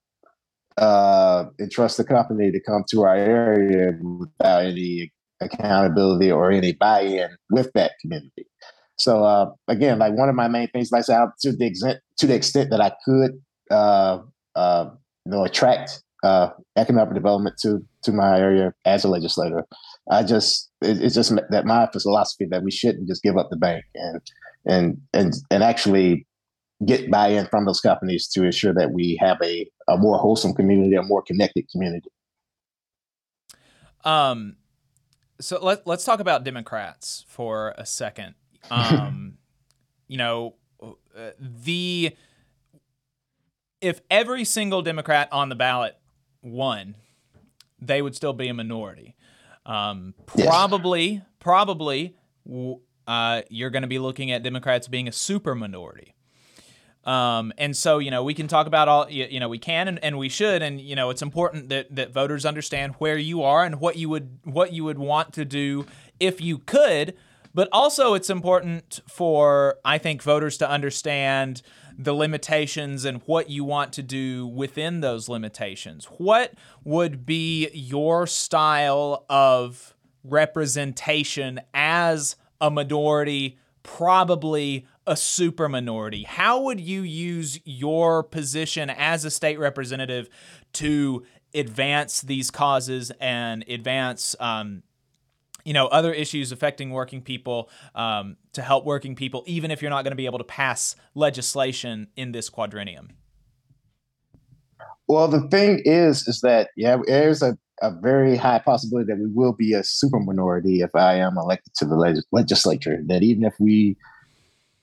uh, 0.77 1.45
and 1.59 1.71
trust 1.71 1.97
the 1.97 2.03
company 2.03 2.51
to 2.51 2.59
come 2.59 2.83
to 2.89 3.01
our 3.01 3.15
area 3.15 3.93
without 4.19 4.63
any 4.63 5.11
accountability 5.41 6.31
or 6.31 6.51
any 6.51 6.73
buy-in 6.73 7.29
with 7.49 7.71
that 7.73 7.93
community. 8.01 8.47
So 8.97 9.23
uh, 9.23 9.51
again, 9.67 9.99
like 9.99 10.13
one 10.13 10.29
of 10.29 10.35
my 10.35 10.47
main 10.47 10.69
things, 10.69 10.91
like 10.91 11.01
I 11.01 11.03
said, 11.03 11.27
to 11.41 11.55
the 11.55 11.67
extent 11.67 11.99
to 12.17 12.27
the 12.27 12.35
extent 12.35 12.71
that 12.71 12.81
I 12.81 12.91
could, 13.05 13.31
uh, 13.69 14.19
uh, 14.55 14.89
you 15.25 15.31
know, 15.31 15.43
attract 15.43 16.01
uh, 16.23 16.49
economic 16.75 17.13
development 17.13 17.57
to 17.61 17.79
to 18.03 18.11
my 18.11 18.39
area 18.39 18.73
as 18.85 19.03
a 19.03 19.07
legislator, 19.07 19.65
I 20.09 20.23
just 20.23 20.71
it, 20.81 21.01
it's 21.01 21.15
just 21.15 21.33
that 21.49 21.65
my 21.65 21.87
philosophy 21.91 22.47
that 22.49 22.63
we 22.63 22.71
shouldn't 22.71 23.07
just 23.07 23.23
give 23.23 23.37
up 23.37 23.49
the 23.51 23.57
bank 23.57 23.85
and 23.95 24.21
and 24.65 24.97
and 25.13 25.33
and 25.51 25.63
actually 25.63 26.26
get 26.85 27.09
buy-in 27.09 27.47
from 27.47 27.65
those 27.65 27.81
companies 27.81 28.27
to 28.27 28.43
ensure 28.43 28.73
that 28.73 28.91
we 28.91 29.17
have 29.19 29.37
a, 29.41 29.69
a 29.87 29.97
more 29.97 30.17
wholesome 30.17 30.53
community, 30.53 30.95
a 30.95 31.01
more 31.01 31.21
connected 31.21 31.67
community. 31.71 32.09
Um, 34.03 34.57
so 35.39 35.63
let 35.63 35.85
let's 35.85 36.05
talk 36.05 36.19
about 36.19 36.43
Democrats 36.43 37.25
for 37.27 37.73
a 37.77 37.85
second. 37.85 38.35
Um, 38.69 39.37
you 40.09 40.17
know, 40.17 40.55
uh, 40.83 41.29
the 41.39 42.13
if 43.79 44.01
every 44.11 44.43
single 44.43 44.81
Democrat 44.81 45.29
on 45.31 45.47
the 45.47 45.55
ballot 45.55 45.95
won, 46.41 46.95
they 47.79 48.01
would 48.01 48.13
still 48.13 48.33
be 48.33 48.49
a 48.49 48.53
minority. 48.53 49.15
Um, 49.65 50.15
probably, 50.25 51.07
yes. 51.07 51.23
probably, 51.39 52.15
uh, 53.07 53.41
you're 53.49 53.69
going 53.69 53.83
to 53.83 53.87
be 53.87 53.99
looking 53.99 54.31
at 54.31 54.43
Democrats 54.43 54.87
being 54.89 55.07
a 55.07 55.11
super 55.11 55.55
minority. 55.55 56.13
Um, 57.07 57.53
and 57.57 57.75
so, 57.75 57.99
you 57.99 58.11
know, 58.11 58.21
we 58.21 58.33
can 58.33 58.49
talk 58.49 58.67
about 58.67 58.89
all, 58.89 59.09
you, 59.09 59.25
you 59.29 59.39
know, 59.39 59.47
we 59.47 59.59
can 59.59 59.87
and, 59.87 59.97
and 60.03 60.17
we 60.17 60.27
should, 60.27 60.61
and 60.61 60.79
you 60.81 60.93
know, 60.93 61.09
it's 61.09 61.21
important 61.21 61.69
that, 61.69 61.95
that 61.95 62.11
voters 62.11 62.45
understand 62.45 62.95
where 62.99 63.17
you 63.17 63.43
are 63.43 63.63
and 63.63 63.79
what 63.79 63.95
you 63.95 64.09
would 64.09 64.39
what 64.43 64.73
you 64.73 64.83
would 64.83 64.99
want 64.99 65.33
to 65.33 65.45
do 65.45 65.85
if 66.19 66.41
you 66.41 66.57
could. 66.57 67.15
But 67.53 67.69
also, 67.71 68.13
it's 68.13 68.29
important 68.29 68.99
for 69.07 69.77
I 69.85 69.97
think 69.97 70.21
voters 70.21 70.57
to 70.57 70.69
understand 70.69 71.61
the 71.97 72.13
limitations 72.13 73.05
and 73.05 73.21
what 73.25 73.49
you 73.49 73.63
want 73.63 73.93
to 73.93 74.03
do 74.03 74.45
within 74.45 74.99
those 74.99 75.29
limitations. 75.29 76.05
What 76.17 76.53
would 76.83 77.25
be 77.25 77.69
your 77.73 78.27
style 78.27 79.25
of 79.29 79.95
representation 80.23 81.61
as 81.73 82.35
a 82.59 82.69
minority, 82.69 83.57
probably 83.81 84.85
a 85.07 85.15
super 85.15 85.67
minority? 85.69 86.23
How 86.23 86.61
would 86.61 86.79
you 86.79 87.01
use 87.01 87.59
your 87.63 88.21
position 88.21 88.89
as 88.89 89.25
a 89.25 89.31
state 89.31 89.57
representative 89.57 90.29
to 90.73 91.25
advance 91.55 92.21
these 92.21 92.51
causes 92.51 93.11
and 93.19 93.63
advance, 93.69 94.35
um, 94.39 94.83
you 95.63 95.73
know, 95.73 95.87
other 95.87 96.13
issues 96.13 96.51
affecting 96.51 96.91
working 96.91 97.21
people 97.21 97.69
um, 97.95 98.37
to 98.53 98.61
help 98.61 98.85
working 98.85 99.15
people, 99.15 99.43
even 99.47 99.71
if 99.71 99.81
you're 99.81 99.89
not 99.89 100.03
going 100.03 100.11
to 100.11 100.17
be 100.17 100.25
able 100.25 100.37
to 100.37 100.43
pass 100.43 100.95
legislation 101.15 102.07
in 102.15 102.33
this 102.33 102.49
quadrennium? 102.49 103.09
Well, 105.07 105.29
the 105.29 105.47
thing 105.47 105.81
is, 105.85 106.27
is 106.27 106.41
that 106.41 106.69
yeah, 106.75 106.97
there's 107.07 107.41
a, 107.41 107.57
a 107.81 107.91
very 107.91 108.35
high 108.35 108.59
possibility 108.59 109.07
that 109.13 109.19
we 109.19 109.27
will 109.27 109.53
be 109.53 109.73
a 109.73 109.83
super 109.83 110.19
minority 110.19 110.81
if 110.81 110.93
I 110.93 111.15
am 111.15 111.37
elected 111.37 111.73
to 111.75 111.85
the 111.85 111.95
leg- 111.95 112.23
legislature. 112.33 112.99
That 113.05 113.23
even 113.23 113.45
if 113.45 113.55
we 113.57 113.95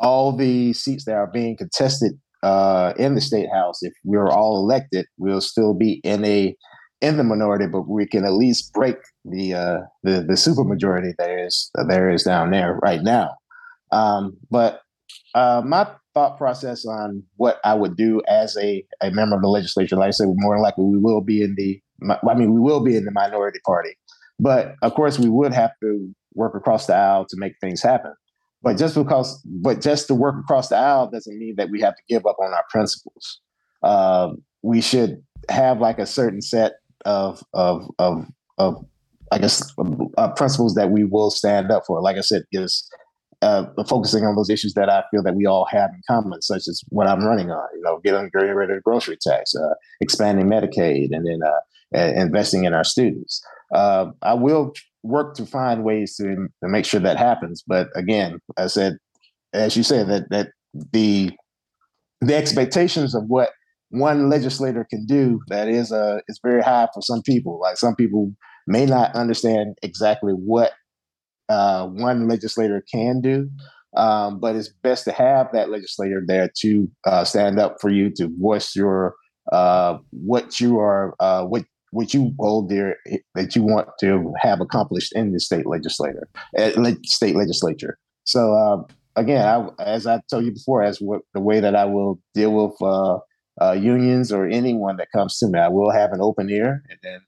all 0.04 0.36
the 0.36 0.72
seats 0.74 1.04
that 1.06 1.14
are 1.14 1.26
being 1.26 1.56
contested 1.56 2.12
uh, 2.42 2.92
in 2.98 3.14
the 3.14 3.20
state 3.20 3.48
house, 3.52 3.82
if 3.82 3.94
we're 4.04 4.28
all 4.28 4.58
elected, 4.58 5.06
we'll 5.18 5.40
still 5.40 5.74
be 5.74 6.00
in 6.04 6.24
a 6.24 6.54
in 7.00 7.16
the 7.16 7.24
minority, 7.24 7.66
but 7.66 7.88
we 7.88 8.06
can 8.06 8.24
at 8.24 8.32
least 8.32 8.72
break 8.72 8.96
the 9.24 9.54
uh, 9.54 9.78
the 10.02 10.24
the 10.26 10.36
super 10.36 10.64
majority 10.64 11.12
there 11.18 11.44
is 11.44 11.70
there 11.88 12.10
is 12.10 12.22
down 12.22 12.50
there 12.50 12.78
right 12.82 13.02
now. 13.02 13.30
Um, 13.90 14.36
but 14.50 14.82
uh, 15.34 15.62
my 15.64 15.88
thought 16.14 16.38
process 16.38 16.86
on 16.86 17.22
what 17.36 17.60
I 17.64 17.74
would 17.74 17.96
do 17.96 18.22
as 18.28 18.56
a, 18.56 18.84
a 19.02 19.10
member 19.10 19.36
of 19.36 19.42
the 19.42 19.48
legislature, 19.48 19.96
like 19.96 20.08
I 20.08 20.10
said, 20.10 20.28
more 20.30 20.60
likely 20.60 20.84
we 20.84 20.98
will 20.98 21.20
be 21.20 21.42
in 21.42 21.54
the 21.56 21.80
I 22.28 22.34
mean 22.34 22.52
we 22.52 22.60
will 22.60 22.82
be 22.82 22.96
in 22.96 23.04
the 23.04 23.10
minority 23.10 23.58
party. 23.64 23.94
But 24.38 24.74
of 24.82 24.94
course, 24.94 25.18
we 25.18 25.28
would 25.28 25.52
have 25.52 25.72
to 25.82 26.14
work 26.34 26.54
across 26.54 26.86
the 26.86 26.94
aisle 26.94 27.26
to 27.28 27.36
make 27.38 27.54
things 27.60 27.82
happen. 27.82 28.12
But 28.64 28.78
just 28.78 28.94
because, 28.94 29.40
but 29.44 29.82
just 29.82 30.06
to 30.08 30.14
work 30.14 30.36
across 30.40 30.68
the 30.70 30.76
aisle 30.76 31.10
doesn't 31.10 31.38
mean 31.38 31.54
that 31.56 31.68
we 31.70 31.80
have 31.82 31.94
to 31.94 32.02
give 32.08 32.24
up 32.24 32.36
on 32.40 32.52
our 32.52 32.64
principles. 32.70 33.40
Uh, 33.82 34.30
we 34.62 34.80
should 34.80 35.22
have 35.50 35.80
like 35.80 35.98
a 35.98 36.06
certain 36.06 36.40
set 36.40 36.72
of 37.04 37.44
of 37.52 37.86
of 37.98 38.26
of 38.56 38.82
I 39.30 39.38
guess 39.38 39.70
uh, 40.16 40.30
principles 40.30 40.74
that 40.76 40.90
we 40.90 41.04
will 41.04 41.30
stand 41.30 41.70
up 41.70 41.84
for. 41.86 42.00
Like 42.00 42.16
I 42.16 42.22
said, 42.22 42.44
is 42.52 42.88
uh, 43.42 43.66
focusing 43.86 44.24
on 44.24 44.34
those 44.34 44.48
issues 44.48 44.72
that 44.74 44.88
I 44.88 45.04
feel 45.10 45.22
that 45.22 45.36
we 45.36 45.44
all 45.44 45.66
have 45.66 45.90
in 45.90 46.00
common, 46.08 46.40
such 46.40 46.66
as 46.66 46.82
what 46.88 47.06
I'm 47.06 47.22
running 47.22 47.50
on. 47.50 47.68
You 47.74 47.82
know, 47.82 48.00
getting 48.02 48.30
getting 48.32 48.54
rid 48.54 48.70
of 48.70 48.76
the 48.76 48.82
grocery 48.82 49.18
tax, 49.20 49.54
uh, 49.54 49.74
expanding 50.00 50.46
Medicaid, 50.46 51.08
and 51.12 51.26
then 51.26 51.40
uh, 51.42 51.60
investing 52.16 52.64
in 52.64 52.72
our 52.72 52.84
students. 52.84 53.44
Uh, 53.74 54.06
I 54.22 54.34
will 54.34 54.72
work 55.02 55.34
to 55.36 55.46
find 55.46 55.84
ways 55.84 56.16
to, 56.16 56.24
to 56.24 56.68
make 56.68 56.84
sure 56.84 57.00
that 57.00 57.16
happens. 57.16 57.62
But 57.66 57.88
again, 57.94 58.38
I 58.56 58.68
said, 58.68 58.96
as 59.52 59.76
you 59.76 59.82
said, 59.82 60.08
that 60.08 60.30
that 60.30 60.48
the 60.92 61.32
the 62.20 62.34
expectations 62.34 63.14
of 63.14 63.24
what 63.26 63.50
one 63.90 64.28
legislator 64.28 64.86
can 64.88 65.04
do 65.06 65.40
that 65.48 65.68
is 65.68 65.92
uh 65.92 66.20
is 66.28 66.40
very 66.42 66.62
high 66.62 66.88
for 66.94 67.02
some 67.02 67.22
people. 67.22 67.60
Like 67.60 67.76
some 67.76 67.94
people 67.94 68.32
may 68.66 68.86
not 68.86 69.14
understand 69.14 69.76
exactly 69.82 70.32
what 70.32 70.72
uh, 71.48 71.86
one 71.86 72.28
legislator 72.28 72.82
can 72.90 73.20
do. 73.20 73.50
Um, 73.96 74.40
but 74.40 74.56
it's 74.56 74.70
best 74.82 75.04
to 75.04 75.12
have 75.12 75.52
that 75.52 75.70
legislator 75.70 76.22
there 76.26 76.50
to 76.62 76.90
uh, 77.06 77.24
stand 77.24 77.60
up 77.60 77.76
for 77.80 77.90
you 77.90 78.10
to 78.16 78.28
voice 78.40 78.74
your 78.74 79.14
uh, 79.52 79.98
what 80.10 80.58
you 80.58 80.80
are 80.80 81.14
uh, 81.20 81.44
what 81.44 81.64
what 81.94 82.12
you 82.12 82.34
hold 82.38 82.68
there 82.68 82.96
that 83.34 83.54
you 83.54 83.62
want 83.62 83.88
to 84.00 84.32
have 84.40 84.60
accomplished 84.60 85.12
in 85.14 85.32
the 85.32 85.40
state 85.40 85.66
legislator 85.66 86.28
uh, 86.58 86.70
state 87.04 87.36
legislature. 87.36 87.96
So 88.24 88.52
uh, 88.54 88.82
again, 89.16 89.46
I, 89.46 89.82
as 89.82 90.06
I 90.06 90.20
told 90.30 90.44
you 90.44 90.52
before, 90.52 90.82
as 90.82 90.98
what, 90.98 91.22
the 91.34 91.40
way 91.40 91.60
that 91.60 91.76
I 91.76 91.84
will 91.84 92.20
deal 92.34 92.52
with 92.52 92.76
uh, 92.82 93.72
unions 93.72 94.32
or 94.32 94.46
anyone 94.46 94.96
that 94.96 95.08
comes 95.12 95.38
to 95.38 95.46
me, 95.46 95.58
I 95.58 95.68
will 95.68 95.90
have 95.90 96.12
an 96.12 96.20
open 96.20 96.50
ear, 96.50 96.82
and 96.90 96.98
then 97.02 97.20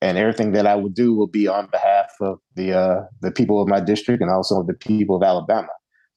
and 0.00 0.16
everything 0.16 0.52
that 0.52 0.66
I 0.66 0.76
will 0.76 0.90
do 0.90 1.14
will 1.14 1.26
be 1.26 1.48
on 1.48 1.68
behalf 1.70 2.12
of 2.20 2.38
the 2.54 2.72
uh, 2.72 3.00
the 3.20 3.30
people 3.30 3.60
of 3.60 3.68
my 3.68 3.80
district 3.80 4.22
and 4.22 4.30
also 4.30 4.62
the 4.62 4.74
people 4.74 5.16
of 5.16 5.22
Alabama. 5.22 5.68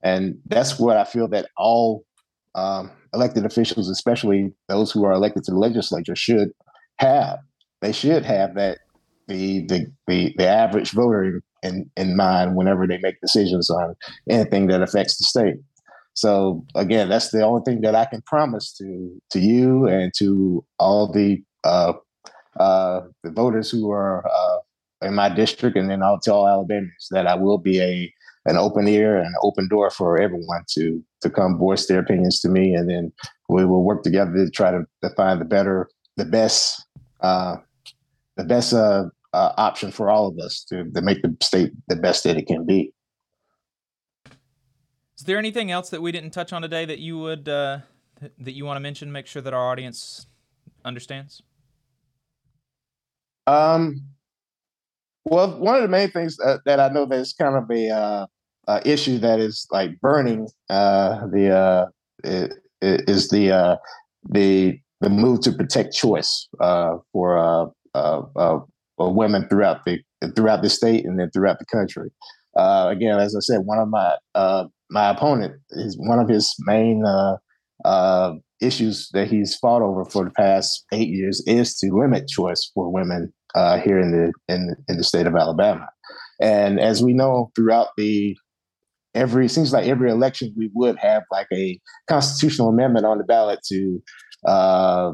And 0.03 0.37
that's 0.45 0.79
what 0.79 0.97
I 0.97 1.03
feel 1.03 1.27
that 1.29 1.47
all 1.57 2.03
um, 2.55 2.91
elected 3.13 3.45
officials, 3.45 3.89
especially 3.89 4.51
those 4.67 4.91
who 4.91 5.05
are 5.05 5.13
elected 5.13 5.43
to 5.45 5.51
the 5.51 5.57
legislature, 5.57 6.15
should 6.15 6.49
have. 7.01 7.39
They 7.81 7.91
should 7.91 8.25
have 8.25 8.55
that 8.55 8.79
the 9.27 9.65
the 9.67 9.85
the, 10.07 10.33
the 10.37 10.47
average 10.47 10.91
voter 10.91 11.41
in, 11.63 11.89
in 11.97 12.15
mind 12.15 12.55
whenever 12.55 12.87
they 12.87 12.99
make 13.01 13.19
decisions 13.21 13.69
on 13.69 13.95
anything 14.29 14.67
that 14.67 14.81
affects 14.81 15.17
the 15.17 15.25
state. 15.25 15.57
So 16.13 16.65
again, 16.75 17.09
that's 17.09 17.31
the 17.31 17.43
only 17.43 17.61
thing 17.65 17.81
that 17.81 17.95
I 17.95 18.05
can 18.05 18.21
promise 18.21 18.73
to 18.73 19.21
to 19.31 19.39
you 19.39 19.87
and 19.87 20.11
to 20.17 20.63
all 20.77 21.11
the 21.11 21.41
uh, 21.63 21.93
uh, 22.59 23.01
the 23.23 23.31
voters 23.31 23.71
who 23.71 23.91
are 23.91 24.25
uh, 24.25 24.57
in 25.07 25.15
my 25.15 25.29
district, 25.29 25.77
and 25.77 25.89
then 25.89 26.03
I'll 26.03 26.19
tell 26.19 26.47
Alabamians 26.47 27.07
that 27.11 27.27
I 27.27 27.35
will 27.35 27.57
be 27.57 27.81
a 27.81 28.13
an 28.45 28.57
open 28.57 28.87
ear 28.87 29.17
and 29.17 29.27
an 29.27 29.35
open 29.43 29.67
door 29.69 29.89
for 29.89 30.19
everyone 30.19 30.63
to 30.75 31.01
to 31.21 31.29
come 31.29 31.57
voice 31.57 31.87
their 31.87 31.99
opinions 31.99 32.39
to 32.41 32.49
me, 32.49 32.73
and 32.73 32.89
then 32.89 33.11
we 33.49 33.65
will 33.65 33.83
work 33.83 34.03
together 34.03 34.33
to 34.33 34.49
try 34.49 34.71
to, 34.71 34.83
to 35.03 35.09
find 35.15 35.39
the 35.39 35.45
better, 35.45 35.89
the 36.17 36.25
best, 36.25 36.85
uh, 37.21 37.57
the 38.37 38.43
best 38.43 38.73
uh, 38.73 39.05
uh, 39.33 39.51
option 39.57 39.91
for 39.91 40.09
all 40.09 40.27
of 40.27 40.37
us 40.39 40.63
to 40.65 40.89
to 40.91 41.01
make 41.01 41.21
the 41.21 41.35
state 41.41 41.71
the 41.87 41.95
best 41.95 42.23
that 42.23 42.37
it 42.37 42.47
can 42.47 42.65
be. 42.65 42.93
Is 45.17 45.25
there 45.25 45.37
anything 45.37 45.69
else 45.69 45.89
that 45.89 46.01
we 46.01 46.11
didn't 46.11 46.31
touch 46.31 46.51
on 46.51 46.61
today 46.61 46.85
that 46.85 46.99
you 46.99 47.19
would 47.19 47.47
uh, 47.47 47.79
that 48.39 48.53
you 48.53 48.65
want 48.65 48.77
to 48.77 48.81
mention? 48.81 49.11
Make 49.11 49.27
sure 49.27 49.41
that 49.41 49.53
our 49.53 49.69
audience 49.69 50.25
understands. 50.83 51.43
Um, 53.47 54.01
well, 55.25 55.59
one 55.59 55.75
of 55.75 55.81
the 55.81 55.87
main 55.87 56.09
things 56.09 56.37
that, 56.37 56.61
that 56.65 56.79
I 56.79 56.89
know 56.89 57.05
that 57.05 57.19
is 57.19 57.33
kind 57.33 57.55
of 57.55 57.69
a 57.69 57.89
uh, 57.89 58.25
uh, 58.67 58.81
issue 58.85 59.17
that 59.19 59.39
is 59.39 59.67
like 59.71 59.99
burning 60.01 60.47
uh, 60.69 61.27
the 61.27 61.49
uh, 61.49 62.47
is 62.81 63.29
the 63.29 63.51
uh, 63.51 63.75
the 64.29 64.79
the 65.01 65.09
move 65.09 65.41
to 65.41 65.51
protect 65.51 65.93
choice 65.93 66.47
uh, 66.59 66.97
for 67.11 67.37
uh, 67.37 67.65
uh, 67.95 68.21
uh, 68.35 68.59
women 68.97 69.47
throughout 69.49 69.83
the 69.85 69.99
throughout 70.35 70.61
the 70.61 70.69
state 70.69 71.05
and 71.05 71.19
then 71.19 71.29
throughout 71.31 71.59
the 71.59 71.65
country. 71.65 72.09
Again, 72.55 73.19
as 73.19 73.35
I 73.35 73.39
said, 73.39 73.61
one 73.65 73.79
of 73.79 73.89
my 73.89 74.15
my 74.89 75.09
opponent 75.09 75.59
is 75.71 75.97
one 75.97 76.19
of 76.19 76.29
his 76.29 76.55
main 76.59 77.03
issues 78.61 79.09
that 79.13 79.27
he's 79.27 79.55
fought 79.55 79.81
over 79.81 80.05
for 80.05 80.23
the 80.23 80.31
past 80.31 80.85
eight 80.93 81.09
years 81.09 81.43
is 81.47 81.77
to 81.79 81.91
limit 81.91 82.27
choice 82.27 82.69
for 82.73 82.91
women 82.91 83.33
uh, 83.55 83.79
here 83.79 83.99
in 83.99 84.11
the 84.11 84.53
in 84.53 84.75
in 84.87 84.97
the 84.97 85.03
state 85.03 85.27
of 85.27 85.35
Alabama. 85.35 85.89
And 86.39 86.79
as 86.79 87.03
we 87.03 87.13
know, 87.13 87.51
throughout 87.55 87.89
the 87.97 88.37
every 89.13 89.47
seems 89.47 89.73
like 89.73 89.87
every 89.87 90.09
election, 90.09 90.53
we 90.55 90.69
would 90.73 90.97
have 90.99 91.23
like 91.31 91.47
a 91.51 91.79
constitutional 92.07 92.69
amendment 92.69 93.05
on 93.05 93.17
the 93.17 93.23
ballot 93.23 93.59
to 93.67 94.01
uh, 94.45 95.13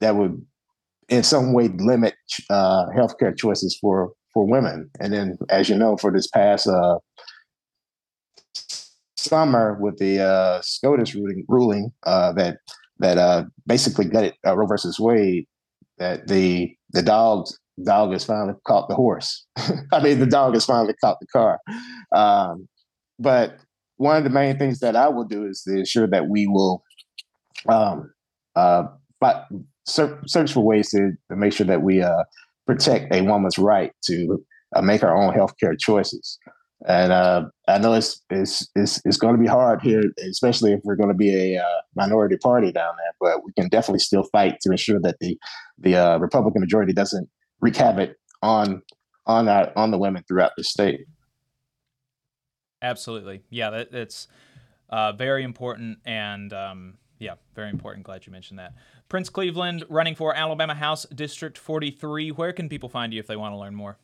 that 0.00 0.16
would 0.16 0.44
in 1.08 1.22
some 1.22 1.52
way 1.52 1.68
limit 1.68 2.14
uh, 2.50 2.86
healthcare 2.96 3.36
choices 3.36 3.76
for 3.80 4.12
for 4.32 4.46
women. 4.46 4.90
And 4.98 5.12
then, 5.12 5.36
as 5.50 5.68
you 5.68 5.76
know, 5.76 5.96
for 5.96 6.10
this 6.10 6.26
past 6.26 6.66
uh, 6.66 6.98
summer 9.16 9.76
with 9.80 9.98
the 9.98 10.20
uh, 10.20 10.60
SCOTUS 10.62 11.14
ruling, 11.14 11.44
ruling 11.48 11.92
uh, 12.04 12.32
that 12.32 12.58
that 12.98 13.18
uh, 13.18 13.44
basically 13.66 14.06
gutted 14.06 14.34
uh, 14.46 14.56
Roe 14.56 14.66
versus 14.66 14.98
Wade, 14.98 15.46
that 15.98 16.28
the 16.28 16.74
the 16.92 17.02
dogs 17.02 17.58
dog 17.84 18.12
has 18.12 18.24
finally 18.24 18.54
caught 18.66 18.88
the 18.88 18.94
horse. 18.94 19.46
I 19.92 20.02
mean, 20.02 20.18
the 20.18 20.26
dog 20.26 20.54
has 20.54 20.64
finally 20.66 20.94
caught 21.00 21.18
the 21.20 21.26
car. 21.26 21.58
Um, 22.14 22.68
but 23.18 23.58
one 23.96 24.16
of 24.16 24.24
the 24.24 24.30
main 24.30 24.58
things 24.58 24.80
that 24.80 24.96
I 24.96 25.08
will 25.08 25.24
do 25.24 25.46
is 25.46 25.62
to 25.62 25.78
ensure 25.78 26.06
that 26.08 26.28
we 26.28 26.46
will 26.46 26.82
um, 27.68 28.12
uh, 28.56 28.84
but 29.20 29.48
search 29.86 30.52
for 30.52 30.60
ways 30.60 30.90
to, 30.90 31.12
make 31.30 31.52
sure 31.52 31.66
that 31.66 31.82
we 31.82 32.02
uh, 32.02 32.24
protect 32.66 33.12
a 33.12 33.22
woman's 33.22 33.58
right 33.58 33.92
to 34.04 34.44
uh, 34.76 34.82
make 34.82 35.00
her 35.00 35.14
own 35.14 35.34
healthcare 35.34 35.78
choices. 35.78 36.38
And 36.88 37.12
uh, 37.12 37.44
I 37.68 37.78
know 37.78 37.92
it's 37.92 38.20
it's 38.28 38.68
it's, 38.74 39.00
it's 39.04 39.16
going 39.16 39.36
to 39.36 39.40
be 39.40 39.46
hard 39.46 39.80
here, 39.82 40.02
especially 40.28 40.72
if 40.72 40.80
we're 40.82 40.96
going 40.96 41.10
to 41.10 41.14
be 41.14 41.54
a 41.54 41.62
uh, 41.62 41.80
minority 41.94 42.36
party 42.36 42.72
down 42.72 42.94
there. 42.96 43.12
But 43.20 43.44
we 43.44 43.52
can 43.52 43.68
definitely 43.68 44.00
still 44.00 44.24
fight 44.32 44.58
to 44.62 44.72
ensure 44.72 44.98
that 45.00 45.16
the 45.20 45.38
the 45.78 45.94
uh, 45.94 46.18
Republican 46.18 46.60
majority 46.60 46.92
doesn't 46.92 47.28
wreak 47.60 47.76
havoc 47.76 48.16
on 48.42 48.82
on 49.26 49.44
that 49.44 49.72
on 49.76 49.92
the 49.92 49.98
women 49.98 50.24
throughout 50.26 50.52
the 50.56 50.64
state. 50.64 51.06
Absolutely, 52.82 53.42
yeah, 53.48 53.70
that, 53.70 53.92
that's 53.92 54.26
uh, 54.90 55.12
very 55.12 55.44
important, 55.44 55.98
and 56.04 56.52
um, 56.52 56.94
yeah, 57.22 57.34
very 57.54 57.70
important. 57.70 58.04
Glad 58.04 58.26
you 58.26 58.32
mentioned 58.32 58.58
that. 58.58 58.74
Prince 59.08 59.28
Cleveland 59.28 59.84
running 59.88 60.14
for 60.14 60.34
Alabama 60.34 60.74
House 60.74 61.06
District 61.06 61.56
43. 61.56 62.30
Where 62.32 62.52
can 62.52 62.68
people 62.68 62.88
find 62.88 63.14
you 63.14 63.20
if 63.20 63.28
they 63.28 63.36
want 63.36 63.52
to 63.54 63.58
learn 63.58 63.74
more? 63.74 63.96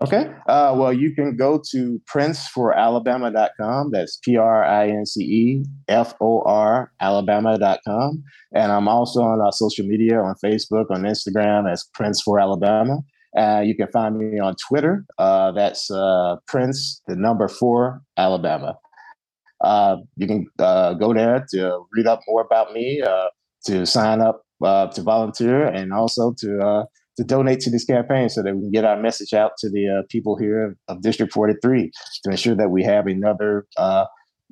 Okay. 0.00 0.30
Uh, 0.46 0.74
well, 0.76 0.92
you 0.92 1.14
can 1.14 1.34
go 1.36 1.60
to 1.70 2.00
princeforalabama.com. 2.14 3.90
That's 3.90 4.18
P 4.22 4.36
R 4.36 4.64
I 4.64 4.88
N 4.88 5.06
C 5.06 5.22
E 5.22 5.64
F 5.88 6.14
O 6.20 6.42
R 6.42 6.92
Alabama.com. 7.00 8.22
And 8.54 8.70
I'm 8.70 8.86
also 8.86 9.22
on 9.22 9.40
our 9.40 9.52
social 9.52 9.86
media 9.86 10.20
on 10.20 10.34
Facebook, 10.44 10.90
on 10.90 11.02
Instagram 11.02 11.70
as 11.70 11.84
Prince 11.94 12.22
for 12.22 12.38
Alabama. 12.38 12.98
Uh, 13.36 13.62
you 13.64 13.74
can 13.74 13.88
find 13.88 14.18
me 14.18 14.38
on 14.38 14.54
Twitter. 14.68 15.04
Uh, 15.18 15.52
that's 15.52 15.90
uh, 15.90 16.36
Prince, 16.46 17.02
the 17.06 17.16
number 17.16 17.48
four, 17.48 18.02
Alabama. 18.16 18.76
Uh, 19.60 19.96
you 20.16 20.26
can 20.26 20.46
uh, 20.58 20.94
go 20.94 21.12
there 21.12 21.44
to 21.50 21.82
read 21.92 22.06
up 22.06 22.20
more 22.28 22.42
about 22.42 22.72
me, 22.72 23.02
uh, 23.02 23.26
to 23.66 23.84
sign 23.84 24.20
up 24.20 24.42
to 24.62 25.02
volunteer, 25.02 25.66
and 25.66 25.92
also 25.92 26.34
to 26.38 26.86
to 27.18 27.24
donate 27.24 27.58
to 27.58 27.70
this 27.70 27.84
campaign 27.84 28.28
so 28.28 28.42
that 28.42 28.54
we 28.54 28.62
can 28.62 28.70
get 28.70 28.84
our 28.84 28.96
message 28.96 29.34
out 29.34 29.52
to 29.58 29.68
the 29.68 29.88
uh, 29.88 30.02
people 30.08 30.38
here 30.38 30.76
of, 30.86 31.02
District 31.02 31.32
43 31.32 31.90
to 32.22 32.30
ensure 32.30 32.54
that 32.54 32.70
we 32.70 32.84
have 32.84 33.08
another, 33.08 33.66
uh, 33.76 34.04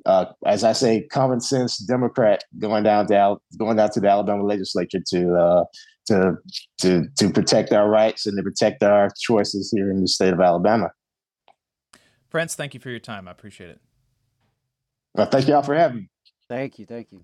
uh, 0.05 0.25
as 0.45 0.65
I 0.65 0.73
say, 0.73 1.07
common 1.07 1.39
sense 1.39 1.77
Democrat 1.77 2.43
going 2.59 2.83
down 2.83 3.07
to 3.07 3.15
Al- 3.15 3.41
going 3.57 3.77
down 3.77 3.89
to 3.91 4.01
the 4.01 4.09
Alabama 4.09 4.43
legislature 4.43 4.99
to 5.07 5.33
uh, 5.35 5.63
to 6.07 6.35
to 6.79 7.05
to 7.17 7.29
protect 7.29 7.71
our 7.71 7.89
rights 7.89 8.25
and 8.25 8.37
to 8.37 8.43
protect 8.43 8.83
our 8.83 9.09
choices 9.19 9.71
here 9.73 9.89
in 9.89 10.01
the 10.01 10.07
state 10.07 10.33
of 10.33 10.41
Alabama. 10.41 10.89
Prince, 12.29 12.55
thank 12.55 12.73
you 12.73 12.79
for 12.81 12.89
your 12.89 12.99
time. 12.99 13.27
I 13.27 13.31
appreciate 13.31 13.69
it. 13.69 13.79
Well, 15.17 15.27
thank 15.27 15.47
y'all 15.49 15.63
for 15.63 15.75
having 15.75 15.97
me. 15.97 16.09
Thank 16.49 16.79
you. 16.79 16.85
Thank 16.85 17.11
you. 17.11 17.23